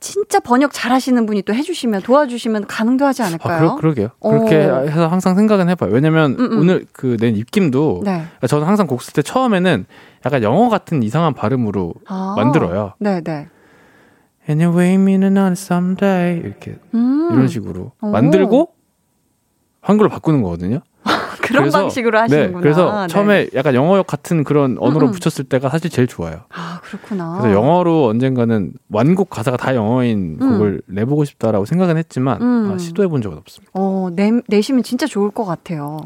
진짜 0.00 0.40
번역 0.40 0.72
잘하시는 0.72 1.24
분이 1.24 1.42
또 1.42 1.54
해주시면 1.54 2.02
도와주시면 2.02 2.66
가능도 2.66 3.06
하지 3.06 3.22
아, 3.22 3.26
않을까요? 3.26 3.76
그러, 3.76 3.76
그러 3.76 3.94
게요. 3.94 4.08
그렇게 4.20 4.56
어. 4.66 4.80
해서 4.82 5.06
항상 5.06 5.34
생각은 5.36 5.68
해봐요. 5.70 5.90
왜냐면 5.92 6.32
음, 6.38 6.52
음. 6.52 6.58
오늘 6.58 6.86
그 6.92 7.16
낸 7.18 7.36
입김도 7.36 8.02
네. 8.04 8.24
저는 8.46 8.66
항상 8.66 8.86
곡 8.86 9.00
쓸 9.02 9.12
때 9.14 9.22
처음에는 9.22 9.86
약간 10.26 10.42
영어 10.42 10.68
같은 10.68 11.02
이상한 11.02 11.32
발음으로 11.32 11.94
아. 12.06 12.34
만들어요. 12.36 12.94
네네. 12.98 13.48
Anyway, 14.50 14.94
meaning 14.94 15.38
on 15.38 15.52
someday 15.52 16.40
이렇게 16.40 16.76
음, 16.94 17.28
이런 17.32 17.46
식으로 17.46 17.92
오. 18.00 18.10
만들고 18.10 18.72
한글로 19.80 20.08
바꾸는 20.08 20.42
거거든요. 20.42 20.80
그런 21.40 21.62
그래서- 21.64 21.78
방식으로 21.78 22.18
하시는구나. 22.18 22.58
네, 22.58 22.62
그래서 22.62 23.02
네. 23.02 23.06
처음에 23.06 23.48
약간 23.54 23.74
영어역 23.74 24.06
같은 24.06 24.42
그런 24.44 24.76
언어로 24.80 25.06
음, 25.06 25.10
음. 25.10 25.12
붙였을 25.12 25.44
때가 25.44 25.68
사실 25.70 25.88
제일 25.88 26.08
좋아요. 26.08 26.42
아 26.52 26.80
그렇구나. 26.82 27.38
그래서 27.40 27.56
영어로 27.56 28.06
언젠가는 28.06 28.72
완곡 28.90 29.30
가사가 29.30 29.56
다 29.56 29.74
영어인 29.74 30.38
음. 30.40 30.50
곡을 30.52 30.82
내보고 30.86 31.24
싶다라고 31.24 31.64
생각은 31.64 31.96
했지만 31.96 32.42
음. 32.42 32.72
아, 32.74 32.78
시도해 32.78 33.08
본 33.08 33.22
적은 33.22 33.38
없습니다. 33.38 33.70
어 33.74 34.08
내, 34.12 34.32
내시면 34.48 34.82
진짜 34.82 35.06
좋을 35.06 35.30
것 35.30 35.44
같아요. 35.44 35.98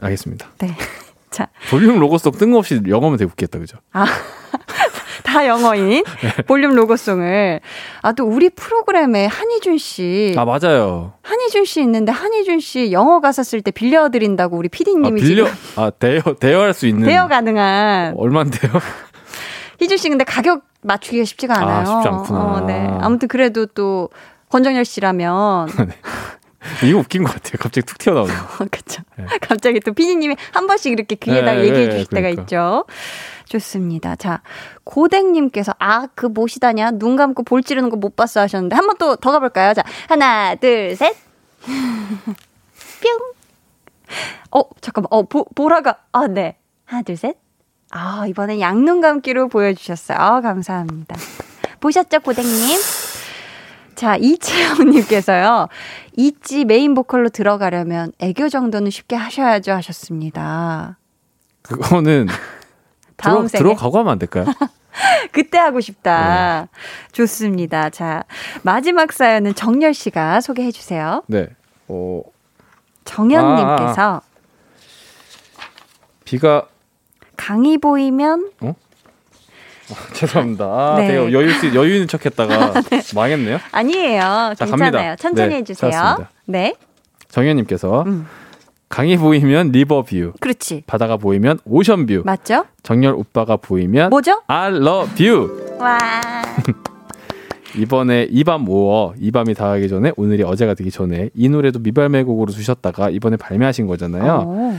알겠습니다. 0.00 0.48
네. 0.58 0.74
자 1.30 1.48
볼륨 1.70 1.98
로고송 2.00 2.32
뜬금없이 2.32 2.82
영어면 2.88 3.18
되게 3.18 3.30
웃겠다, 3.30 3.58
그죠? 3.58 3.78
다 5.36 5.46
영어인 5.46 6.02
네. 6.22 6.42
볼륨 6.46 6.74
로고송을 6.74 7.60
아 8.02 8.12
또 8.12 8.24
우리 8.24 8.48
프로그램에 8.48 9.26
한희준 9.26 9.76
씨 9.76 10.34
아 10.38 10.44
맞아요. 10.46 11.12
한희준 11.22 11.66
씨 11.66 11.82
있는데 11.82 12.10
한희준 12.10 12.60
씨 12.60 12.90
영어 12.92 13.20
가사 13.20 13.42
쓸 13.42 13.60
때 13.60 13.70
빌려 13.70 14.08
드린다고 14.08 14.56
우리 14.56 14.68
아, 14.68 14.72
PD님이 14.72 15.20
빌려 15.20 15.44
지금 15.44 15.58
아 15.76 15.90
대여 15.90 16.22
대여할 16.40 16.72
수 16.72 16.86
있는 16.86 17.06
대여 17.06 17.28
가능한 17.28 18.14
얼마인데요? 18.16 18.72
희준 19.78 19.98
씨 19.98 20.08
근데 20.08 20.24
가격 20.24 20.62
맞추기가 20.82 21.24
쉽지가 21.26 21.54
아, 21.54 21.58
않아요. 21.60 21.84
쉽지 21.84 22.08
않구나. 22.08 22.40
어, 22.40 22.60
네. 22.66 22.88
아무튼 23.02 23.28
그래도 23.28 23.66
또 23.66 24.08
권정열 24.48 24.86
씨라면 24.86 25.68
이거 26.84 26.98
웃긴 26.98 27.24
것 27.24 27.34
같아요. 27.34 27.54
갑자기 27.60 27.84
툭 27.86 27.98
튀어나오는. 27.98 28.34
그렇죠. 28.70 29.02
네. 29.18 29.26
갑자기 29.42 29.80
또 29.80 29.92
피디님이 29.92 30.36
한 30.52 30.66
번씩 30.66 30.92
이렇게 30.92 31.14
귀에다 31.16 31.52
네, 31.52 31.60
얘기해 31.64 31.86
네, 31.86 31.90
주실 31.90 32.06
그러니까. 32.08 32.16
때가 32.16 32.28
있죠. 32.42 32.84
좋습니다. 33.46 34.16
자, 34.16 34.42
고댕님께서 34.84 35.72
아, 35.78 36.06
그 36.14 36.26
못이다냐? 36.26 36.92
눈 36.92 37.16
감고 37.16 37.42
볼 37.44 37.62
찌르는 37.62 37.90
거 37.90 37.96
못 37.96 38.14
봤어 38.16 38.40
하셨는데 38.40 38.76
한 38.76 38.86
번 38.86 38.96
또 38.98 39.16
더 39.16 39.32
가볼까요? 39.32 39.72
자, 39.74 39.82
하나, 40.08 40.54
둘, 40.56 40.94
셋. 40.96 41.16
뿅. 43.02 43.32
어, 44.52 44.62
잠깐만. 44.80 45.08
어, 45.10 45.22
보, 45.22 45.44
보라가. 45.54 45.98
아, 46.12 46.26
네. 46.26 46.56
하나, 46.84 47.02
둘, 47.02 47.16
셋. 47.16 47.36
아, 47.90 48.26
이번엔 48.26 48.60
양눈 48.60 49.00
감기로 49.00 49.48
보여주셨어요. 49.48 50.18
아, 50.18 50.40
감사합니다. 50.40 51.16
보셨죠, 51.80 52.20
고댕님? 52.20 52.78
자, 53.94 54.16
이채영님께서요. 54.16 55.68
있지 56.16 56.64
메인 56.64 56.94
보컬로 56.94 57.28
들어가려면 57.30 58.12
애교 58.18 58.48
정도는 58.48 58.90
쉽게 58.90 59.16
하셔야죠 59.16 59.72
하셨습니다. 59.72 60.98
그거는 61.62 62.26
다음 63.16 63.46
들어, 63.46 63.58
들어가고 63.58 63.98
하면 63.98 64.12
안 64.12 64.18
될까요? 64.18 64.44
그때 65.32 65.58
하고 65.58 65.80
싶다. 65.80 66.68
좋습니다. 67.12 67.90
자, 67.90 68.24
마지막 68.62 69.12
사연은 69.12 69.54
정열 69.54 69.92
씨가 69.94 70.40
소개해 70.40 70.70
주세요. 70.72 71.22
네. 71.26 71.48
어, 71.88 72.22
정현님께서 73.04 74.22
비가 76.24 76.66
강의 77.36 77.78
보이면 77.78 78.50
죄송합니다. 80.14 80.64
아, 80.64 80.96
네. 80.98 81.06
되게 81.08 81.18
여유 81.32 81.48
있- 81.50 81.74
여유 81.74 81.94
있는 81.94 82.08
척했다가 82.08 82.72
망했네요. 83.14 83.58
아니에요. 83.72 84.54
자, 84.56 84.64
괜찮아요. 84.64 84.90
갑니다. 84.92 85.16
천천히 85.16 85.48
네, 85.50 85.56
해주세요. 85.56 86.26
네, 86.46 86.74
정현님께서 87.28 88.02
음. 88.06 88.26
강이 88.88 89.16
보이면 89.16 89.72
리버뷰, 89.72 90.34
그렇지. 90.40 90.84
바다가 90.86 91.16
보이면 91.16 91.58
오션뷰, 91.64 92.22
맞죠? 92.24 92.66
정열 92.82 93.14
오빠가 93.14 93.56
보이면 93.56 94.10
뭐죠? 94.10 94.42
I 94.46 94.74
love 94.76 95.26
you. 95.28 95.76
와. 95.78 95.98
이번에 97.76 98.26
이밤 98.30 98.62
모어 98.62 99.12
이밤이 99.18 99.54
다가기 99.54 99.88
전에 99.88 100.12
오늘이 100.16 100.42
어제가 100.44 100.74
되기 100.74 100.90
전에 100.90 101.28
이 101.34 101.48
노래도 101.48 101.78
미발매곡으로 101.80 102.50
두셨다가 102.52 103.10
이번에 103.10 103.36
발매하신 103.36 103.86
거잖아요. 103.86 104.44
어. 104.46 104.78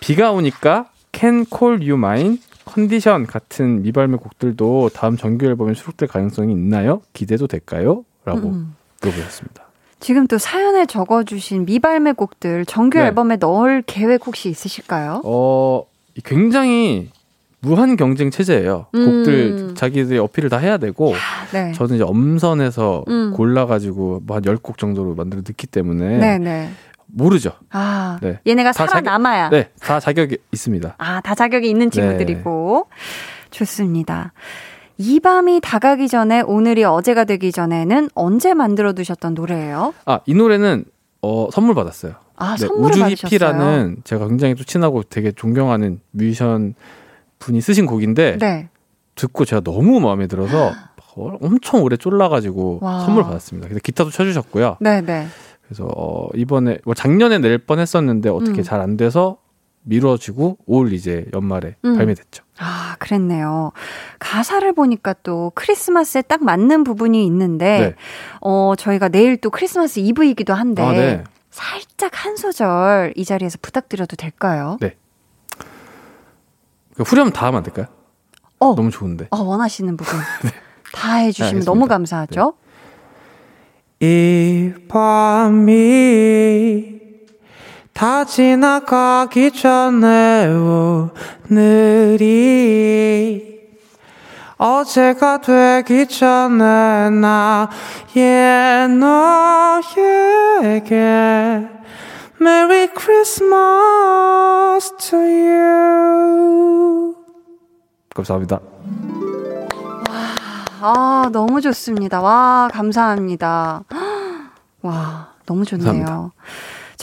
비가 0.00 0.32
오니까 0.32 0.90
Can 1.12 1.46
Call 1.46 1.80
You 1.80 1.94
Mine, 1.94 2.38
컨디션 2.64 3.26
같은 3.26 3.82
미발매 3.82 4.16
곡들도 4.16 4.90
다음 4.92 5.16
정규 5.16 5.46
앨범에 5.46 5.74
수록될 5.74 6.08
가능성이 6.08 6.52
있나요? 6.52 7.00
기대도 7.12 7.46
될까요? 7.46 8.04
라고 8.24 8.48
음. 8.50 8.74
물어보셨습니다. 9.00 9.71
지금 10.02 10.26
또 10.26 10.36
사연에 10.36 10.84
적어주신 10.84 11.64
미발매 11.64 12.12
곡들 12.12 12.66
정규 12.66 12.98
네. 12.98 13.06
앨범에 13.06 13.36
넣을 13.36 13.82
계획 13.86 14.26
혹시 14.26 14.48
있으실까요? 14.50 15.22
어, 15.24 15.84
굉장히 16.24 17.08
무한 17.60 17.94
경쟁 17.96 18.30
체제예요. 18.32 18.86
음. 18.96 19.04
곡들 19.06 19.74
자기들이 19.76 20.18
어필을 20.18 20.50
다 20.50 20.58
해야 20.58 20.76
되고 20.78 21.14
네. 21.52 21.70
저는 21.72 21.94
이제 21.94 22.04
엄선해서 22.04 23.04
음. 23.06 23.32
골라가지고 23.32 24.22
뭐 24.26 24.36
한 24.36 24.42
10곡 24.42 24.76
정도로 24.76 25.14
만들어 25.14 25.40
듣기 25.42 25.68
때문에 25.68 26.18
네, 26.18 26.38
네. 26.38 26.70
모르죠. 27.06 27.52
아, 27.70 28.18
네. 28.20 28.40
얘네가 28.44 28.72
다 28.72 28.86
살아남아야. 28.88 29.50
네, 29.50 29.68
다 29.80 30.00
자격이 30.00 30.38
있습니다. 30.50 30.96
아, 30.98 31.20
다 31.20 31.34
자격이 31.36 31.70
있는 31.70 31.90
네. 31.90 32.00
친구들이고. 32.00 32.88
좋습니다. 33.52 34.32
이 35.02 35.18
밤이 35.18 35.60
다가기 35.60 36.06
전에 36.06 36.42
오늘이 36.42 36.84
어제가 36.84 37.24
되기 37.24 37.50
전에는 37.50 38.10
언제 38.14 38.54
만들어 38.54 38.92
두셨던 38.92 39.34
노래예요? 39.34 39.94
아, 40.06 40.20
이 40.26 40.34
노래는 40.34 40.84
어, 41.22 41.48
선물 41.52 41.74
받았어요. 41.74 42.14
아, 42.36 42.54
네, 42.56 42.66
선물을 42.68 42.90
우주 42.90 43.00
받으셨어요. 43.00 43.26
히피라는 43.26 43.96
제가 44.04 44.28
굉장히 44.28 44.54
또 44.54 44.62
친하고 44.62 45.02
되게 45.02 45.32
존경하는 45.32 46.00
뮤지션 46.12 46.74
분이 47.40 47.60
쓰신 47.60 47.86
곡인데 47.86 48.38
네. 48.38 48.68
듣고 49.16 49.44
제가 49.44 49.60
너무 49.62 49.98
마음에 49.98 50.28
들어서 50.28 50.70
어, 51.16 51.36
엄청 51.42 51.82
오래 51.82 51.96
쫄라가지고 51.96 52.78
와. 52.80 53.00
선물 53.00 53.24
받았습니다. 53.24 53.66
근데 53.66 53.80
기타도 53.82 54.10
쳐주셨고요. 54.10 54.76
네, 54.80 55.00
네. 55.00 55.26
그래서 55.66 55.88
어, 55.96 56.28
이번에 56.36 56.78
뭐 56.84 56.94
작년에 56.94 57.40
낼 57.40 57.58
뻔했었는데 57.58 58.28
어떻게 58.28 58.60
음. 58.60 58.62
잘안 58.62 58.96
돼서 58.96 59.38
미뤄지고 59.82 60.58
올 60.66 60.92
이제 60.92 61.26
연말에 61.32 61.76
음. 61.84 61.96
발매됐죠. 61.96 62.44
아, 62.58 62.96
그랬네요. 62.98 63.72
가사를 64.18 64.72
보니까 64.72 65.14
또 65.22 65.50
크리스마스에 65.54 66.22
딱 66.22 66.44
맞는 66.44 66.84
부분이 66.84 67.24
있는데, 67.26 67.78
네. 67.78 67.94
어, 68.40 68.74
저희가 68.76 69.08
내일 69.08 69.36
또 69.36 69.50
크리스마스 69.50 69.98
이브이기도 70.00 70.54
한데, 70.54 70.82
아, 70.82 70.92
네. 70.92 71.24
살짝 71.50 72.24
한 72.24 72.36
소절 72.36 73.12
이 73.16 73.24
자리에서 73.24 73.58
부탁드려도 73.60 74.16
될까요? 74.16 74.78
그 76.94 77.02
후렴 77.02 77.30
다 77.30 77.46
하면 77.46 77.58
안 77.58 77.62
될까요? 77.64 77.86
어, 78.58 78.74
너무 78.74 78.90
좋은데. 78.90 79.26
어, 79.30 79.42
원하시는 79.42 79.96
부분. 79.96 80.18
다 80.94 81.14
해주시면 81.16 81.60
네. 81.60 81.64
너무 81.64 81.86
감사하죠. 81.88 82.54
이 84.00 84.72
밤이 84.88 85.72
다 87.94 88.24
지나가기 88.24 89.52
전에 89.52 90.46
오늘이 91.50 93.52
어제가 94.56 95.40
되기 95.40 96.06
전에 96.06 97.10
나의 97.10 98.88
너에게 98.88 100.94
Merry 102.40 102.88
Christmas 102.96 104.96
to 104.98 105.18
you 105.18 107.14
감사합니다. 108.14 108.60
아, 110.84 111.28
너무 111.32 111.60
좋습니다. 111.60 112.20
와, 112.20 112.68
감사합니다. 112.72 113.84
와, 114.82 115.28
너무 115.46 115.64
좋네요. 115.64 115.86
감사합니다. 115.86 116.30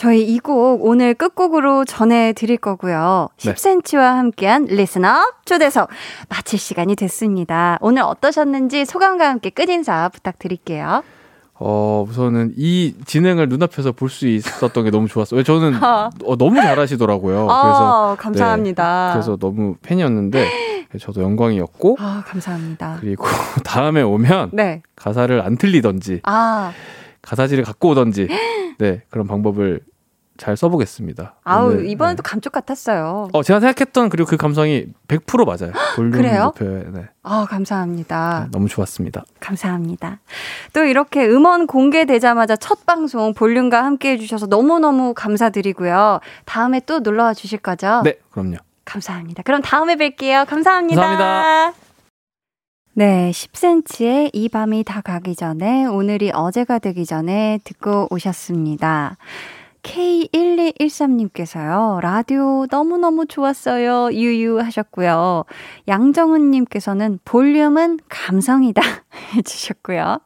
저희 0.00 0.22
이 0.22 0.38
곡 0.38 0.82
오늘 0.86 1.12
끝곡으로 1.12 1.84
전해드릴 1.84 2.56
거고요. 2.56 3.28
네. 3.44 3.52
10cm와 3.52 4.14
함께한 4.14 4.62
Up 4.70 5.44
초대석 5.44 5.90
마칠 6.30 6.58
시간이 6.58 6.96
됐습니다. 6.96 7.76
오늘 7.82 8.00
어떠셨는지 8.04 8.86
소감과 8.86 9.28
함께 9.28 9.50
끝인사 9.50 10.08
부탁드릴게요. 10.08 11.02
어, 11.58 12.06
우선은 12.08 12.54
이 12.56 12.94
진행을 13.04 13.50
눈앞에서 13.50 13.92
볼 13.92 14.08
수 14.08 14.26
있었던 14.26 14.84
게 14.84 14.90
너무 14.90 15.06
좋았어요. 15.06 15.36
왜 15.36 15.44
저는 15.44 15.74
아. 15.74 16.08
어, 16.24 16.36
너무 16.38 16.56
잘하시더라고요. 16.62 17.34
그래서 17.46 18.12
아, 18.12 18.16
감사합니다. 18.18 19.08
네, 19.08 19.12
그래서 19.12 19.36
너무 19.36 19.74
팬이었는데 19.82 20.48
저도 20.98 21.20
영광이었고 21.20 21.98
아, 22.00 22.22
감사합니다. 22.26 22.96
그리고 23.02 23.26
다음에 23.64 24.00
오면 24.00 24.52
네. 24.54 24.80
가사를 24.96 25.38
안 25.42 25.58
틀리던지 25.58 26.20
아, 26.22 26.72
가사지를 27.20 27.64
갖고 27.64 27.90
오던지 27.90 28.28
네 28.78 29.02
그런 29.10 29.26
방법을 29.26 29.80
잘 30.40 30.56
써보겠습니다. 30.56 31.34
아우, 31.44 31.82
이번에도 31.84 32.22
네. 32.22 32.28
감쪽 32.28 32.54
같았어요. 32.54 33.28
어, 33.34 33.42
제가 33.42 33.60
생각했던 33.60 34.08
그리고 34.08 34.26
그 34.26 34.38
감성이 34.38 34.86
100% 35.06 35.44
맞아요. 35.44 35.72
볼륨 35.96 36.12
그래요? 36.12 36.44
높여요. 36.44 36.84
네. 36.94 37.08
아, 37.22 37.46
감사합니다. 37.46 38.48
너무 38.50 38.66
좋았습니다. 38.66 39.22
감사합니다. 39.38 40.20
또 40.72 40.84
이렇게 40.84 41.26
음원 41.26 41.66
공개되자마자 41.66 42.56
첫 42.56 42.86
방송 42.86 43.34
볼륨과 43.34 43.84
함께 43.84 44.12
해 44.12 44.16
주셔서 44.16 44.46
너무 44.46 44.78
너무 44.78 45.12
감사드리고요. 45.12 46.20
다음에 46.46 46.80
또 46.86 47.00
놀러와 47.00 47.34
주실 47.34 47.58
거죠? 47.58 48.00
네, 48.02 48.14
그럼요. 48.30 48.56
감사합니다. 48.86 49.42
그럼 49.42 49.60
다음에 49.60 49.96
뵐게요. 49.96 50.46
감사합니다. 50.46 51.02
감사합니다. 51.02 51.78
네, 52.94 53.30
10cm의 53.30 54.30
이 54.32 54.48
밤이 54.48 54.84
다 54.84 55.02
가기 55.02 55.36
전에 55.36 55.84
오늘이 55.84 56.30
어제가 56.32 56.78
되기 56.78 57.04
전에 57.04 57.60
듣고 57.64 58.08
오셨습니다. 58.10 59.18
K1213님께서요, 59.82 62.00
라디오 62.00 62.66
너무너무 62.70 63.26
좋았어요. 63.26 64.12
유유 64.12 64.60
하셨고요. 64.60 65.44
양정은님께서는 65.88 67.18
볼륨은 67.24 67.98
감성이다 68.08 68.82
해주셨고요. 69.34 70.18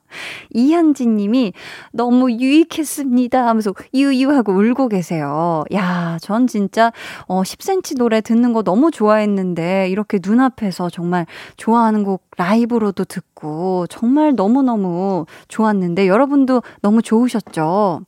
이현진님이 0.50 1.52
너무 1.92 2.32
유익했습니다 2.32 3.46
하면서 3.46 3.72
유유하고 3.92 4.52
울고 4.52 4.88
계세요. 4.88 5.64
야, 5.72 6.18
전 6.20 6.46
진짜 6.46 6.92
어, 7.26 7.42
10cm 7.42 7.98
노래 7.98 8.20
듣는 8.20 8.52
거 8.52 8.62
너무 8.62 8.90
좋아했는데 8.90 9.88
이렇게 9.88 10.18
눈앞에서 10.24 10.90
정말 10.90 11.26
좋아하는 11.56 12.04
곡 12.04 12.24
라이브로도 12.36 13.04
듣고 13.04 13.86
정말 13.88 14.34
너무너무 14.34 15.26
좋았는데 15.48 16.08
여러분도 16.08 16.62
너무 16.80 17.02
좋으셨죠? 17.02 18.02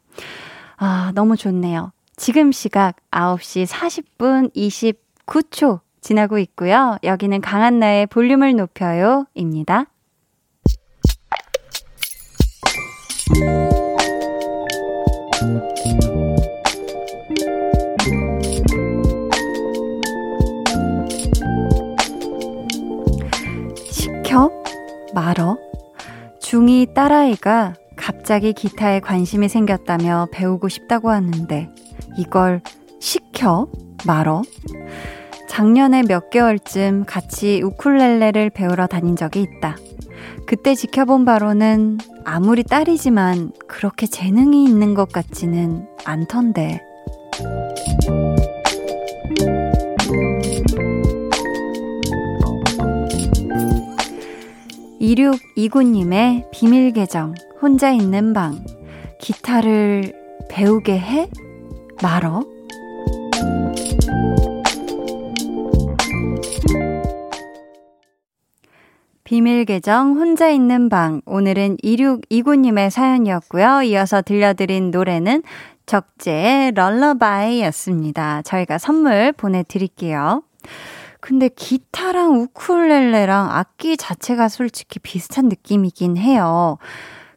아, 0.76 1.12
너무 1.14 1.36
좋네요. 1.36 1.92
지금 2.16 2.52
시각 2.52 2.96
9시 3.10 3.66
40분 3.66 4.54
29초 4.54 5.80
지나고 6.00 6.38
있고요. 6.38 6.98
여기는 7.02 7.40
강한나의 7.40 8.06
볼륨을 8.06 8.56
높여요. 8.56 9.26
입니다. 9.34 9.86
시켜? 23.90 24.50
말어? 25.12 25.58
중2 26.40 26.94
딸아이가 26.94 27.74
갑자기 27.96 28.52
기타에 28.52 29.00
관심이 29.00 29.48
생겼다며 29.48 30.28
배우고 30.30 30.68
싶다고 30.68 31.10
하는데 31.10 31.68
이걸 32.16 32.60
시켜? 33.00 33.68
말어? 34.06 34.42
작년에 35.48 36.02
몇 36.02 36.30
개월쯤 36.30 37.04
같이 37.06 37.62
우쿨렐레를 37.62 38.50
배우러 38.50 38.86
다닌 38.86 39.16
적이 39.16 39.42
있다. 39.42 39.76
그때 40.46 40.74
지켜본 40.74 41.24
바로는 41.24 41.98
아무리 42.24 42.62
딸이지만 42.62 43.52
그렇게 43.66 44.06
재능이 44.06 44.64
있는 44.64 44.94
것 44.94 45.10
같지는 45.10 45.86
않던데. 46.04 46.82
2629님의 55.00 56.50
비밀 56.50 56.92
계정, 56.92 57.34
혼자 57.66 57.90
있는 57.90 58.32
방. 58.32 58.64
기타를 59.20 60.12
배우게 60.48 60.96
해? 60.96 61.28
말어? 62.00 62.44
비밀 69.24 69.64
계정 69.64 70.12
혼자 70.12 70.48
있는 70.48 70.88
방. 70.88 71.22
오늘은 71.26 71.78
2629님의 71.78 72.90
사연이었고요. 72.90 73.82
이어서 73.82 74.22
들려드린 74.22 74.92
노래는 74.92 75.42
적재의 75.86 76.70
럴러바이였습니다. 76.70 78.42
저희가 78.42 78.78
선물 78.78 79.32
보내드릴게요. 79.32 80.44
근데 81.18 81.48
기타랑 81.48 82.32
우쿨렐레랑 82.42 83.50
악기 83.50 83.96
자체가 83.96 84.48
솔직히 84.48 85.00
비슷한 85.00 85.48
느낌이긴 85.48 86.16
해요. 86.16 86.78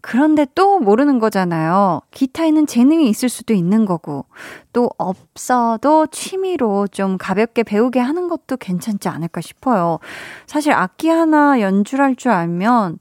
그런데 0.01 0.45
또 0.55 0.79
모르는 0.79 1.19
거잖아요. 1.19 2.01
기타에는 2.11 2.67
재능이 2.67 3.09
있을 3.09 3.27
수도 3.29 3.53
있는 3.53 3.85
거고, 3.85 4.25
또 4.71 4.89
없어도 4.97 6.07
취미로 6.07 6.87
좀 6.87 7.17
가볍게 7.17 7.63
배우게 7.63 7.99
하는 7.99 8.29
것도 8.29 8.57
괜찮지 8.57 9.09
않을까 9.09 9.41
싶어요. 9.41 9.99
사실 10.45 10.71
악기 10.71 11.09
하나 11.09 11.59
연주할 11.59 12.15
줄 12.15 12.31
알면 12.31 12.99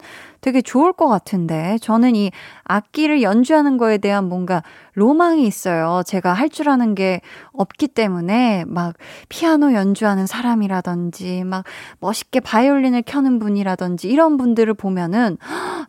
되게 0.48 0.62
좋을 0.62 0.94
것 0.94 1.08
같은데, 1.08 1.76
저는 1.82 2.16
이 2.16 2.30
악기를 2.64 3.20
연주하는 3.20 3.76
거에 3.76 3.98
대한 3.98 4.30
뭔가 4.30 4.62
로망이 4.94 5.46
있어요. 5.46 6.00
제가 6.06 6.32
할 6.32 6.48
줄 6.48 6.70
아는 6.70 6.94
게 6.94 7.20
없기 7.52 7.88
때문에, 7.88 8.64
막 8.66 8.94
피아노 9.28 9.74
연주하는 9.74 10.26
사람이라든지, 10.26 11.44
막 11.44 11.64
멋있게 12.00 12.40
바이올린을 12.40 13.02
켜는 13.02 13.38
분이라든지, 13.40 14.08
이런 14.08 14.38
분들을 14.38 14.72
보면은 14.72 15.36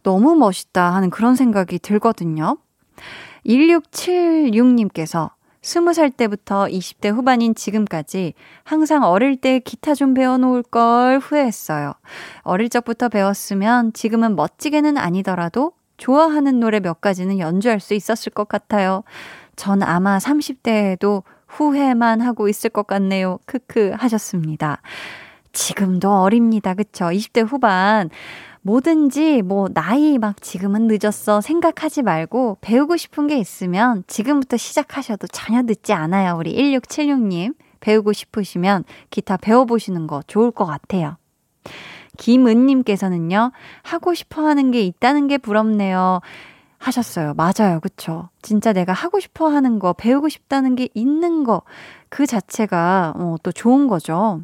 너무 0.03 0.35
멋있다 0.35 0.93
하는 0.93 1.09
그런 1.09 1.35
생각이 1.35 1.79
들거든요. 1.79 2.57
1676님께서 3.45 5.29
20살 5.61 6.15
때부터 6.15 6.65
20대 6.65 7.13
후반인 7.13 7.53
지금까지 7.53 8.33
항상 8.63 9.03
어릴 9.03 9.37
때 9.37 9.59
기타 9.59 9.93
좀 9.93 10.13
배워놓을 10.13 10.63
걸 10.63 11.19
후회했어요. 11.19 11.93
어릴 12.43 12.69
적부터 12.69 13.09
배웠으면 13.09 13.93
지금은 13.93 14.35
멋지게는 14.35 14.97
아니더라도 14.97 15.73
좋아하는 15.97 16.59
노래 16.59 16.79
몇 16.79 17.01
가지는 17.01 17.39
연주할 17.39 17.79
수 17.79 17.93
있었을 17.93 18.31
것 18.31 18.47
같아요. 18.47 19.03
전 19.55 19.83
아마 19.83 20.17
30대에도 20.17 21.23
후회만 21.47 22.21
하고 22.21 22.47
있을 22.47 22.69
것 22.69 22.87
같네요. 22.87 23.39
크크 23.45 23.93
하셨습니다. 23.97 24.81
지금도 25.51 26.21
어립니다. 26.21 26.73
그쵸? 26.73 27.05
20대 27.05 27.45
후반. 27.45 28.09
뭐든지 28.61 29.41
뭐 29.41 29.67
나이 29.69 30.17
막 30.17 30.41
지금은 30.41 30.87
늦었어 30.87 31.41
생각하지 31.41 32.01
말고 32.01 32.57
배우고 32.61 32.97
싶은 32.97 33.27
게 33.27 33.37
있으면 33.37 34.03
지금부터 34.07 34.57
시작하셔도 34.57 35.27
전혀 35.27 35.61
늦지 35.61 35.93
않아요. 35.93 36.35
우리 36.37 36.55
1676님 36.55 37.55
배우고 37.79 38.13
싶으시면 38.13 38.83
기타 39.09 39.37
배워보시는 39.37 40.07
거 40.07 40.21
좋을 40.27 40.51
것 40.51 40.65
같아요. 40.65 41.17
김은님께서는요 42.17 43.51
하고 43.83 44.13
싶어 44.13 44.45
하는 44.45 44.71
게 44.71 44.81
있다는 44.81 45.27
게 45.27 45.37
부럽네요. 45.37 46.19
하셨어요. 46.79 47.33
맞아요. 47.35 47.79
그쵸? 47.81 48.29
진짜 48.41 48.73
내가 48.73 48.93
하고 48.93 49.19
싶어 49.19 49.49
하는 49.49 49.79
거, 49.79 49.93
배우고 49.93 50.29
싶다는 50.29 50.75
게 50.75 50.87
있는 50.93 51.43
거, 51.43 51.61
그 52.07 52.25
자체가 52.25 53.13
어, 53.17 53.35
또 53.43 53.51
좋은 53.51 53.87
거죠. 53.87 54.41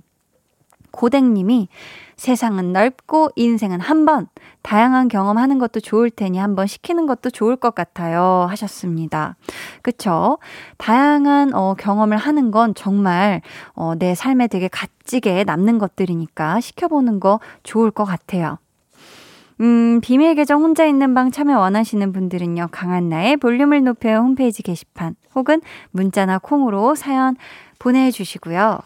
고댕님이 0.95 1.67
세상은 2.15 2.71
넓고 2.71 3.29
인생은 3.35 3.81
한 3.81 4.05
번. 4.05 4.27
다양한 4.61 5.09
경험하는 5.09 5.59
것도 5.59 5.79
좋을 5.79 6.09
테니 6.09 6.39
한번 6.39 6.65
시키는 6.65 7.05
것도 7.05 7.29
좋을 7.29 7.55
것 7.55 7.75
같아요. 7.75 8.47
하셨습니다. 8.49 9.35
그쵸? 9.81 10.39
다양한 10.77 11.53
어, 11.53 11.75
경험을 11.77 12.17
하는 12.17 12.49
건 12.49 12.73
정말 12.73 13.41
어, 13.73 13.93
내 13.95 14.15
삶에 14.15 14.47
되게 14.47 14.67
값지게 14.67 15.43
남는 15.43 15.77
것들이니까 15.77 16.61
시켜보는 16.61 17.19
거 17.19 17.39
좋을 17.63 17.91
것 17.91 18.05
같아요. 18.05 18.57
음, 19.61 20.01
비밀 20.01 20.35
계정 20.35 20.61
혼자 20.63 20.85
있는 20.85 21.13
방 21.13 21.31
참여 21.31 21.59
원하시는 21.59 22.11
분들은요, 22.11 22.69
강한나의 22.71 23.37
볼륨을 23.37 23.83
높여요 23.83 24.17
홈페이지 24.17 24.63
게시판 24.63 25.15
혹은 25.33 25.61
문자나 25.91 26.39
콩으로 26.39 26.95
사연 26.95 27.35
보내주시고요. 27.79 28.79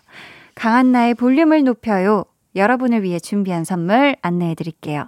강한나의 0.59 1.13
볼륨을 1.13 1.63
높여요. 1.63 2.25
여러분을 2.53 3.01
위해 3.01 3.17
준비한 3.17 3.63
선물 3.63 4.17
안내해 4.21 4.55
드릴게요. 4.55 5.07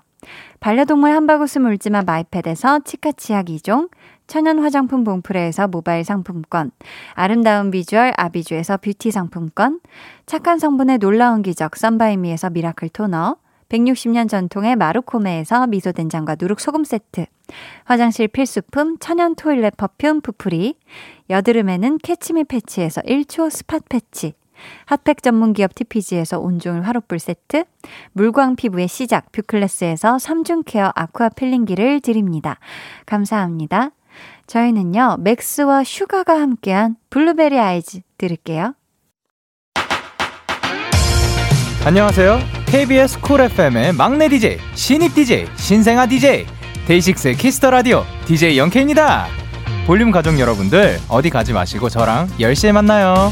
반려동물 0.62 1.12
한바구스 1.12 1.60
물지마 1.60 2.04
마이패드에서 2.04 2.80
치카치약 2.86 3.48
2종, 3.48 3.90
천연 4.28 4.60
화장품 4.60 5.04
봉프레에서 5.04 5.68
모바일 5.68 6.06
상품권, 6.06 6.72
아름다운 7.16 7.70
비주얼 7.70 8.14
아비주에서 8.16 8.78
뷰티 8.78 9.12
상품권, 9.12 9.82
착한 10.26 10.58
성분의 10.58 11.00
놀라운 11.00 11.42
기적 11.42 11.76
썬바이미에서 11.76 12.52
miracle 12.52 12.88
toner, 12.88 13.36
160년 13.68 14.30
전통의 14.30 14.78
마루코메에서 14.78 15.68
미소된장과 15.68 16.38
누룩소금 16.40 16.86
세트, 16.86 17.26
화장실 17.84 18.30
필수품 18.30 19.00
천연 19.00 19.36
toilet 19.36 19.76
perfume 19.76 20.22
푸프리, 20.22 20.78
여드름에는 21.30 21.98
캐치미 21.98 22.46
패치에서 22.46 23.02
1초 23.02 23.50
spot 23.50 23.80
patch, 23.90 24.36
핫팩 24.86 25.24
전문 25.24 25.54
기업 25.54 25.76
TPG에서 25.76 26.40
온종일 26.40 26.84
화롯불 26.84 27.20
세트, 27.20 27.66
물광 28.14 28.56
피부의 28.56 28.88
시작 28.88 29.32
뷰클래스에서 29.32 30.18
3중 30.18 30.64
케어 30.66 30.92
아쿠아 30.96 31.30
필링기를 31.30 32.02
드립니다. 32.02 32.58
감사합니다. 33.06 33.92
저희는요, 34.48 35.18
맥스와 35.20 35.84
슈가가 35.84 36.40
함께한 36.40 36.98
Blueberry 37.10 37.60
Eyes 37.60 38.02
들을게요. 38.18 38.76
안녕하세요. 41.84 42.40
KBS 42.68 43.22
쿨 43.22 43.42
FM의 43.42 43.94
막내 43.94 44.30
DJ, 44.30 44.58
신입 44.76 45.16
DJ, 45.16 45.48
신생아 45.56 46.06
DJ, 46.06 46.46
데이식스의 46.86 47.36
Kiss 47.36 47.57
the 47.57 47.72
Radio 47.72 48.04
DJ 48.26 48.58
영케입니다. 48.58 49.28
볼륨 49.88 50.12
가족 50.12 50.40
여러분들 50.40 51.00
어디 51.10 51.30
가지 51.30 51.54
마시고 51.54 51.90
저랑 51.90 52.28
10시에 52.40 52.72
만나요. 52.72 53.32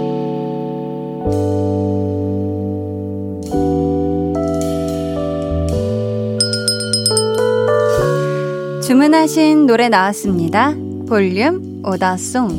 주문하신 8.91 9.67
노래 9.67 9.87
나왔습니다. 9.87 10.75
볼륨 11.07 11.81
오다송. 11.85 12.49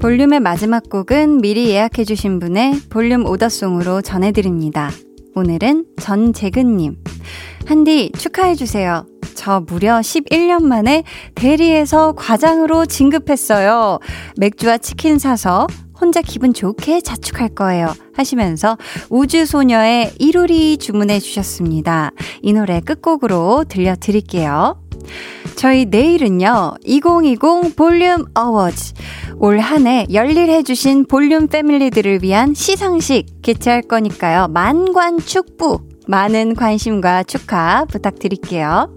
볼륨의 0.00 0.38
마지막 0.38 0.88
곡은 0.88 1.38
미리 1.38 1.70
예약해주신 1.70 2.38
분의 2.38 2.82
볼륨 2.90 3.26
오더송으로 3.26 4.02
전해드립니다. 4.02 4.92
오늘은 5.34 5.84
전재근님. 6.00 6.96
한디 7.66 8.12
축하해주세요. 8.16 9.04
저 9.34 9.58
무려 9.58 9.98
11년 9.98 10.62
만에 10.62 11.02
대리에서 11.34 12.12
과장으로 12.12 12.86
진급했어요. 12.86 13.98
맥주와 14.36 14.78
치킨 14.78 15.18
사서 15.18 15.66
혼자 16.00 16.22
기분 16.22 16.54
좋게 16.54 17.00
자축할 17.00 17.50
거예요. 17.50 17.92
하시면서 18.14 18.76
우주소녀의 19.10 20.14
이루리 20.18 20.76
주문해 20.78 21.20
주셨습니다. 21.20 22.10
이 22.42 22.52
노래 22.52 22.80
끝곡으로 22.80 23.64
들려드릴게요. 23.68 24.80
저희 25.56 25.86
내일은요, 25.86 26.74
2020 26.84 27.74
볼륨 27.76 28.24
어워즈. 28.34 28.94
올 29.40 29.60
한 29.60 29.86
해 29.86 30.06
열일해주신 30.12 31.06
볼륨 31.06 31.46
패밀리들을 31.48 32.22
위한 32.22 32.54
시상식 32.54 33.42
개최할 33.42 33.82
거니까요. 33.82 34.48
만관 34.48 35.18
축부. 35.18 35.80
많은 36.06 36.54
관심과 36.54 37.24
축하 37.24 37.84
부탁드릴게요. 37.84 38.94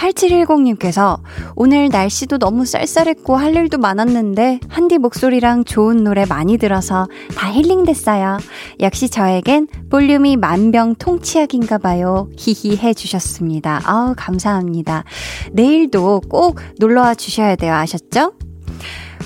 8710님께서 0.00 1.20
오늘 1.54 1.88
날씨도 1.90 2.38
너무 2.38 2.64
쌀쌀했고 2.64 3.36
할 3.36 3.54
일도 3.54 3.78
많았는데 3.78 4.60
한디 4.68 4.98
목소리랑 4.98 5.64
좋은 5.64 6.02
노래 6.02 6.24
많이 6.24 6.56
들어서 6.56 7.06
다 7.36 7.52
힐링됐어요. 7.52 8.38
역시 8.80 9.08
저에겐 9.08 9.68
볼륨이 9.90 10.36
만병통치약인가 10.36 11.78
봐요. 11.78 12.28
히히 12.36 12.76
해주셨습니다. 12.78 13.82
아우 13.84 14.14
감사합니다. 14.16 15.04
내일도 15.52 16.20
꼭 16.28 16.60
놀러와 16.78 17.14
주셔야 17.14 17.56
돼요. 17.56 17.74
아셨죠? 17.74 18.32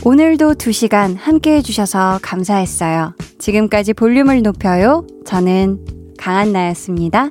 오늘도 0.02 0.54
2시간 0.54 1.16
함께 1.18 1.56
해주셔서 1.56 2.18
감사했어요. 2.20 3.14
지금까지 3.38 3.94
볼륨을 3.94 4.42
높여요. 4.42 5.06
저는 5.24 5.86
강한나였습니다. 6.18 7.30